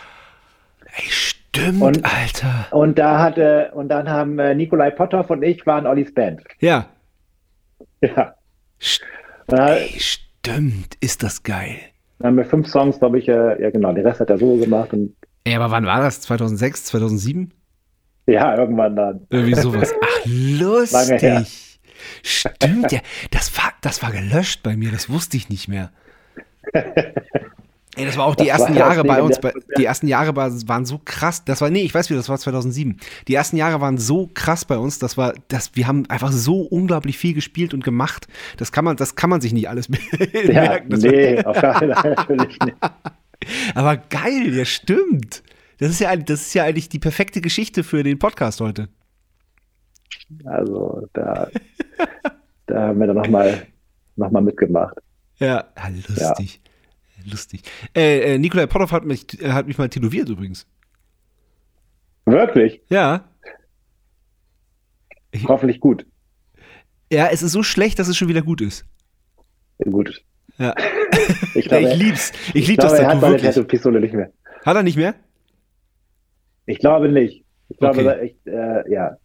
[0.95, 2.67] Ey, stimmt, Und- Alter.
[2.71, 6.43] Und da hatte, und dann haben äh, Nikolai Potthoff und ich waren Ollis Band.
[6.61, 6.87] Ja.
[8.01, 8.35] Ja.
[8.81, 9.03] St-
[9.47, 10.97] Da Ey, stimmt.
[11.01, 11.77] Ist das geil.
[12.23, 14.93] haben wir fünf Songs, glaube ich, äh, ja genau, den Rest hat er so gemacht
[14.93, 15.15] und
[15.45, 16.21] Ey, aber wann war das?
[16.23, 17.53] 2006, 2007?
[18.27, 19.27] ja, irgendwann dann.
[19.31, 19.95] Irgendwie sowas.
[20.03, 21.79] Ach, lustig.
[22.23, 23.01] Stimmt, ja.
[23.31, 25.91] Das war, das war gelöscht bei mir, das wusste ich nicht mehr.
[27.99, 29.41] Ey, das war auch die Das ersten war Jahre bei uns.
[29.41, 31.45] Bei, die ersten Jahre war, waren so krass.
[31.45, 32.97] Das war, nee, ich weiß wieder, das war 2007.
[33.27, 36.61] Die ersten Jahre waren so krass bei uns, das war, das, wir haben einfach so
[36.61, 38.29] unglaublich viel gespielt und gemacht.
[38.57, 39.89] Das kann man, das kann man sich nicht alles
[40.33, 40.91] Ja, merken.
[40.91, 42.77] Das nee, auf keinen Fall natürlich nicht.
[43.75, 45.43] aber geil, ja, stimmt.
[45.79, 48.89] Das ist ja, das ist ja eigentlich die perfekte Geschichte für den Podcast heute.
[50.45, 51.49] Also da,
[52.67, 53.67] da haben wir dann nochmal
[54.15, 54.97] noch mal mitgemacht.
[55.39, 55.65] Ja,
[56.09, 56.61] lustig.
[57.31, 57.63] Lustig.
[57.95, 60.67] Äh, äh, Nikolai Potthoff hat mich, äh, hat mich mal tätowiert übrigens.
[62.27, 63.25] Wirklich, Ja.
[65.47, 66.05] hoffentlich gut.
[67.11, 68.85] Ja, es ist so schlecht, dass es schon wieder gut ist.
[69.79, 70.23] Gut.
[70.59, 70.75] Ja.
[71.55, 72.33] Ich Ja, glaube, ich lieb's.
[72.49, 73.55] Ich ich lieb glaube das er hat Tattoo wirklich.
[73.55, 74.31] Tattoo-Pistole nicht mehr.
[74.65, 75.15] Hat er nicht mehr?
[76.67, 77.45] Ich glaube nicht.
[77.69, 78.27] Ich glaube, Okay.
[78.45, 79.17] ich, äh, ja.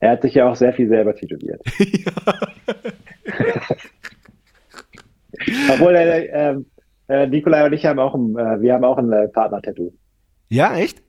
[0.00, 1.60] Er hat sich ja auch sehr viel selber tätowiert.
[5.72, 6.66] Obwohl, äh, ähm,
[7.08, 9.92] äh, Nikolai und ich haben auch ein, äh, wir haben auch ein äh, Partner-Tattoo.
[10.48, 11.02] Ja, echt?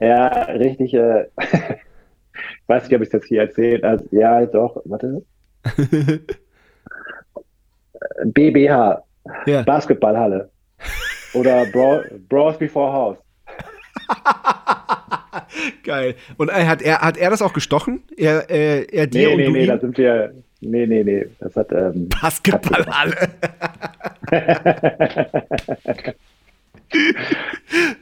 [0.00, 1.48] Ja, richtig, äh, ich
[2.68, 5.22] weiß nicht, ob ich das hier erzählt also, Ja, doch, warte.
[8.24, 9.02] BBH,
[9.46, 9.62] Ja.
[9.62, 10.50] Basketballhalle.
[11.34, 13.18] Oder Bra Bros Before House.
[15.84, 16.14] Geil.
[16.36, 18.02] Und äh, hat er, hat er das auch gestochen?
[18.16, 19.68] Er, äh, er dir Nee, und nee, du nee, ihm?
[19.68, 20.34] da sind wir.
[20.64, 21.26] Nee, nee, nee.
[21.38, 21.72] Das hat.
[21.72, 23.30] Ähm, Basketballhalle.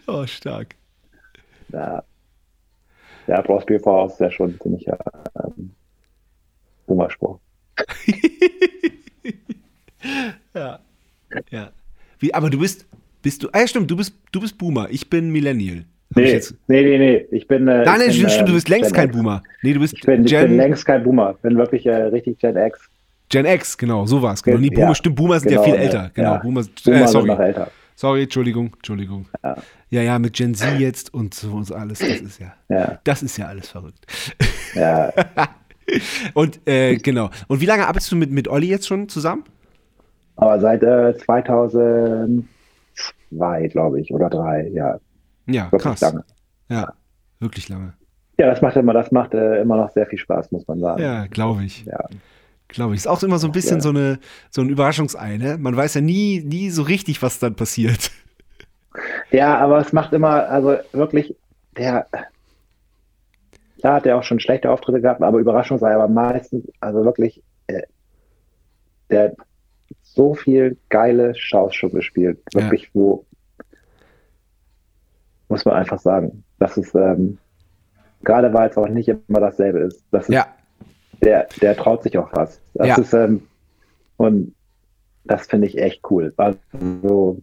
[0.06, 0.74] oh, stark.
[1.72, 2.04] ja,
[3.26, 4.98] ja, Before House ist ja schon ein ziemlicher
[5.42, 5.70] ähm,
[6.86, 7.38] Boomer-Spruch.
[10.54, 10.80] Ja.
[11.50, 11.72] Ja.
[12.18, 12.86] Wie, aber du bist,
[13.22, 14.90] bist du, ah ja, stimmt, du bist, du bist Boomer.
[14.90, 15.84] Ich bin Millennial.
[16.14, 17.26] Ich Nee, jetzt, nee, nee, nee.
[17.30, 17.66] Ich bin.
[17.68, 19.16] Äh, nein, nein, ich bin, stimmt, du ähm, bist längst Gen kein X.
[19.16, 19.42] Boomer.
[19.62, 21.34] Nee, du bist Ich bin, ich Gen, bin längst kein Boomer.
[21.42, 22.80] Bin wirklich äh, richtig Gen X.
[23.30, 24.42] Gen X, genau, so war es.
[24.42, 24.56] Genau.
[24.56, 26.10] Gen- Nee, Boomer, ja, stimmt, Boomer sind genau, ja viel älter.
[26.14, 26.38] Genau, ja.
[26.38, 27.26] Boomer, Boomer äh, sind sorry.
[27.28, 27.70] noch älter.
[27.94, 29.26] Sorry, Entschuldigung, Entschuldigung.
[29.42, 29.56] Ja.
[29.90, 32.98] Ja, ja, mit Gen Z jetzt und so und so alles, das ist ja, Ja,
[33.04, 34.04] das ist ja alles verrückt.
[34.74, 35.12] ja.
[36.34, 37.30] Und äh, genau.
[37.48, 39.44] Und wie lange arbeitest du mit, mit Olli jetzt schon zusammen?
[40.36, 44.98] Aber seit äh, 2002, glaube ich, oder drei, ja,
[45.46, 46.00] Ja, wirklich krass.
[46.00, 46.24] lange.
[46.68, 46.92] Ja,
[47.40, 47.94] wirklich lange.
[48.38, 51.02] Ja, das macht immer, das macht äh, immer noch sehr viel Spaß, muss man sagen.
[51.02, 51.84] Ja, glaube ich.
[51.84, 52.04] Ja.
[52.68, 53.00] Glaube ich.
[53.00, 53.82] Ist auch immer so ein bisschen Ja.
[53.82, 54.18] so, eine,
[54.50, 55.58] so ein Überraschungsei, ne?
[55.58, 58.10] Man weiß ja nie, nie so richtig, was dann passiert.
[59.30, 61.34] Ja, aber es macht immer, also wirklich,
[61.78, 62.06] der,
[63.80, 67.42] klar hat er auch schon schlechte Auftritte gehabt, aber Überraschung sei aber meistens, also wirklich,
[67.68, 67.80] äh,
[69.10, 69.36] der hat
[70.02, 72.60] so viel geile Shows schon gespielt, Ja.
[72.64, 73.24] wirklich, wo,
[75.52, 77.36] muss man einfach sagen, das ist, ähm,
[78.24, 80.46] gerade weil es auch nicht immer dasselbe ist, das ist, Ja,
[81.22, 82.58] der, der traut sich auch was.
[82.72, 82.96] Das Ja.
[82.98, 83.42] ist, ähm,
[84.16, 84.54] und
[85.24, 86.32] das finde ich echt cool.
[86.38, 87.42] Also,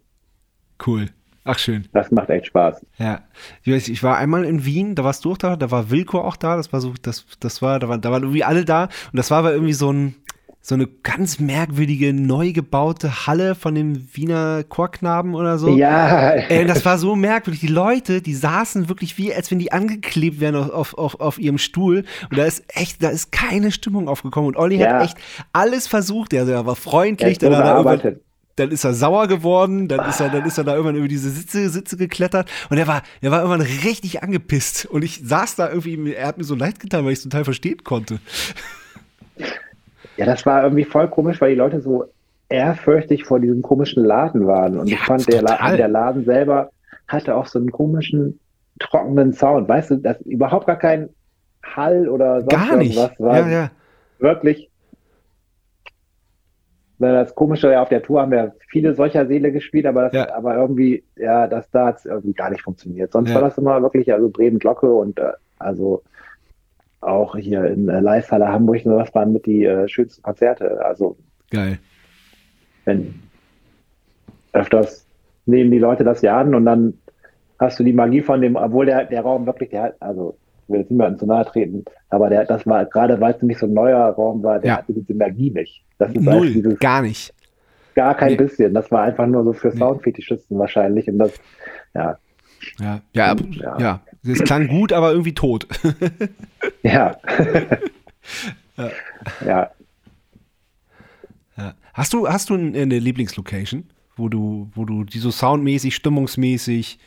[0.88, 1.06] cool.
[1.46, 1.88] Ach, schön.
[1.94, 2.84] das macht echt Spaß.
[2.98, 3.22] Ja.
[3.64, 6.20] Ich, weiß, ich war einmal in Wien, da warst du auch da, da war Wilko
[6.22, 8.84] auch da, das war so, das, das war, da waren, da waren irgendwie alle da
[8.86, 10.16] und das war aber irgendwie so ein,
[10.62, 15.70] so eine ganz merkwürdige, neu gebaute Halle von dem Wiener Chorknaben oder so.
[15.70, 17.62] Ja, und das war so merkwürdig.
[17.62, 21.58] Die Leute, die saßen wirklich wie, als wenn die angeklebt wären auf, auf, auf, ihrem
[21.58, 22.04] Stuhl.
[22.30, 24.50] Und da ist echt, da ist keine Stimmung aufgekommen.
[24.50, 24.96] Und Olli Ja.
[24.96, 25.18] hat echt
[25.54, 26.34] alles versucht.
[26.34, 28.22] Der, der war freundlich, der, hat gearbeitet.
[28.58, 31.30] dann ist er sauer geworden, dann ist er, dann ist er da irgendwann über diese
[31.32, 35.70] Sitze, Sitze geklettert und er war, er war irgendwann richtig angepisst und ich saß da
[35.70, 38.20] irgendwie, er hat mir so leid getan, weil ich es total verstehen konnte.
[40.20, 42.06] Ja, das war irgendwie voll komisch, weil die Leute so
[42.50, 45.78] ehrfürchtig vor diesem komischen Laden waren und Ja, ich fand, der, La total.
[45.78, 46.70] der Laden selber
[47.08, 48.40] hatte auch so einen komischen,
[48.80, 51.10] trockenen Sound, weißt du, das überhaupt gar kein
[51.64, 52.96] Hall oder sonst Gar nicht.
[52.98, 53.38] irgendwas war.
[53.40, 53.72] Ja, ja.
[54.20, 54.70] wirklich.
[56.98, 60.36] Das Komische, ja, auf der Tour haben wir viele solcher Seele gespielt, aber, das, Ja.
[60.36, 63.14] aber irgendwie, ja, das da hat es irgendwie gar nicht funktioniert.
[63.14, 66.04] Sonst war das immer wirklich, also Bremen Glocke und äh, also
[67.02, 70.84] auch hier in äh, Leishalle Hamburg, das waren mit die äh, schönsten Konzerte.
[70.86, 71.18] Also
[71.50, 71.80] Geil.
[72.86, 73.14] wenn
[74.54, 75.06] öfters
[75.46, 76.94] nehmen die Leute das ja an und dann
[77.60, 80.74] hast du die Magie von dem, obwohl der, der Raum wirklich, der hat, also ich
[80.74, 83.66] will jetzt niemandem zu nahe treten, aber der, das war, gerade weil es nämlich so
[83.66, 84.78] ein neuer Raum war, der Ja.
[84.78, 85.84] hatte diese Magie nicht.
[85.98, 87.34] Das ist Null, halt dieses, gar nicht.
[87.96, 88.38] gar kein Nee.
[88.38, 88.74] bisschen.
[88.74, 89.78] Das war einfach nur so für Nee.
[89.80, 91.34] Soundfetischisten wahrscheinlich und das,
[91.94, 92.18] ja,
[92.80, 93.78] Ja, ja, Ja.
[93.80, 94.02] ja.
[94.30, 95.68] Es klang gut, aber irgendwie tot.
[96.84, 97.18] ja.
[98.78, 98.92] Ja.
[99.46, 99.72] ja.
[101.94, 107.00] Hast du, hast du eine Lieblingslocation, wo du, wo du die so soundmäßig, stimmungsmäßig,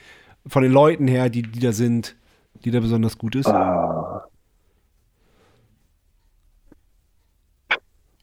[0.47, 2.17] von den Leuten her, die, die da sind,
[2.65, 3.47] die da besonders gut ist?
[3.47, 4.27] Ah.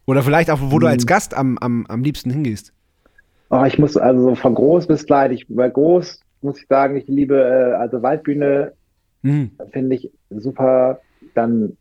[0.05, 0.93] Oder vielleicht auch, wo du Hm.
[0.93, 2.73] als Gast am, am, am liebsten hingehst?
[3.51, 6.95] Oh, ich muss also so von groß bis klein, ich, bei groß muss ich sagen,
[6.95, 8.73] ich liebe äh, also Waldbühne
[9.23, 9.49] Hm.
[9.71, 11.01] finde ich super.
[11.33, 11.77] Dann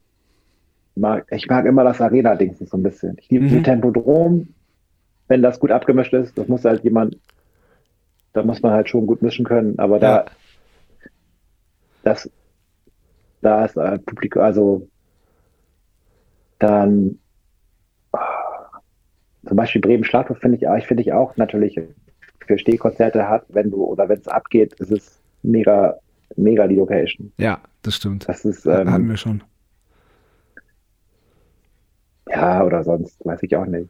[0.97, 3.17] mag ich mag immer das Arena-Ding so ein bisschen.
[3.21, 3.49] Ich liebe Mhm.
[3.49, 4.55] die Tempodrom,
[5.29, 6.39] wenn das gut abgemischt ist.
[6.39, 7.17] Das muss halt jemand,
[8.33, 9.79] da muss man halt schon gut mischen können.
[9.79, 10.25] Aber da, Ja.
[12.03, 12.29] das,
[13.41, 14.89] da ist äh, Publikum, also
[16.59, 17.19] dann
[18.13, 18.71] ah,
[19.47, 21.81] zum Beispiel Bremen Schlaghof finde ich, ich finde ich auch natürlich
[22.47, 25.99] für Stehkonzerte hat, wenn du oder wenn es abgeht, ist es mega,
[26.37, 27.33] mega die Location.
[27.39, 28.29] Ja, das stimmt.
[28.29, 29.43] Das ist Hatten ähm, wir schon.
[32.29, 33.89] ja oder sonst weiß ich auch nicht.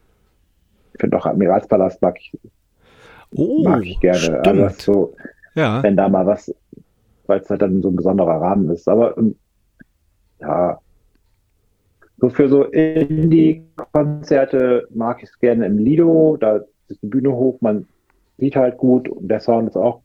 [0.95, 2.33] Ich finde auch Admiralspalast mag ich,
[3.35, 4.19] Oh, mag ich gerne.
[4.19, 4.47] stimmt.
[4.47, 5.15] Also das ist so,
[5.55, 5.83] ja.
[5.83, 6.55] wenn da mal was,
[7.27, 8.89] weil es halt dann so ein besonderer Rahmen ist.
[8.89, 9.35] Aber ähm,
[10.41, 10.79] ja,
[12.19, 16.37] so für so Indie-Konzerte mag ich es gerne im Lido.
[16.39, 17.87] Da ist die Bühne hoch, man
[18.39, 20.01] sieht halt gut und der Sound ist auch,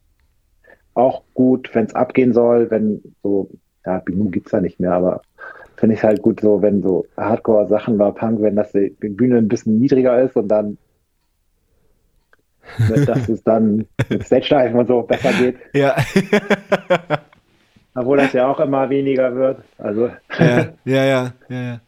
[0.93, 3.49] auch gut, wenn es abgehen soll, wenn so,
[3.85, 5.21] ja, Binu gibt's ja nicht mehr, aber
[5.75, 9.47] finde ich halt gut so, wenn so Hardcore-Sachen war Punk, wenn das die Bühne ein
[9.47, 10.77] bisschen niedriger ist und dann
[13.05, 15.57] dass es dann mit Stage-Diven und so besser geht.
[15.73, 15.95] Ja.
[17.95, 19.63] Obwohl das ja auch immer weniger wird.
[19.77, 20.07] Also,
[20.39, 21.81] ja, ja, ja, ja, ja.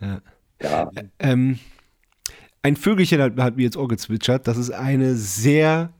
[0.00, 0.20] ja.
[0.60, 0.90] ja.
[1.20, 1.58] Ähm,
[2.62, 5.90] ein Vögelchen hat, hat mir ins Ohr gezwitschert, dass es eine sehr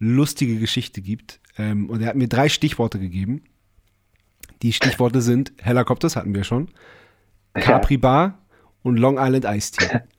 [0.00, 1.38] lustige Geschichte gibt.
[1.56, 3.44] Ähm, und er hat mir drei Stichworte gegeben.
[4.62, 6.68] Die Stichworte sind Helikopters, hatten wir schon,
[7.54, 8.38] Capri Bar
[8.82, 10.00] und Long Island Iced Tea.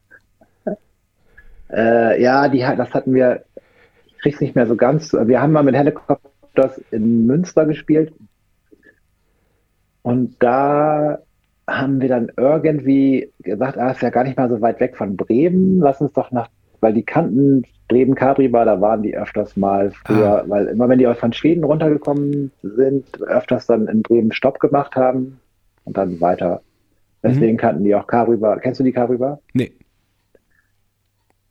[1.73, 3.45] Äh, ja, die, das hatten wir,
[4.07, 5.13] ich krieg's nicht mehr so ganz.
[5.13, 8.13] Wir haben mal mit Helicopters in Münster gespielt.
[10.01, 11.19] Und da
[11.67, 15.15] haben wir dann irgendwie gesagt, ah, ist ja gar nicht mal so weit weg von
[15.15, 15.79] Bremen.
[15.79, 16.49] Lass uns doch nach,
[16.81, 20.99] weil die kannten Bremen Capri war, da waren die öfters mal früher, weil immer wenn
[20.99, 25.39] die aus von Schweden runtergekommen sind, öfters dann in Bremen Stopp gemacht haben
[25.85, 26.61] und dann weiter.
[27.23, 28.59] Deswegen kannten die auch Capri Bar.
[28.59, 29.39] Kennst du die Capri Bar?
[29.53, 29.71] Nee.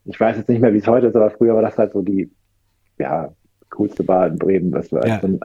[0.06, 2.02] ich weiß jetzt nicht mehr, wie es heute ist, aber früher war das halt so
[2.02, 2.30] die,
[2.98, 3.32] ja,
[3.70, 4.72] coolste Bar in Bremen.
[4.72, 5.20] Das war Ja.
[5.20, 5.40] so ein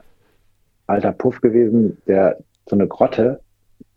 [0.88, 2.38] alter Puff gewesen, der
[2.68, 3.45] so eine Grotte Mhm.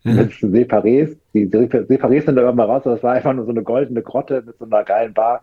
[0.04, 1.16] Mit Separés.
[1.34, 4.02] Die Sepa- Separés sind da irgendwann raus, aber das war einfach nur so eine goldene
[4.02, 5.42] Grotte mit so einer geilen Bar.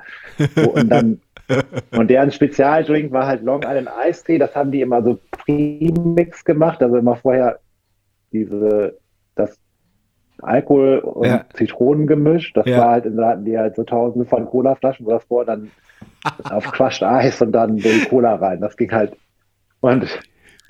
[0.73, 1.21] Und dann,
[1.95, 4.37] und deren Spezialdrink war halt Long Island Ice Tea.
[4.39, 7.59] Das haben die immer so Premix gemacht, also immer vorher
[8.31, 8.97] diese,
[9.35, 9.57] das
[10.41, 11.45] Alkohol und Ja.
[11.53, 12.57] Zitronen gemischt.
[12.57, 12.79] Das Ja.
[12.79, 15.71] war halt, da hatten die halt so tausende von Colaflaschen, wo das vor dann
[16.49, 18.59] auf Crushed Eis und dann die Cola rein.
[18.61, 19.15] Das ging halt.
[19.81, 20.07] Und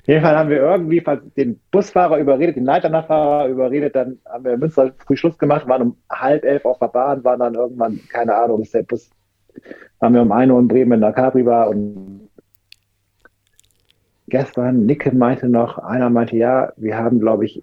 [0.08, 1.02] jeden Fall haben wir irgendwie
[1.36, 5.82] den Busfahrer überredet, den Leiternachfahrer überredet, dann haben wir in Münster früh Schluss gemacht, waren
[5.82, 9.10] um halb elf auf der Bahn, waren dann irgendwann, keine Ahnung, ist der Bus,
[10.00, 12.28] waren wir um 1 Uhr in Bremen in der Capri war und
[14.28, 17.62] gestern, Nicke meinte noch, einer meinte, ja, wir haben, glaube ich,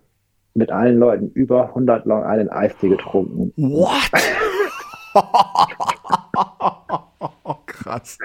[0.54, 3.52] mit allen Leuten über 100 Long Island Eistee getrunken.
[3.58, 4.12] What?
[7.66, 8.18] Krass.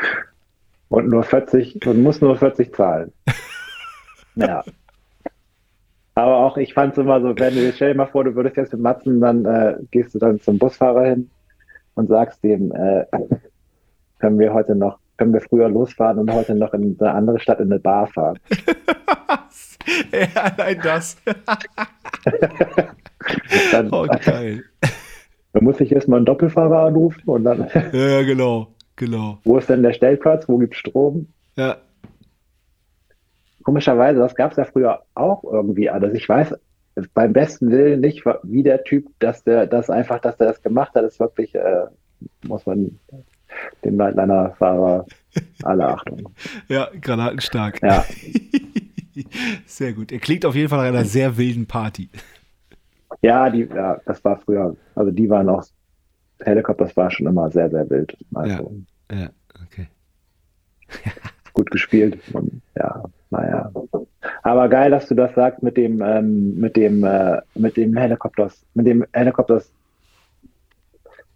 [0.89, 3.13] Und nur 40, und muss nur 40 zahlen.
[4.37, 4.63] Ja.
[6.15, 8.57] Aber auch, ich fand es immer so, wenn du, stell dir mal vor, du würdest
[8.57, 11.31] jetzt mit Matzen, dann äh, gehst du dann zum Busfahrer hin
[11.95, 13.05] und sagst dem, äh,
[14.19, 17.61] können wir heute noch, können wir früher losfahren und heute noch in eine andere Stadt
[17.61, 18.39] in eine Bar fahren.
[20.13, 21.17] ja, allein das.
[23.73, 24.65] Dann, Oh, geil.
[25.53, 29.39] dann muss ich erstmal einen Doppelfahrer anrufen und dann, Ja, ja, genau, genau.
[29.45, 31.27] wo ist denn der Stellplatz, wo gibt's Strom?
[31.57, 31.77] Ja,
[33.63, 36.15] Komischerweise, das gab's ja früher auch irgendwie alles.
[36.15, 36.55] Ich weiß
[37.15, 40.95] beim besten Willen nicht, wie der Typ, dass der das einfach, dass der das gemacht
[40.95, 41.87] hat, ist wirklich, äh,
[42.47, 42.99] muss man
[43.85, 45.07] dem Nightliner-Fahrer
[45.63, 46.33] alle Achtung.
[46.69, 47.83] ja, granatenstark.
[47.83, 48.05] Ja,
[49.67, 50.13] Sehr gut.
[50.13, 52.09] Er klingt auf jeden Fall nach einer sehr wilden Party.
[53.23, 55.65] ja, die, ja, das war früher, also die waren auch,
[56.43, 58.17] Helikopter, das war schon immer sehr, sehr wild.
[58.35, 58.73] Also
[59.13, 59.31] Ja,
[59.67, 59.89] okay.
[61.53, 63.71] gut gespielt und ja, naja.
[64.43, 68.65] Aber geil, dass du das sagst mit dem, ähm, mit dem, äh, mit dem Helikopters,
[68.75, 69.73] mit dem Helikopters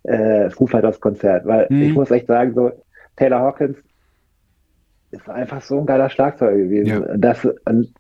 [0.05, 1.83] äh, Foo Fighters Konzert, weil Mhm.
[1.83, 2.71] ich muss echt sagen, so
[3.17, 3.77] Taylor Hawkins
[5.13, 6.87] ist einfach so ein geiler Schlagzeuger gewesen.
[6.89, 7.17] Ja.
[7.17, 7.93] Das, und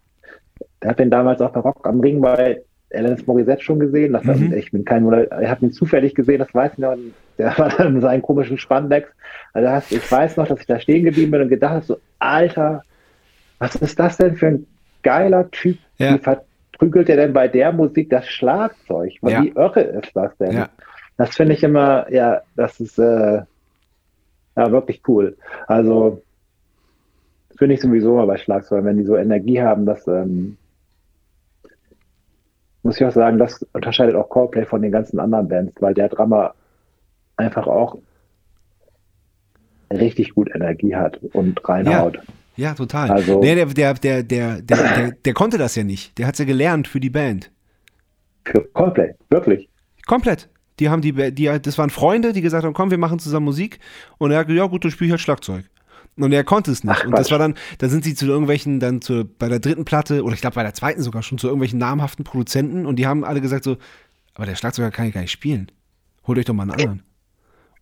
[0.81, 2.61] er hat den damals auch bei Rock am Ring bei
[2.93, 4.13] Alanis Morissette schon gesehen.
[4.13, 4.53] Das Mhm.
[4.55, 6.97] Ich bin kein, er hat ihn zufällig gesehen, das weiß ich noch.
[7.39, 9.09] Der war dann in seinen komischen Spandex.
[9.53, 11.97] Also das, ich weiß noch, dass ich da stehen geblieben bin und gedacht habe, so,
[12.19, 12.83] Alter,
[13.59, 14.67] was ist das denn für ein
[15.03, 15.79] geiler Typ?
[15.99, 16.15] Ja.
[16.15, 19.13] Wie verprügelt er denn bei der Musik das Schlagzeug?
[19.23, 19.43] Ja.
[19.43, 20.53] Wie irre ist das denn?
[20.57, 20.69] Ja.
[21.17, 23.43] Das finde ich immer, ja, das ist äh,
[24.57, 25.37] ja wirklich cool.
[25.67, 26.23] Also
[27.57, 30.57] finde ich sowieso mal bei Schlagzeugern, wenn die so Energie haben, das ähm,
[32.83, 36.09] muss ich auch sagen, das unterscheidet auch Coldplay von den ganzen anderen Bands, weil der
[36.09, 36.55] Drummer
[37.37, 37.99] einfach auch
[39.91, 42.17] richtig gut Energie hat und reinhaut.
[42.17, 42.23] Ja,
[42.75, 43.11] total.
[43.11, 46.17] Also- nee, der, der, der, der, der, der, konnte das ja nicht.
[46.19, 47.51] Der hat's ja gelernt für die Band.
[48.45, 49.69] Für Coldplay, wirklich.
[50.07, 50.49] Komplett.
[50.81, 53.79] Die haben die, die, das waren Freunde, die gesagt haben, komm, wir machen zusammen Musik.
[54.19, 55.65] Und er hat gesagt, ja gut, dann spiele ich halt Schlagzeug.
[56.17, 56.97] Und er konnte es nicht.
[56.97, 59.85] Ach, und das war dann, da sind sie zu irgendwelchen, dann zu, bei der dritten
[59.85, 63.07] Platte, oder ich glaube bei der zweiten sogar schon, zu irgendwelchen namhaften Produzenten und die
[63.07, 63.77] haben alle gesagt so,
[64.35, 65.71] aber der Schlagzeuger kann ja gar nicht spielen.
[66.27, 67.03] Holt euch doch mal einen anderen.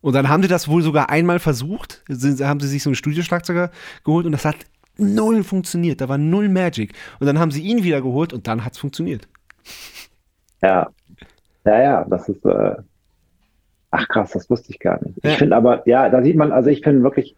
[0.03, 2.97] Und dann haben sie das wohl sogar einmal versucht, sind, haben sie sich so einen
[2.97, 3.70] Studioschlagzeuger
[4.05, 4.57] geholt und das hat
[4.99, 6.01] null funktioniert.
[6.03, 6.93] Da war null Magic.
[7.20, 9.27] Und dann haben sie ihn wieder geholt und dann hat's funktioniert.
[10.61, 10.91] Ja.
[11.65, 12.74] Ja, ja, das ist, äh,
[13.93, 15.19] ach krass, das wusste ich gar nicht.
[15.24, 15.31] Ja.
[15.33, 17.37] Ich finde aber, ja, da sieht man, also ich finde wirklich,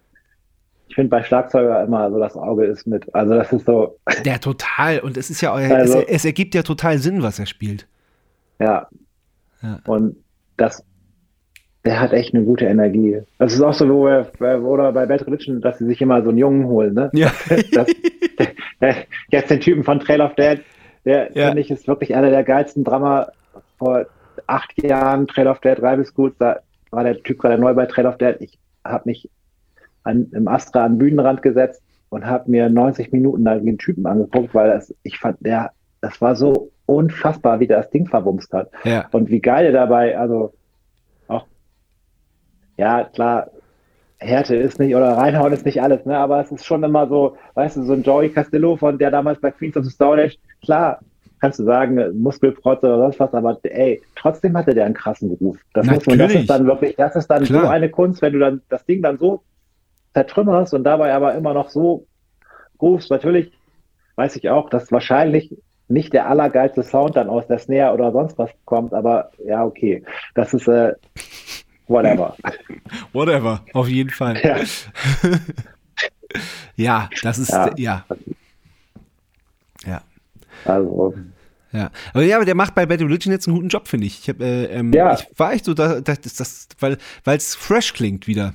[0.89, 4.41] ich finde bei Schlagzeuger immer so, das Auge ist mit, also das ist so, Der
[4.41, 5.01] total.
[5.01, 7.87] Und es ist ja, Also- es, es ergibt ja total Sinn, was er spielt.
[8.59, 8.89] ja.
[9.63, 9.79] Ja.
[9.87, 10.17] Und
[10.59, 10.83] das,
[11.85, 13.21] der hat echt eine gute Energie.
[13.39, 16.31] Das ist auch so, wo wir, oder bei Bad Religion, dass sie sich immer so
[16.31, 17.11] einen Jungen holen, ne?
[17.13, 17.31] Ja.
[17.73, 17.87] Das,
[18.81, 18.97] der,
[19.31, 20.61] jetzt den Typen von Trail of Dead,
[21.05, 21.47] der Ja.
[21.47, 23.29] finde ich ist wirklich einer der geilsten Drama
[23.79, 24.07] vor
[24.47, 28.07] acht Jahren, Trail of Dead, Rival Schools, da war der Typ gerade neu bei Trail
[28.07, 28.37] of Dead.
[28.41, 29.31] Ich habe mich
[30.03, 34.07] an, im Astra an den Bühnenrand gesetzt und habe mir 90 Minuten lang den Typen
[34.07, 35.71] angeguckt, weil das, ich fand, der,
[36.01, 38.71] das war so unfassbar, wie der das Ding verwumst hat.
[38.85, 39.07] ja.
[39.13, 40.53] Und wie geil er dabei, also
[42.77, 43.51] ja, klar,
[44.19, 47.37] Härte ist nicht, oder reinhauen ist nicht alles, ne, aber es ist schon immer so,
[47.55, 50.39] weißt du, so ein Joey Castillo von der damals bei Queens of the Stone Age,
[50.63, 51.01] klar,
[51.41, 55.59] kannst du sagen, Muskelprotze oder sonst was, aber ey, trotzdem hatte der einen krassen Beruf.
[55.75, 57.65] Das muss man, das ist dann wirklich, das ist dann Klar.
[57.65, 59.43] so eine Kunst, wenn du dann das Ding dann so
[60.15, 62.07] zertrümmerst und dabei aber immer noch so
[62.81, 63.53] rufst, natürlich
[64.17, 65.55] weiß ich auch, dass wahrscheinlich
[65.89, 70.03] nicht der allergeilste Sound dann aus der Snare oder sonst was kommt, aber ja, okay.
[70.35, 70.95] Das ist äh,
[71.89, 72.37] whatever.
[73.13, 74.41] Whatever, auf jeden Fall.
[74.43, 74.59] ja.
[76.77, 77.71] Ja, das ist, ja.
[77.77, 78.05] Ja.
[79.87, 80.03] Ja.
[80.65, 81.15] Also,
[81.73, 84.19] Ja, aber ja, aber der macht bei Bad Religion jetzt einen guten Job, finde ich.
[84.21, 85.15] Ich, hab, äh, ähm, Ja.
[85.15, 88.55] ich war echt so, da, da, das, das, weil es fresh klingt wieder.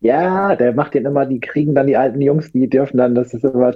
[0.00, 3.32] Ja, der macht den immer, die kriegen dann die alten Jungs, die dürfen dann, das
[3.32, 3.72] ist immer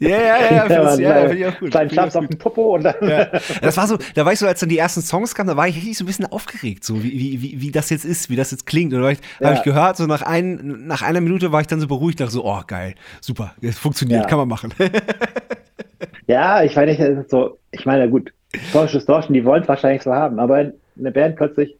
[0.00, 1.70] Ja, ja, ja, ja, find's- ja, man, find ich auch gut.
[1.70, 2.94] Kleinen Schnaps auf den Popo und dann.
[3.00, 3.26] Ja.
[3.62, 5.66] Das war so, da war ich so, als dann die ersten Songs kamen, da war
[5.66, 8.50] ich richtig so ein bisschen aufgeregt, so wie, wie, wie, das jetzt ist, wie das
[8.50, 8.92] jetzt klingt.
[8.92, 9.48] Und da habe ich, Ja.
[9.48, 12.32] hab ich gehört, so nach, ein, nach einer Minute war ich dann so beruhigt, dachte
[12.32, 14.28] so, oh geil, super, es funktioniert, Ja.
[14.28, 14.72] kann man machen.
[16.26, 18.32] Ja, ich meine, es ist so, ich meine, gut,
[18.72, 20.56] Deutsch ist Deutsch und die wollen es wahrscheinlich so haben, aber
[20.98, 21.76] eine Band plötzlich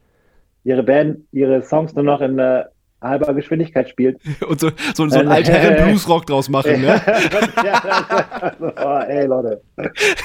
[0.65, 2.65] ihre Band, ihre Songs nur noch in äh,
[3.09, 4.19] halber Geschwindigkeit spielt.
[4.49, 7.01] Und so, so, so einen Äh, Altherren-Bluesrock draus machen, ne?
[7.65, 9.61] ja, das, oh, ey, Leute,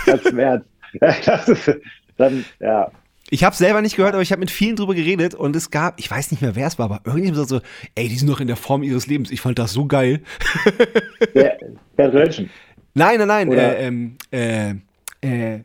[0.06, 0.68] ganz im Ernst.
[0.99, 1.72] Das ist,
[2.18, 2.91] dann, ja,
[3.30, 5.98] Ich habe selber nicht gehört, aber ich habe mit vielen drüber geredet und es gab,
[5.99, 7.62] ich weiß nicht mehr, wer es war, aber irgendjemand sagt so,
[7.95, 9.32] ey, die sind noch in der Form ihres Lebens.
[9.32, 10.20] Ich fand das so geil.
[11.34, 11.58] der,
[11.98, 12.49] der Religion,
[12.94, 13.49] Nein, nein, nein.
[13.49, 14.72] Oder- Äh, ähm, äh,
[15.22, 15.60] äh,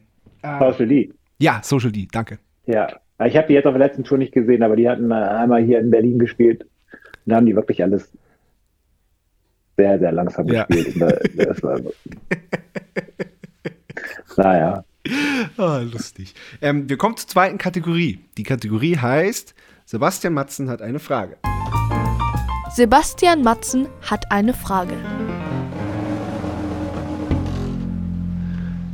[0.60, 1.10] Social D.
[1.38, 2.38] ja, Social D, danke.
[2.66, 2.86] Ja,
[3.24, 5.62] ich habe die jetzt auf der letzten Tour nicht gesehen, aber die hatten äh, einmal
[5.64, 6.64] hier in Berlin gespielt.
[7.26, 8.08] Und da haben die wirklich alles
[9.76, 10.64] sehr, sehr langsam Ja.
[10.64, 10.94] gespielt.
[11.02, 11.80] Und, das war,
[14.36, 14.84] naja,
[15.56, 16.34] Ah, lustig.
[16.60, 18.18] Ähm, wir kommen zur zweiten Kategorie.
[18.38, 19.54] Die Kategorie heißt,
[19.84, 21.36] Sebastian Matzen hat eine Frage.
[22.74, 24.94] Sebastian Matzen hat eine Frage.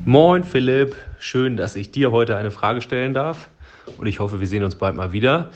[0.05, 3.49] Moin Philipp, schön, dass ich dir heute eine Frage stellen darf
[3.99, 5.51] und ich hoffe, wir sehen uns bald mal wieder.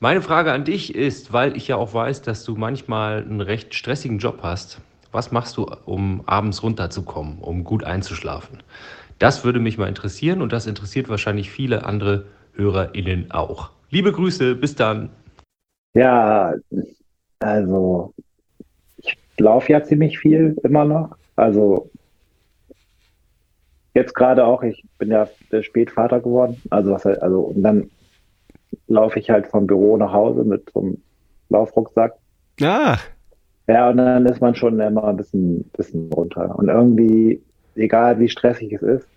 [0.00, 3.74] Meine Frage an dich ist, weil ich ja auch weiß, dass du manchmal einen recht
[3.74, 4.80] stressigen Job hast,
[5.12, 8.62] was machst du, um abends runterzukommen, um gut einzuschlafen?
[9.18, 13.70] Das würde mich mal interessieren und das interessiert wahrscheinlich viele andere HörerInnen auch.
[13.90, 15.10] Liebe Grüße, bis dann.
[15.94, 16.54] ja,
[17.38, 18.12] also
[18.96, 21.16] ich laufe ja ziemlich viel immer noch.
[21.36, 21.90] Also
[23.94, 25.28] jetzt gerade auch, ich bin ja
[25.62, 26.60] spät Vater geworden.
[26.70, 27.90] Also was halt- also und dann
[28.88, 31.02] laufe ich halt vom Büro nach Hause mit so einem
[31.48, 32.14] Laufrucksack.
[32.62, 32.98] Ah,
[33.66, 36.54] Ja, und dann ist man schon immer ein bisschen, bisschen runter.
[36.58, 37.42] Und irgendwie,
[37.76, 39.08] egal wie stressig es ist,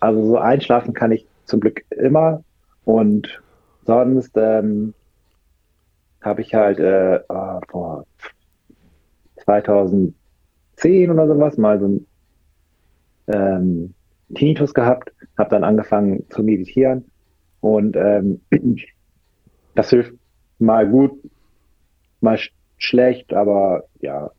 [0.00, 2.42] also so einschlafen kann ich zum Glück immer.
[2.84, 3.42] Und
[3.86, 4.94] sonst ähm,
[6.22, 8.04] habe ich halt äh, ah, vor
[9.44, 10.14] 2010
[11.10, 12.06] oder sowas mal so ein
[13.26, 13.94] ähm,
[14.34, 17.10] Tinnitus gehabt, habe dann angefangen zu meditieren
[17.60, 18.40] und ähm,
[19.74, 20.14] das hilft
[20.58, 21.12] mal gut,
[22.20, 24.30] mal sch schlecht, aber ja,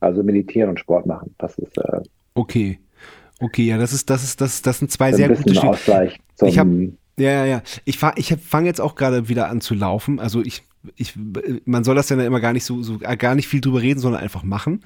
[0.00, 2.00] also meditieren und Sport machen, das ist äh,
[2.34, 2.78] okay.
[3.40, 5.60] Okay, ja, das ist, das ist, das, das sind zwei sehr gute.
[5.68, 6.68] Ausgleich Ich hab-
[7.18, 7.62] Ja, ja, ja.
[7.84, 10.20] Ich, ich fange jetzt auch gerade wieder an zu laufen.
[10.20, 10.62] Also ich,
[10.96, 11.14] ich,
[11.64, 14.22] man soll das ja immer gar nicht so, so gar nicht viel drüber reden, sondern
[14.22, 14.84] einfach machen.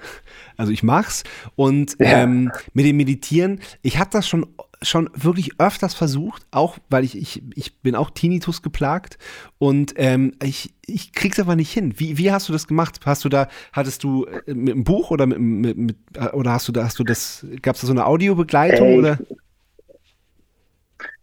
[0.57, 1.25] Also ich mach's.
[1.57, 2.23] Und Ja.
[2.23, 4.47] ähm, mit dem Meditieren, ich habe das schon
[4.81, 9.19] schon wirklich öfters versucht, auch weil ich, ich, ich bin auch Tinnitus geplagt
[9.59, 11.95] und ähm, ich, ich krieg's aber nicht hin.
[11.97, 13.01] Wie, wie hast du das gemacht?
[13.05, 15.97] Hast du da, hattest du äh, mit einem Buch oder mit, mit, mit
[16.33, 19.19] oder hast du da, hast du das, gab's da so eine Audiobegleitung Ey, oder?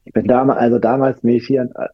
[0.03, 1.87] Ich bin damals, also damals meditieren, äh,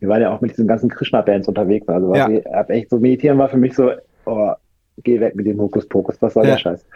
[0.00, 2.28] wir waren ja auch mit diesen ganzen Krishna-Bands unterwegs, also Ja.
[2.28, 3.90] ich hab echt so meditieren war für mich so,
[4.26, 4.52] oh,
[5.02, 6.52] geh weg mit dem Hokuspokus, was soll Ja.
[6.52, 6.86] der Scheiß?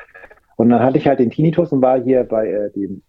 [0.57, 3.03] Und dann hatte ich halt den Tinnitus und war hier bei äh, dem,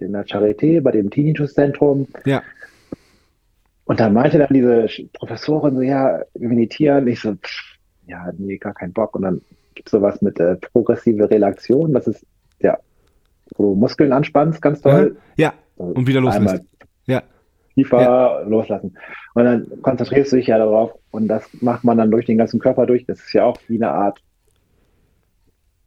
[0.00, 2.06] dem der Charité, bei dem Tinnitus-Zentrum.
[2.24, 2.42] Ja.
[3.84, 7.08] Und dann meinte dann diese Professorin so, ja, wir meditieren.
[7.08, 9.16] Ich so, pff, ja, nee, gar keinen Bock.
[9.16, 9.40] Und dann
[9.74, 12.24] gibt's sowas mit äh, progressive Relaktion, das ist,
[12.60, 12.78] ja,
[13.56, 15.16] wo du Muskeln anspannst, ganz toll.
[15.36, 16.66] Ja, Also und wieder einmal loslässt.
[17.06, 17.22] Ja.
[17.74, 18.96] tiefer loslassen.
[19.34, 22.60] Und dann konzentrierst du dich ja darauf und das macht man dann durch den ganzen
[22.60, 23.06] Körper durch.
[23.06, 24.20] Das ist ja auch wie eine Art,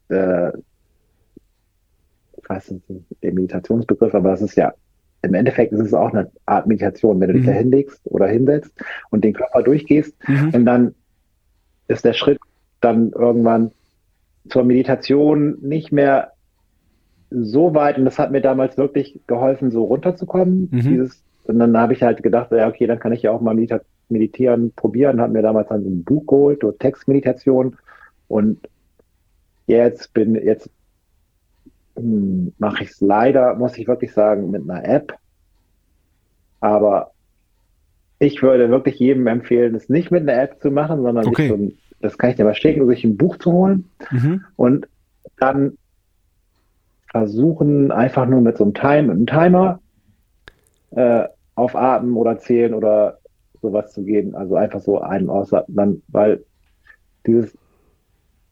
[0.09, 0.49] äh,
[2.37, 2.83] ich weiß nicht,
[3.23, 4.73] der Meditationsbegriff, aber das ist ja,
[5.21, 7.47] im Endeffekt ist es auch eine Art Meditation, wenn du dich Mhm.
[7.47, 8.71] da hinlegst oder hinsetzt
[9.09, 10.49] und den Körper durchgehst Mhm.
[10.53, 10.95] und dann
[11.87, 12.39] ist der Schritt
[12.81, 13.71] dann irgendwann
[14.49, 16.31] zur Meditation nicht mehr
[17.31, 20.69] so weit und das hat mir damals wirklich geholfen, so runterzukommen.
[20.71, 20.79] Mhm.
[20.81, 23.55] Dieses, und dann habe ich halt gedacht, ja, okay, dann kann ich ja auch mal
[23.55, 25.19] medita meditieren probieren.
[25.21, 27.77] Habe mir damals dann so ein Buch geholt, so Textmeditation.
[28.27, 28.67] Und
[29.67, 30.69] jetzt bin, jetzt
[31.95, 35.17] hm, mache ich es leider, muss ich wirklich sagen, mit einer App.
[36.59, 37.11] Aber
[38.19, 41.47] ich würde wirklich jedem empfehlen, es nicht mit einer App zu machen, sondern Okay.
[41.47, 44.45] so ein, das kann ich dir mal schicken, sich ein Buch zu holen Mhm.
[44.55, 44.87] und
[45.37, 45.77] dann
[47.11, 49.79] versuchen, einfach nur mit so einem, Time, einem Timer
[50.91, 53.19] äh, auf Atmen oder Zählen oder
[53.61, 54.35] sowas zu gehen.
[54.35, 56.43] Also einfach so einen aus, dann, weil
[57.25, 57.57] dieses,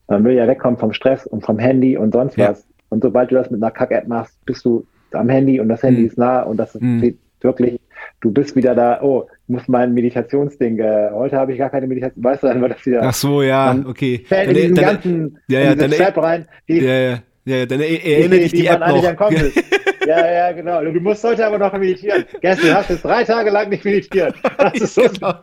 [0.07, 2.49] man will ja wegkommen vom Stress und vom Handy und sonst Ja.
[2.51, 2.65] was.
[2.89, 6.01] Und sobald du das mit einer Kack-App machst, bist du am Handy und das Handy
[6.01, 6.07] Mhm.
[6.07, 7.17] ist nah und das ist Mhm.
[7.41, 7.80] wirklich,
[8.21, 11.88] du bist wieder da, oh, ich muss mein Meditationsding, äh, heute habe ich gar keine
[11.88, 14.23] Meditation, weißt du, dann wird das wieder, Ach so, ja, okay.
[14.25, 17.65] fällt in diesen dann- ganzen, ja, in ja, diese dann- rein, die, Ja, ja, ja,
[17.65, 19.31] dann er- erinnere dich die man App eigentlich noch.
[20.05, 20.84] Ja, ja, genau.
[20.84, 22.25] Du musst heute aber noch meditieren.
[22.41, 24.35] Gestern du hast jetzt drei Tage lang nicht meditiert.
[24.57, 25.03] Das ist so.
[25.03, 25.34] Genau.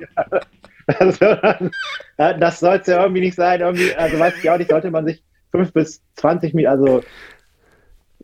[2.17, 3.61] Das, das soll es ja irgendwie nicht sein.
[3.61, 5.23] Irgendwie, also weiß ich auch nicht, sollte man sich
[5.53, 7.03] fünf bis 20 Minuten, also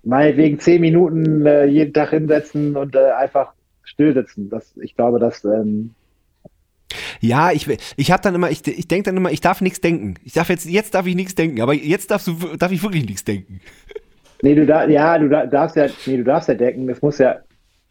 [0.03, 3.53] meinetwegen zehn Minuten äh, jeden Tag hinsetzen und äh, einfach
[3.83, 4.51] still sitzen.
[4.51, 5.95] Das, ich glaube, das ähm,
[7.21, 10.15] Ja, ich, ich habe dann immer, ich, ich denke dann immer, ich darf nichts denken.
[10.25, 13.07] Ich darf jetzt, jetzt darf ich nichts denken, aber jetzt darfst du, darf ich wirklich
[13.07, 13.61] nichts denken.
[14.43, 17.19] Nee, du da, ja, du da, darfst ja, nee, du darfst ja denken, es muss
[17.19, 17.37] ja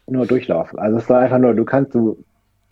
[0.08, 0.78] nur durchlaufen.
[0.78, 2.24] Also es war einfach nur, du kannst, du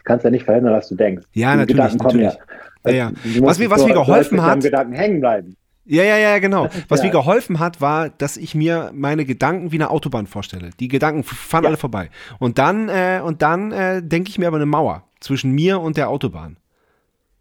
[0.05, 1.27] kannst ja nicht verhindern, dass du denkst.
[1.33, 2.39] Ja, Die natürlich, Gedanken kommen natürlich.
[2.85, 2.91] Ja.
[2.91, 3.11] Ja, ja.
[3.11, 5.57] Musst Was mir- was mir nur- geholfen hat- Gedanken hängen bleiben.
[5.87, 6.69] Ja, ja, ja, genau.
[6.89, 10.71] Was ja- mir geholfen hat, war, dass ich mir meine Gedanken wie eine Autobahn vorstelle.
[10.81, 11.69] Die Gedanken fahren Ja.
[11.69, 12.11] alle vorbei.
[12.39, 15.97] Und dann, äh, und dann äh, denke ich mir aber eine Mauer zwischen mir und
[15.97, 16.57] der Autobahn.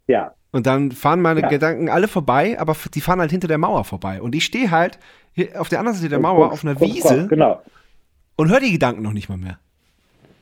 [0.06, 1.48] Ja, Und dann fahren meine Ja.
[1.48, 4.22] Gedanken alle vorbei, aber die fahren halt hinter der Mauer vorbei.
[4.22, 5.00] Und ich stehe halt
[5.56, 7.60] auf der anderen Seite der Und Mauer auf einer Wiese Genau.
[8.36, 9.58] und höre die Gedanken noch nicht mal mehr.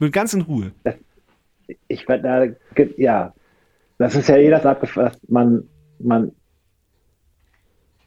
[0.01, 0.72] Mit ganz in Ruhe.
[1.89, 2.44] Ich werd da,
[2.98, 3.32] ja,
[3.97, 5.18] das ist ja eh das abgefasst.
[5.30, 5.62] Man,
[5.98, 6.32] man,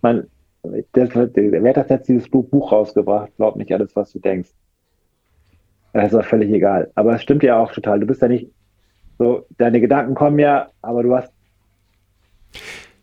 [0.04, 0.28] man,
[0.92, 3.32] das, wer hat das jetzt dieses Buch, rausgebracht?
[3.38, 4.52] Glaub nicht alles, was du denkst.
[5.94, 6.92] Das ist auch völlig egal.
[6.94, 8.00] Aber es stimmt ja auch total.
[8.00, 8.52] Du bist ja nicht
[9.18, 11.32] so, deine Gedanken kommen ja, aber du hast,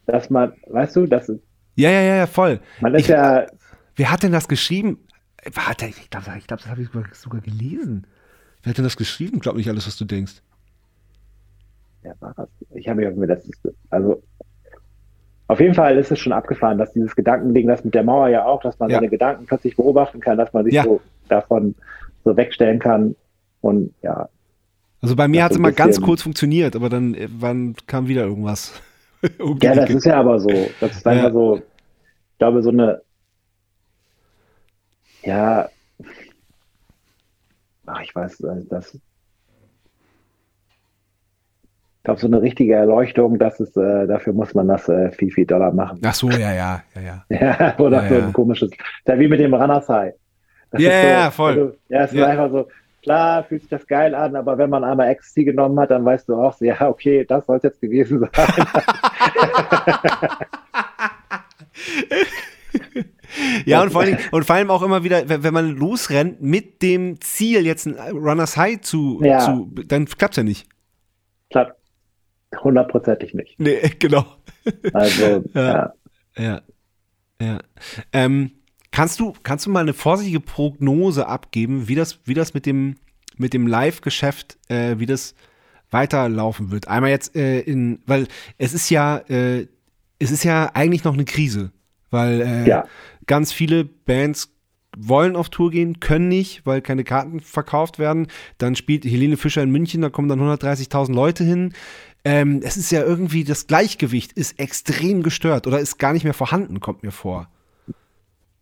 [0.06, 1.40] dass man, weißt du, das, ist-
[1.76, 2.60] Ja, ja, ja, ja, voll.
[2.80, 3.46] man ist Ich- ja,
[3.96, 4.98] Wer hat denn das geschrieben?
[5.54, 8.06] Warte, ich glaube, ich glaub, das habe ich sogar, sogar gelesen.
[8.62, 9.38] Wer hat denn das geschrieben?
[9.40, 10.40] Glaub nicht alles, was du denkst.
[12.04, 12.48] Ja, war das.
[12.74, 13.60] Ich habe mir das ist,
[13.90, 14.22] also
[15.48, 18.44] auf jeden Fall ist es schon abgefahren, dass dieses Gedankending, das mit der Mauer ja
[18.46, 18.96] auch, dass man Ja.
[18.96, 20.84] seine Gedanken plötzlich beobachten kann, dass man sich Ja.
[20.84, 21.74] so davon
[22.24, 23.14] so wegstellen kann.
[23.60, 24.28] Und ja,
[25.02, 28.08] Also bei mir Das hat es immer ganz kurz funktioniert, aber dann äh, wann kam
[28.08, 28.72] wieder irgendwas.
[29.62, 30.76] ja, das ist ja aber so.
[30.80, 31.12] Das ist Ja.
[31.12, 33.02] einfach so, ich glaube, so eine,
[35.22, 35.70] ja,
[37.86, 39.00] ach, ich weiß, äh, das, ich
[42.04, 45.46] glaube, so eine richtige Erleuchtung, das ist, äh, dafür muss man das äh, viel, viel
[45.46, 46.00] Dollar machen.
[46.04, 47.24] Ach so, ja, ja, ja, ja.
[47.30, 48.26] Ja, oder Ja, so ja.
[48.26, 48.70] ein komisches.
[49.04, 50.14] Da wie mit dem Ranasai.
[50.72, 51.50] Ja, ist so, ja, voll.
[51.52, 52.24] Also, ja, es Ja.
[52.24, 52.68] ist einfach so,
[53.02, 56.28] klar fühlt sich das geil an, aber wenn man einmal Ecstasy genommen hat, dann weißt
[56.28, 58.30] du auch, so, ja, okay, das soll es jetzt gewesen sein.
[63.64, 67.20] Ja, und vor, allem, und vor allem auch immer wieder, wenn, man losrennt mit dem
[67.20, 69.38] Ziel, jetzt ein Runners High zu, Ja.
[69.40, 70.68] zu dann klappt's ja nicht.
[71.50, 71.76] Klappt
[72.62, 73.58] hundertprozentig nicht.
[73.58, 74.24] Nee, genau.
[74.92, 75.64] Also, Ja.
[75.64, 75.92] ja.
[76.36, 76.60] Ja.
[77.40, 77.58] Ja.
[78.12, 78.52] Ähm,
[78.92, 82.96] kannst du, kannst du mal eine vorsichtige Prognose abgeben, wie das, wie das mit dem,
[83.36, 85.34] mit dem Live-Geschäft, äh, wie das
[85.90, 86.86] weiterlaufen wird?
[86.88, 88.28] Einmal jetzt äh, in, weil
[88.58, 89.66] es ist ja, äh,
[90.18, 91.72] es ist ja eigentlich noch eine Krise,
[92.10, 92.84] weil äh, Ja.
[93.26, 94.50] ganz viele Bands
[94.96, 98.26] wollen auf Tour gehen, können nicht, weil keine Karten verkauft werden.
[98.58, 101.72] Dann spielt Helene Fischer in München, da kommen dann 130.000 Leute hin.
[102.24, 106.34] Ähm, es ist ja irgendwie, das Gleichgewicht ist extrem gestört oder ist gar nicht mehr
[106.34, 107.48] vorhanden, kommt mir vor.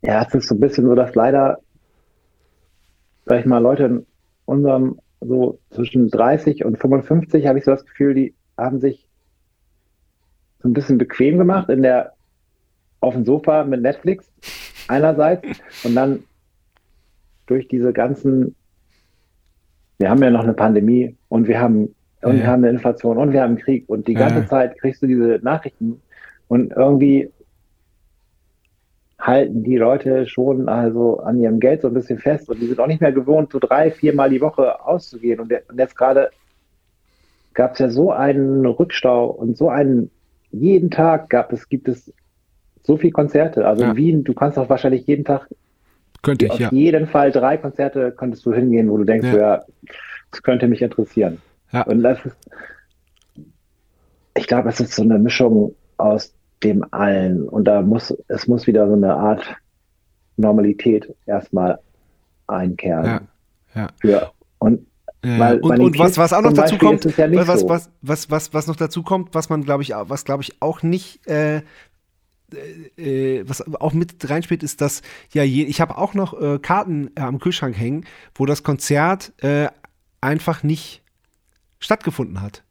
[0.01, 1.59] Ja, es ist so ein bisschen so, dass leider,
[3.25, 4.05] sag ich mal, Leute in
[4.45, 9.07] unserem so zwischen 30 und 55 habe ich so das Gefühl, die haben sich
[10.61, 12.13] so ein bisschen bequem gemacht in der
[12.99, 14.31] auf dem Sofa mit Netflix
[14.87, 15.43] einerseits
[15.83, 16.23] und dann
[17.47, 18.55] durch diese ganzen,
[19.99, 22.43] wir haben ja noch eine Pandemie und wir haben und Ja.
[22.43, 24.29] wir haben eine Inflation und wir haben einen Krieg und die Ja.
[24.29, 26.01] ganze Zeit kriegst du diese Nachrichten
[26.47, 27.31] und irgendwie
[29.21, 32.79] halten die Leute schon also an ihrem Geld so ein bisschen fest und die sind
[32.79, 35.39] auch nicht mehr gewohnt, so drei, viermal die Woche auszugehen.
[35.39, 36.31] Und, der, und jetzt gerade
[37.53, 40.09] gab es ja so einen Rückstau und so einen,
[40.51, 42.11] jeden Tag gab es, gibt es
[42.81, 43.67] so viele Konzerte.
[43.67, 43.91] Also Ja.
[43.91, 45.47] in Wien, du kannst auch wahrscheinlich jeden Tag,
[46.23, 46.69] Könnte ich, auf ja.
[46.71, 49.37] jeden Fall drei Konzerte könntest du hingehen, wo du denkst, Ja.
[49.37, 49.63] ja,
[50.31, 51.37] das könnte mich interessieren.
[51.71, 51.83] Ja.
[51.83, 52.35] Und das ist,
[54.35, 56.33] ich glaube, es ist so eine Mischung aus
[56.63, 57.47] dem allen.
[57.47, 59.43] Und da muss, es muss wieder so eine Art
[60.37, 61.79] Normalität erstmal
[62.47, 63.27] einkehren.
[63.75, 64.31] Ja, ja.
[64.59, 64.85] Und
[65.23, 68.53] Ja, Weil und und was, was auch noch dazu kommt, ja was, was, was, was,
[68.55, 71.61] was noch dazu kommt, was man, glaube ich, was glaube ich auch nicht, äh,
[72.97, 77.11] äh, was auch mit reinspielt, ist, dass ja, je, ich habe auch noch äh, Karten
[77.15, 79.67] äh, am Kühlschrank hängen, wo das Konzert äh,
[80.21, 81.03] einfach nicht
[81.79, 82.63] stattgefunden hat.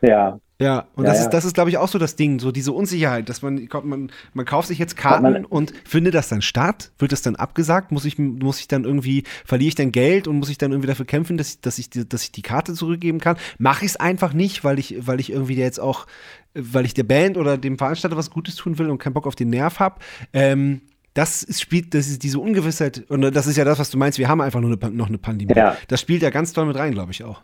[0.00, 1.24] ja, Ja, und Ja, das ja.
[1.24, 4.12] ist, das ist, glaube ich, auch so das Ding, so diese Unsicherheit, dass man, man,
[4.32, 6.92] man kauft sich jetzt Hat man- Karten und findet das dann statt?
[6.98, 7.90] Wird das dann abgesagt?
[7.90, 10.86] Muss ich, muss ich dann irgendwie, verliere ich dann Geld und muss ich dann irgendwie
[10.86, 13.36] dafür kämpfen, dass ich, dass ich, die- dass ich die Karte zurückgeben kann?
[13.58, 16.06] Mache ich es einfach nicht, weil ich, weil ich irgendwie jetzt auch,
[16.54, 19.34] weil ich der Band oder dem Veranstalter was Gutes tun will und keinen Bock auf
[19.34, 19.96] den Nerv habe.
[20.32, 20.82] Ähm,
[21.14, 24.18] das ist, spielt, das ist diese Ungewissheit, und das ist ja das, was du meinst,
[24.18, 25.52] wir haben einfach nur eine, noch eine Pandemie.
[25.54, 25.76] Ja.
[25.88, 27.42] Das spielt ja ganz doll mit rein, glaube ich auch.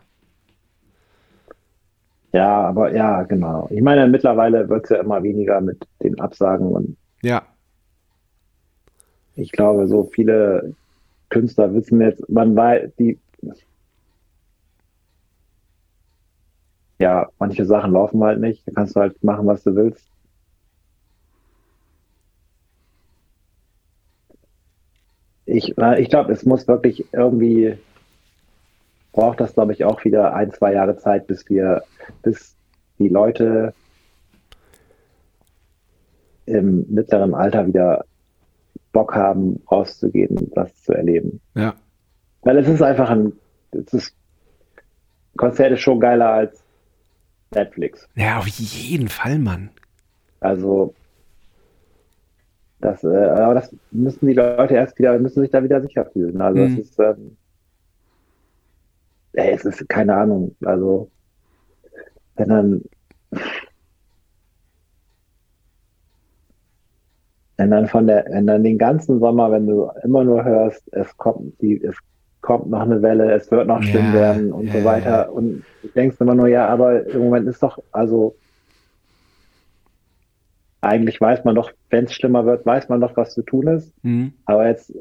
[2.33, 3.67] Ja, aber ja, genau.
[3.71, 7.43] Ich meine, mittlerweile wird es ja immer weniger mit den Absagen und Ja,
[9.35, 10.75] ich glaube, so viele
[11.29, 13.19] Künstler wissen jetzt, man weiß, die,
[16.99, 18.67] ja, manche Sachen laufen halt nicht.
[18.67, 20.05] Da kannst du halt machen, was du willst.
[25.45, 27.77] Ich, ich glaube, es muss wirklich irgendwie,
[29.11, 31.83] braucht das, glaube ich, auch wieder ein, zwei Jahre Zeit, bis wir,
[32.21, 32.55] bis
[32.99, 33.73] die Leute
[36.45, 38.05] im mittleren Alter wieder
[38.91, 41.41] Bock haben, rauszugehen, das zu erleben.
[41.55, 41.73] ja.
[42.41, 43.33] Weil es ist einfach ein,
[43.71, 44.15] es ist,
[45.35, 46.63] Konzert ist schon geiler als
[47.53, 48.07] Netflix.
[48.15, 49.71] Ja, auf jeden Fall, Mann.
[50.39, 50.93] Also,
[52.79, 56.39] das, äh, aber das müssen die Leute erst wieder, müssen sich da wieder sicher fühlen.
[56.41, 56.65] Also, Mhm.
[56.73, 57.35] es ist, ähm,
[59.39, 60.55] ey, es ist keine Ahnung.
[60.65, 61.11] Also,
[62.35, 62.81] wenn dann,
[67.57, 71.15] wenn dann von der, wenn dann den ganzen Sommer, wenn du immer nur hörst, es
[71.17, 71.97] kommt die, es
[72.41, 74.85] kommt noch eine Welle, es wird noch schlimm Ja, werden und ja, so ja.
[74.85, 78.37] weiter und du denkst immer nur, ja, aber im Moment ist doch, also
[80.81, 83.93] eigentlich weiß man doch, wenn es schlimmer wird, weiß man doch, was zu tun ist.
[84.03, 84.33] Mhm.
[84.45, 84.93] Aber jetzt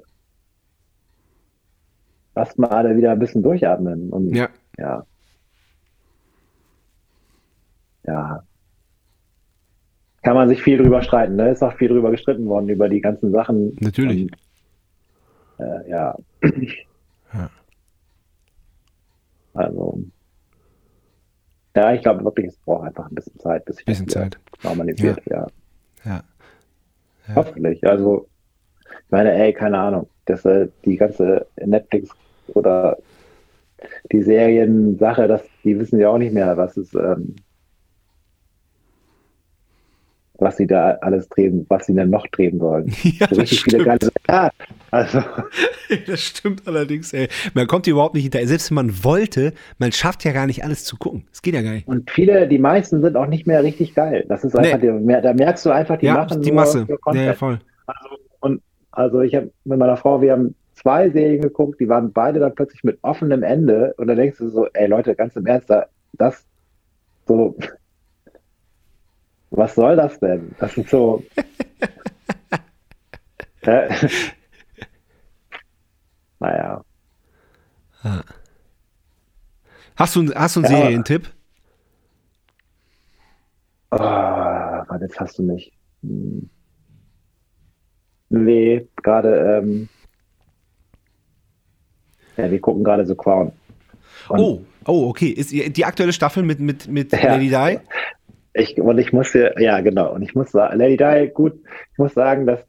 [2.38, 4.10] lasst mal alle wieder ein bisschen durchatmen.
[4.10, 4.48] Und Ja.
[4.78, 5.04] ja.
[8.06, 8.42] Ja.
[10.22, 11.36] Kann man sich viel drüber streiten.
[11.36, 11.50] Ne?
[11.50, 13.76] Ist auch viel drüber gestritten worden, über die ganzen Sachen.
[13.80, 14.30] Natürlich.
[15.58, 16.16] Und, äh, ja.
[17.34, 17.50] Ja.
[19.54, 20.00] Also.
[21.76, 24.38] Ja, ich glaube wirklich, es braucht einfach ein bisschen Zeit, bis sich das Bisschen Zeit.
[24.62, 25.20] normalisiert.
[25.26, 25.46] Ja.
[26.04, 26.22] Ja.
[27.28, 27.34] Ja.
[27.36, 27.86] Hoffentlich.
[27.86, 28.26] Also,
[28.84, 30.08] ich meine, ey, keine Ahnung.
[30.24, 32.10] Das, äh, die ganze Netflix
[32.54, 32.96] oder
[34.12, 37.36] die Serien-Sache, das, die wissen ja auch nicht mehr, was es, ähm,
[40.40, 42.86] was sie da alles drehen, was sie denn noch drehen sollen.
[43.02, 44.00] Ja, So das richtig viele stimmt.
[44.00, 44.50] geile ja,
[44.92, 45.20] also,
[46.06, 47.28] Das stimmt allerdings, ey.
[47.54, 48.46] Man kommt hier überhaupt nicht hinterher.
[48.46, 51.26] Selbst wenn man wollte, man schafft ja gar nicht alles zu gucken.
[51.32, 51.88] Es geht ja gar nicht.
[51.88, 54.24] und viele, die meisten sind auch nicht mehr richtig geil.
[54.28, 55.20] Das ist einfach, Nee.
[55.22, 56.86] da merkst du einfach, die ja, machen die Masse.
[57.12, 57.58] Ja, ja, voll.
[57.86, 58.62] Also, und
[58.92, 62.54] also ich habe mit meiner Frau, wir haben zwei Serien geguckt, die waren beide dann
[62.54, 65.86] plötzlich mit offenem Ende und dann denkst du so, ey Leute, ganz im Ernst, da,
[66.14, 66.46] das
[67.26, 67.56] so,
[69.50, 70.54] was soll das denn?
[70.58, 71.22] Das ist so.
[73.62, 73.88] Hä?
[76.38, 76.82] naja,
[79.96, 80.78] Hast du, hast du einen Ja.
[80.78, 81.28] Serientipp?
[83.90, 85.72] oh, Mann, jetzt hast du mich.
[86.02, 86.48] Hm.
[88.30, 89.88] Nee, gerade, ähm,
[92.38, 93.52] ja, wir gucken gerade so Crown.
[94.28, 95.28] Und- Oh, oh, okay.
[95.28, 97.34] Ist die aktuelle Staffel mit, mit, mit Ja.
[97.34, 97.78] Lady Di?
[98.54, 100.12] Ich, und ich musste, ja, genau.
[100.14, 101.54] Und ich muss sagen, Lady Di, gut,
[101.92, 102.60] ich muss sagen, dass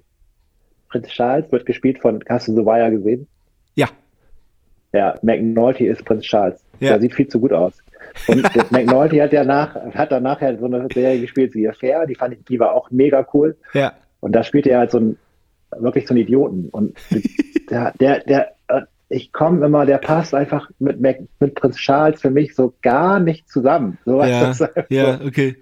[0.90, 3.28] Prinz Charles wird gespielt von, hast du The Wire gesehen?
[3.76, 3.88] Ja.
[4.94, 6.64] Ja, McNulty ist Prinz Charles.
[6.80, 6.92] Ja.
[6.92, 7.74] Der sieht viel zu gut aus.
[8.28, 12.16] Und McNulty hat ja nach, hat danach ja so eine Serie gespielt wie Affair, die
[12.16, 13.58] fand ich, die war auch mega cool.
[13.74, 13.94] Ja.
[14.20, 15.18] Und da spielt er halt so ein,
[15.78, 16.70] wirklich so einen Idioten.
[16.72, 16.98] Und
[17.70, 18.52] der, der, der,
[19.10, 23.20] ich komme immer, der passt einfach mit, Mac, mit Prinz Charles für mich so gar
[23.20, 23.98] nicht zusammen.
[24.06, 24.54] So, Ja,
[24.90, 25.58] ja, okay.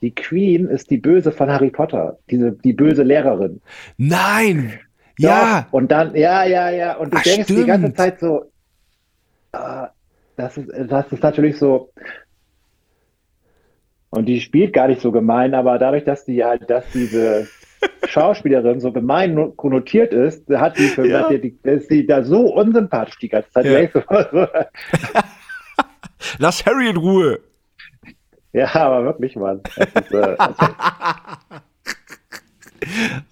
[0.00, 3.60] die Queen ist die Böse von Harry Potter, diese die böse Lehrerin.
[3.98, 4.80] Nein!
[5.18, 5.62] Ja!
[5.62, 5.72] Doch.
[5.74, 6.96] Und dann, ja, ja, ja.
[6.96, 7.96] Und du Ach, denkst die ganze stimmt.
[7.98, 8.50] Zeit so,
[9.52, 9.90] ah,
[10.36, 11.92] das ist, das ist natürlich so.
[14.10, 17.46] Und die spielt gar nicht so gemein, aber dadurch, dass die halt, dass diese
[18.08, 21.28] Schauspielerin so gemein no- konnotiert ist, hat die für Ja.
[21.30, 23.66] die, ist die da so unsympathisch die ganze Zeit.
[23.66, 23.88] Ja.
[26.38, 27.40] Lass Harry in Ruhe!
[28.52, 29.60] ja, aber wirklich, Mann.
[29.76, 30.36] Ist, äh,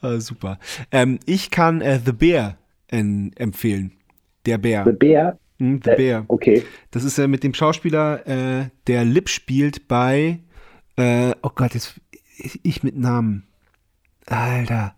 [0.00, 0.58] Ah, super.
[0.92, 2.56] Ähm, ich kann äh, The Bear
[2.88, 3.92] en- empfehlen.
[4.46, 4.84] Der Bär.
[4.84, 6.24] The Bear, Hm, The äh, Bear.
[6.28, 6.62] okay.
[6.92, 10.38] Das ist äh, mit dem Schauspieler, äh, der Lip spielt bei,
[10.96, 12.00] äh, oh Gott, jetzt
[12.62, 13.46] ich mit Namen.
[14.26, 14.94] Alter.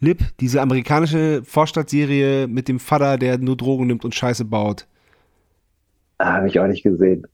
[0.00, 4.86] Lip, diese amerikanische Vorstadtserie mit dem Vater, der nur Drogen nimmt und Scheiße baut.
[6.18, 7.26] Ah, Habe ich auch nicht gesehen.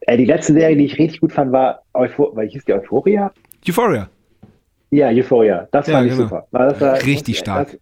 [0.00, 3.32] Äh, die letzte Serie, die ich richtig gut fand, war Euphor weil hieß die Euphoria?
[3.68, 4.08] Euphoria.
[4.90, 5.68] Ja, Euphoria.
[5.70, 6.24] Das Ja, fand ich genau.
[6.24, 6.46] super.
[6.50, 7.78] Weil Das war, Richtig das, stark.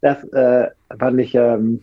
[0.00, 1.82] Das, das äh, fand ich ähm,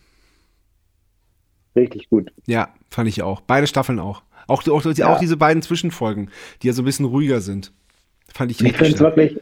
[1.76, 2.32] richtig gut.
[2.46, 3.40] Ja, fand ich auch.
[3.42, 4.22] Beide Staffeln auch.
[4.48, 5.14] Auch, auch, Ja.
[5.14, 6.30] auch diese beiden Zwischenfolgen,
[6.62, 7.72] die ja so ein bisschen ruhiger sind.
[8.34, 9.16] Fand ich Ich richtig finde es stark.
[9.16, 9.40] wirklich,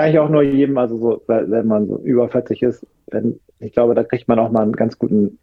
[0.00, 3.72] kann ich auch nur jedem, also so, wenn man so über 40 ist, wenn, ich
[3.72, 5.38] glaube, da kriegt man auch mal einen ganz guten,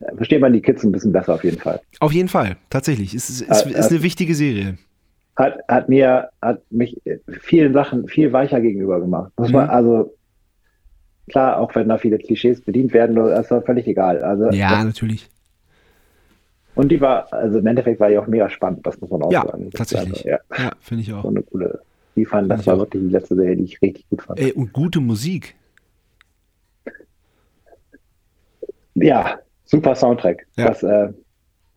[0.00, 1.80] äh, versteht man die Kids ein bisschen besser auf jeden Fall.
[2.00, 3.14] Auf jeden Fall, tatsächlich.
[3.14, 4.76] Es ist, es Äh, ist eine äh, wichtige Serie.
[5.36, 7.00] Hat, hat mir, hat mich
[7.40, 9.32] vielen Sachen viel weicher gegenüber gemacht.
[9.38, 9.70] Muss man, Mhm.
[9.70, 10.14] also,
[11.28, 14.22] klar, auch wenn da viele Klischees bedient werden, das war völlig egal.
[14.22, 15.30] Also, Ja, natürlich.
[16.74, 19.32] Und die war, also im Endeffekt war die auch mega spannend, das muss man auch
[19.32, 19.70] Ja, sagen.
[19.70, 20.24] Das tatsächlich.
[20.24, 21.22] war, ja, Ja, finde ich auch.
[21.22, 21.80] so eine coole,
[22.16, 24.38] die fand, das war wirklich die letzte Serie, die ich richtig gut fand.
[24.38, 25.54] Ey, und gute Musik.
[28.94, 30.46] Ja, super Soundtrack.
[30.56, 30.68] Ja.
[30.68, 31.12] Das, äh,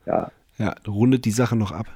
[0.06, 1.88] ja, Ja, rundet die Sache noch ab.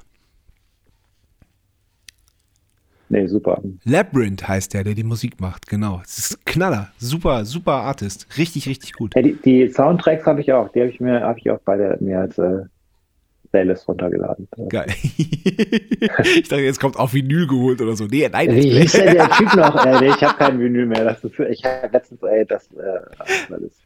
[3.08, 3.60] nee, super.
[3.84, 6.00] Labyrinth heißt der, der die Musik macht, genau.
[6.02, 6.90] Es ist ein Knaller.
[6.98, 8.26] Super, super Artist.
[8.38, 9.14] Richtig, richtig gut.
[9.14, 11.98] Ja, die, die Soundtracks habe ich auch, die habe ich mir, habe ich auch beide
[12.00, 12.62] mir als, äh,
[13.52, 14.48] Playlist runtergeladen.
[14.70, 14.86] Geil.
[15.04, 18.06] ich dachte, jetzt kommt auf Vinyl geholt oder so.
[18.06, 18.48] Nee, nein.
[18.50, 19.84] Wie hieß denn der Typ noch?
[19.84, 21.04] Äh, nee, ich habe kein Vinyl mehr.
[21.04, 23.82] Das ist, ich habe letztens, ey, das, äh, ist,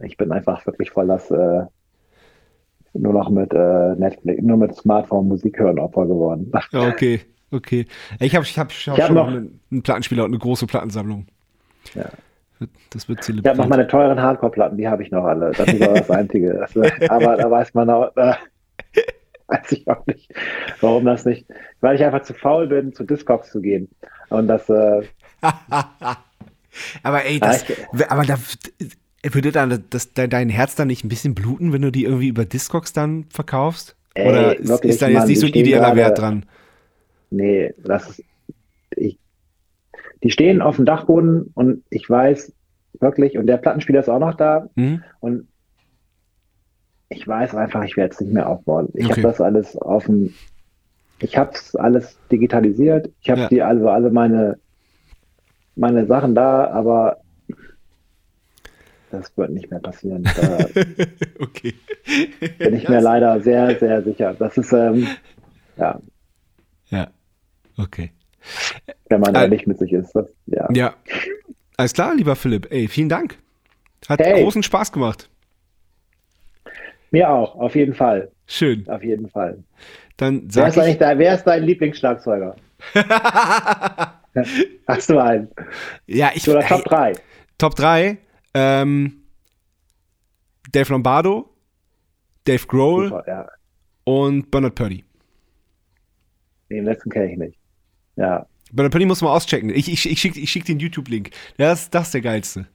[0.00, 1.62] ich bin einfach wirklich voll das äh,
[2.94, 6.52] nur noch mit äh, Netflix, nur mit Smartphone Musik hören Opfer geworden.
[6.72, 7.20] Ja, okay,
[7.50, 7.86] okay.
[8.20, 10.38] Ich habe ich hab, ich hab Ich hab schon noch- einen, einen Plattenspieler und eine
[10.38, 11.26] große Plattensammlung.
[11.94, 12.10] Ja.
[12.90, 13.68] Das wird Ich habe noch zelebriert.
[13.68, 15.54] meine teuren Hardcore-Platten, die habe ich noch alle.
[15.54, 16.54] Das ist aber das Einzige.
[16.54, 18.34] Das, äh, aber da weiß man auch, äh,
[19.48, 20.32] weiß ich auch nicht,
[20.80, 21.46] warum das nicht.
[21.80, 23.88] Weil ich einfach zu faul bin, zu Discogs zu gehen.
[24.28, 25.02] Und das, äh,
[27.02, 28.38] aber ey, das, Ja, aber da
[29.24, 32.28] würde dann das, de- dein Herz dann nicht ein bisschen bluten, wenn du die irgendwie
[32.28, 33.96] über Discogs dann verkaufst?
[34.14, 36.46] Ey, Oder ist, wirklich, ist da jetzt Mann, nicht so ein idealer Wert dran?
[37.30, 38.24] nee, das ist,
[40.22, 42.52] die stehen auf dem Dachboden und ich weiß
[43.00, 45.02] wirklich, und der Plattenspieler ist auch noch da Hm?
[45.20, 45.48] und
[47.08, 48.88] ich weiß einfach, ich werde es nicht mehr aufbauen.
[48.94, 49.12] Ich Okay.
[49.12, 50.34] habe das alles auf dem,
[51.20, 53.48] ich habe es alles digitalisiert, ich habe Ja.
[53.48, 54.58] die also alle meine,
[55.74, 57.18] meine Sachen da, aber
[59.10, 60.24] das wird nicht mehr passieren.
[60.34, 60.66] Da
[61.40, 61.74] okay.
[62.58, 64.34] bin ich mir leider sehr, sehr sicher.
[64.38, 65.06] Das ist, ähm,
[65.76, 66.00] ja,
[66.90, 67.10] Ja,
[67.78, 68.12] okay.
[69.08, 70.12] Wenn man Äh, ehrlich mit sich ist.
[70.14, 70.68] Das, ja.
[70.72, 70.94] Ja.
[71.76, 72.68] Alles klar, lieber Philipp.
[72.70, 73.38] Ey, vielen Dank.
[74.08, 74.42] Hat Hey.
[74.42, 75.28] großen Spaß gemacht.
[77.10, 78.30] Mir auch, auf jeden Fall.
[78.46, 78.88] Schön.
[78.88, 79.62] Auf jeden Fall.
[80.16, 80.98] Dann Wer sag ist, eigentlich ich.
[80.98, 82.56] dein, wer ist dein Lieblingsschlagzeuger?
[84.86, 85.48] Hast du einen?
[86.06, 86.48] ja, ich.
[86.48, 87.12] Oder Top 3?
[87.58, 88.18] Top 3.
[88.54, 89.22] Ähm,
[90.72, 91.50] Dave Lombardo,
[92.44, 93.48] Dave Grohl Super, ja.
[94.04, 95.04] und Bernard Purdy.
[96.70, 97.58] Den letzten kenne ich nicht.
[98.16, 98.46] Ja.
[98.72, 99.70] Bernard Purdy muss man auschecken.
[99.70, 101.30] Ich, ich, ich schicke ich schick den YouTube-Link.
[101.58, 102.66] Das, das ist der geilste.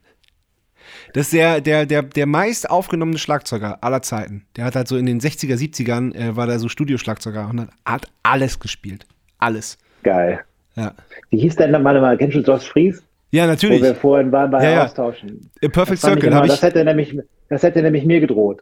[1.14, 4.46] Das ist der, der, der, der meist aufgenommene Schlagzeuger aller Zeiten.
[4.56, 7.70] Der hat halt so in den 60er, 70ern, äh, war der so Studioschlagzeuger und hat,
[7.86, 9.06] hat alles gespielt.
[9.40, 9.78] Alles.
[10.04, 10.40] Geil.
[10.76, 10.94] Ja.
[11.32, 13.04] Wie hieß denn, warte mal, kennst du Josh Fries?
[13.32, 13.82] Ja, Wo natürlich.
[13.82, 14.86] wir vorhin waren bei Ja, ja.
[14.86, 15.50] Austauschen.
[15.60, 16.62] Im Perfect ich Circle immer, habe das, ich.
[16.62, 17.18] hätte nämlich,
[17.50, 18.62] das hätte nämlich mir gedroht.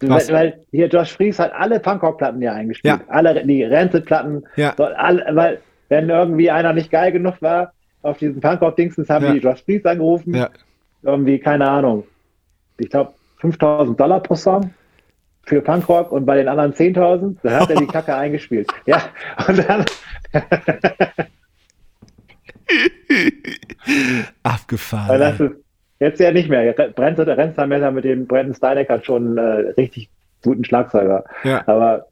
[0.00, 3.00] Weil, weil hier Josh Fries hat alle Punkrock-Platten hier eingespielt.
[3.00, 3.04] Ja.
[3.08, 4.44] Alle, die Rented-Platten.
[4.56, 4.74] Ja.
[4.76, 9.32] Alle, weil, wenn irgendwie einer nicht geil genug war, auf diesen Punkrock-Dingsens haben Ja.
[9.32, 10.34] die Josh Fries angerufen.
[10.34, 10.50] Ja.
[11.02, 12.04] Irgendwie, keine Ahnung.
[12.78, 14.72] Ich glaube, 5000 Dollar pro Song
[15.44, 17.36] für Punkrock und bei den anderen 10.000.
[17.42, 18.68] Da hat er die Kacke eingespielt.
[18.86, 19.02] Ja,
[19.46, 19.84] und dann,
[24.42, 25.18] Abgefahren.
[25.20, 25.52] das ist
[26.00, 26.72] jetzt ja nicht mehr.
[26.72, 29.42] Brent Renzermesser mit dem Brandon Steineck hat schon äh,
[29.76, 30.08] richtig
[30.42, 31.24] guten Schlagzeuger.
[31.44, 31.62] Ja.
[31.66, 32.06] Aber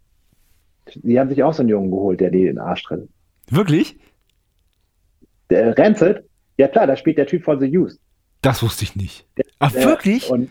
[0.94, 3.08] die haben sich auch so einen Jungen geholt, der die in den Arsch tritt.
[3.52, 3.98] Wirklich?
[5.50, 6.22] Der Rancid,
[6.56, 8.00] ja klar, da spielt der Typ von The Used.
[8.40, 9.26] Das wusste ich nicht.
[9.58, 10.30] Ach, Der- wirklich?
[10.30, 10.50] Und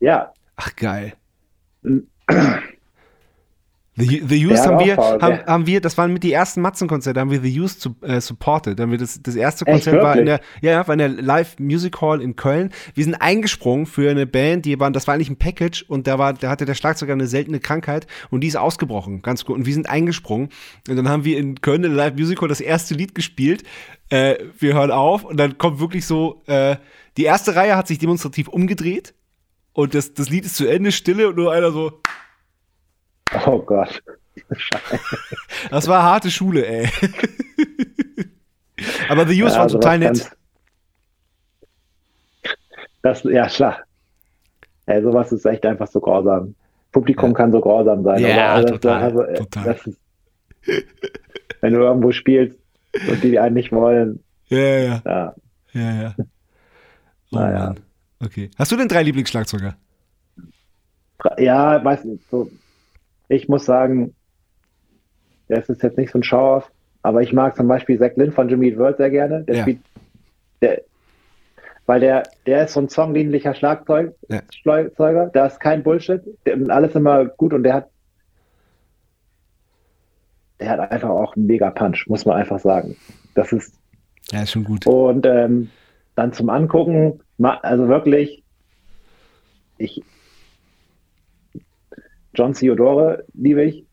[0.00, 1.14] ja, Ach, geil.
[3.94, 7.30] The, the Used haben wir, haben, haben wir, das waren mit die ersten Matzenkonzerte, haben
[7.30, 8.78] wir The Used zu, äh, supported.
[8.78, 11.58] Dann wir das, das erste Echt, Konzert war in der, ja, war in der Live
[11.58, 12.72] Music Hall in Köln.
[12.94, 16.18] Wir sind eingesprungen für eine Band, die waren, das war eigentlich ein Package und da
[16.18, 19.56] war, da hatte der Schlagzeuger eine seltene Krankheit und die ist ausgebrochen, ganz gut.
[19.56, 20.48] Und wir sind eingesprungen
[20.88, 23.62] und dann haben wir in Köln in der Live Music Hall das erste Lied gespielt.
[24.08, 26.76] Äh, wir hören auf und dann kommt wirklich so, äh,
[27.18, 29.12] die erste Reihe hat sich demonstrativ umgedreht
[29.74, 32.00] und das, das Lied ist zu Ende, Stille und nur einer so,
[33.46, 34.02] oh Gott.
[35.70, 36.88] Das war harte Schule, ey.
[39.08, 40.30] Aber The Used Ja, waren sowas total nett.
[43.02, 43.80] Das, ja, klar.
[44.86, 46.54] Ey, sowas ist echt einfach so grausam.
[46.92, 48.20] Publikum kann so grausam sein.
[48.20, 49.74] Ja, aber total, also, äh, total.
[49.74, 49.98] Ist,
[51.60, 52.58] wenn du irgendwo spielst
[53.08, 55.34] und die einen nicht wollen, Ja, ja, ja.
[55.72, 56.14] ja, ja.
[56.18, 57.74] Oh Naja.
[58.20, 58.50] Okay.
[58.58, 59.76] Hast du denn drei Lieblingsschlagzeuger?
[61.38, 62.28] Ja, weiß nicht.
[62.30, 62.50] So,
[63.28, 64.14] ich muss sagen,
[65.48, 66.70] das ist jetzt nicht so ein Show-Off,
[67.02, 69.44] aber ich mag zum Beispiel Zach Lynn von Jimmy Eat World sehr gerne.
[69.44, 69.62] Der Ja.
[69.62, 69.80] spielt,
[70.60, 70.82] der,
[71.86, 74.40] weil der, der ist so ein songdienlicher Schlagzeug, Ja.
[74.52, 77.90] Schlagzeuger, da ist kein Bullshit, der, alles immer gut und der hat,
[80.60, 82.96] der hat einfach auch einen mega Punch, muss man einfach sagen.
[83.34, 83.74] Das ist,
[84.30, 84.86] Ja, ist schon gut.
[84.86, 85.70] und ähm,
[86.14, 88.44] dann zum Angucken, also wirklich,
[89.78, 90.04] ich,
[92.34, 93.84] John Theodore liebe ich,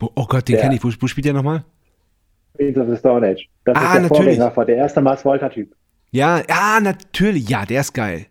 [0.00, 0.82] Oh Gott, den kenne ich.
[0.84, 1.64] Wo, wo spielt der nochmal?
[2.56, 3.48] Queens of the Stone Age.
[3.64, 4.38] Das Ah, ist der natürlich.
[4.38, 5.74] Vorgänger der erste Mars Volta-Typ.
[6.10, 7.48] Ja, ja, natürlich.
[7.48, 8.26] Ja, der ist geil.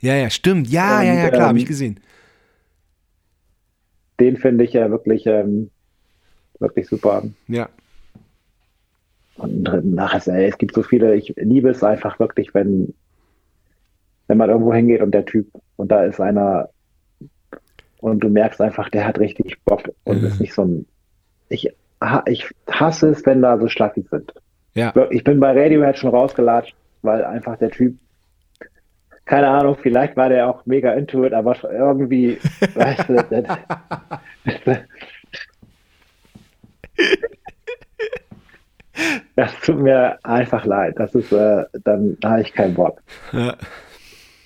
[0.00, 0.68] Ja, ja, stimmt.
[0.68, 2.00] Ja, Und, ja, ja, klar, ähm, habe ich gesehen.
[4.20, 5.70] Den finde ich ja wirklich, ähm,
[6.58, 7.22] wirklich super.
[7.48, 7.68] Ja.
[9.36, 9.62] Und
[9.94, 12.94] nachher, ey, es gibt so viele, ich liebe es einfach wirklich, wenn,
[14.26, 16.68] wenn man irgendwo hingeht und der Typ, und da ist einer,
[18.02, 20.28] und du merkst einfach, der hat richtig Bock und Mhm.
[20.28, 20.86] ist nicht so ein.
[21.48, 21.70] Ich,
[22.26, 24.34] ich hasse es, wenn da so Schlackis sind.
[24.74, 24.92] Ja.
[25.10, 27.96] Ich bin bei Radiohead schon rausgelatscht, weil einfach der Typ,
[29.24, 32.38] keine Ahnung, vielleicht war der auch mega into it, aber irgendwie,
[32.74, 34.78] weißt du, das,
[39.36, 40.94] das tut mir einfach leid.
[40.98, 43.00] Das ist, äh, dann habe ich keinen Bock.
[43.32, 43.54] Ja.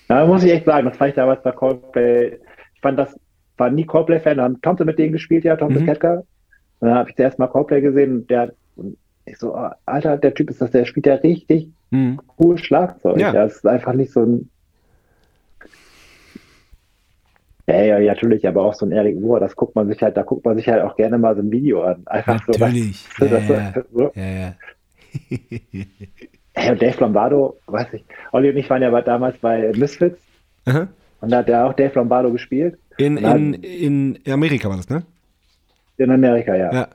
[0.09, 2.39] Ja, muss ich echt sagen, das fand ich damals bei Coldplay.
[2.75, 3.19] Ich fand das,
[3.59, 5.87] war nie Coldplay-Fan, haben Tomte mit denen gespielt, ja, Tomte Mhm.
[5.87, 6.23] Ketka.
[6.81, 10.17] Und dann habe ich zuerst mal Coldplay gesehen und der, und ich so, ah, Alter,
[10.19, 12.21] der Typ ist das, der spielt ja richtig Mhm.
[12.39, 13.19] cool Schlagzeug.
[13.19, 13.33] Ja.
[13.33, 14.51] Das ist einfach nicht so ein.
[17.69, 20.17] Ja, ja, ja, natürlich, aber auch so ein Eric Moore, das guckt man sich halt,
[20.17, 22.03] da guckt man sich halt auch gerne mal so ein Video an.
[22.07, 22.99] Einfach Natürlich.
[23.19, 23.25] so.
[23.25, 23.75] Ja, was- ja.
[23.93, 24.11] so.
[24.15, 24.55] Ja, ja.
[26.59, 30.19] Hey, und Dave Lombardo, weiß ich, Olli und ich waren ja damals bei Misfits
[30.65, 30.89] Aha.
[31.21, 32.79] und da hat ja auch Dave Lombardo gespielt.
[32.99, 35.03] In, in, in Amerika war das, ne?
[35.99, 36.73] In Amerika, ja.
[36.73, 36.89] ja.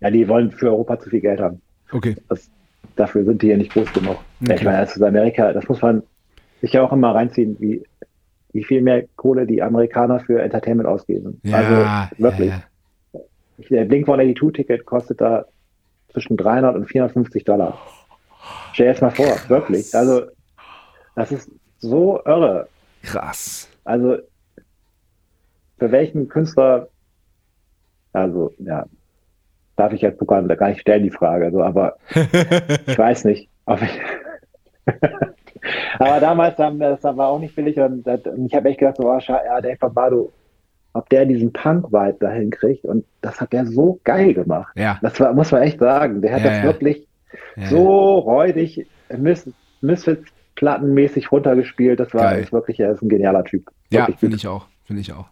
[0.00, 0.10] Ja.
[0.10, 1.60] die wollen für Europa zu viel Geld haben.
[1.92, 2.16] Okay.
[2.28, 2.50] Das,
[2.96, 4.18] dafür sind die hier nicht groß genug.
[4.42, 4.54] Okay.
[4.56, 6.02] Ich meine, das ist Amerika, das muss man
[6.60, 7.82] sich ja auch immer reinziehen, wie,
[8.52, 11.40] wie viel mehr Kohle die Amerikaner für Entertainment ausgeben.
[11.42, 12.50] Ja, also wirklich.
[12.50, 12.62] Ja,
[13.12, 13.20] ja.
[13.70, 15.44] Der Blink 182-Ticket kostet da
[16.12, 17.78] zwischen 300 und 450 Dollar.
[18.72, 19.94] Stell dir jetzt mal vor, wirklich.
[19.94, 20.22] Also,
[21.14, 22.68] das ist so irre.
[23.02, 23.68] Krass.
[23.84, 24.18] Also,
[25.78, 26.88] für welchen Künstler,
[28.12, 28.86] also, ja,
[29.76, 31.96] darf ich jetzt gar gar nicht stellen, die Frage, also, aber
[32.86, 33.48] ich weiß nicht.
[33.66, 34.00] Ob ich
[35.98, 38.96] aber damals haben wir, das war auch nicht billig und, und ich habe echt gedacht,
[38.98, 40.32] so, oh, ja, Dave Lombardo,
[40.92, 44.72] ob der diesen Punk-Vibe dahin kriegt und das hat der so geil gemacht.
[44.76, 44.98] Ja.
[45.02, 46.22] Das war, muss man echt sagen.
[46.22, 46.64] Der hat Ja, das ja.
[46.64, 47.06] wirklich
[47.70, 48.86] so räudig,
[49.16, 51.98] Mis Misfits plattenmäßig runtergespielt.
[51.98, 53.70] Das war wirklich, er ist ein genialer Typ.
[53.90, 54.66] Ja, finde ich auch.
[54.86, 55.28] Finde ich auch.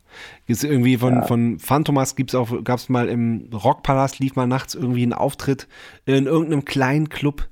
[0.47, 1.23] Gibt's irgendwie von, Ja.
[1.27, 5.69] von Phantomas gibt's auch, gab's mal im Rockpalast, lief mal nachts irgendwie ein Auftritt
[6.07, 7.49] in irgendeinem kleinen Club.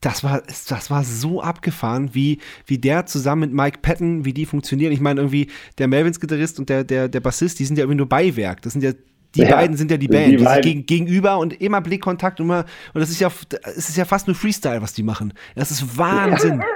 [0.00, 4.46] Das war, das war so abgefahren, wie, wie der zusammen mit Mike Patton, wie die
[4.46, 4.92] funktionieren.
[4.92, 5.48] Ich meine, irgendwie
[5.78, 8.62] der Melvins-Gitarrist und der, der, der Bassist, die sind ja irgendwie nur Beiwerk.
[8.62, 8.92] Das sind ja,
[9.34, 10.32] die Ja, beiden sind ja die die Band.
[10.34, 10.62] Die, sind beiden.
[10.62, 13.28] gegen, gegenüber und immer Blickkontakt und immer, und das ist ja,
[13.64, 15.32] es ist ja fast nur Freestyle, was die machen.
[15.56, 16.62] Das ist Wahnsinn.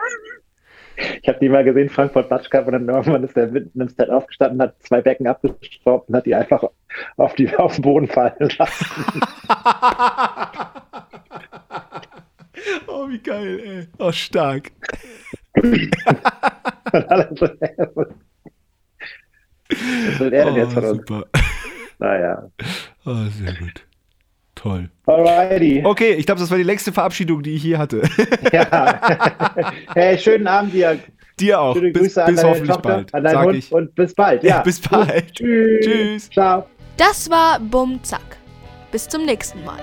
[0.97, 3.89] Ich habe die mal gesehen, Frankfurt Batsch Cup, und dann irgendwann ist der mitten im
[3.89, 6.64] Set aufgestanden, hat zwei Becken abgestaubt und hat die einfach
[7.16, 8.86] auf, die, auf den Boden fallen lassen.
[12.86, 13.86] oh, wie geil, ey.
[13.98, 14.70] Oh, stark.
[19.74, 20.98] Was will er denn jetzt von oh, uns?
[20.98, 21.24] super.
[21.98, 22.51] Naja.
[23.06, 23.86] Oh, sehr gut.
[24.63, 24.89] Toll.
[25.07, 25.83] Alrighty.
[25.85, 28.03] Okay, ich glaube, das war die längste Verabschiedung, die ich je hatte.
[28.53, 29.01] Ja.
[29.95, 31.01] hey, schönen Abend dir.
[31.41, 31.75] Dir auch.
[31.75, 33.15] Schöne Bis, Grüße an bis deine hoffentlich Tochter, bald.
[33.15, 33.73] an deinen Hund ich.
[33.73, 34.45] und bis bald.
[34.45, 34.61] Ja.
[34.61, 35.35] Bis bald.
[35.35, 35.85] Tschüss.
[35.85, 36.31] Tschüss.
[36.31, 36.67] Ciao.
[36.97, 38.37] Das war Bum Zack.
[38.93, 39.81] Bis zum nächsten Mal.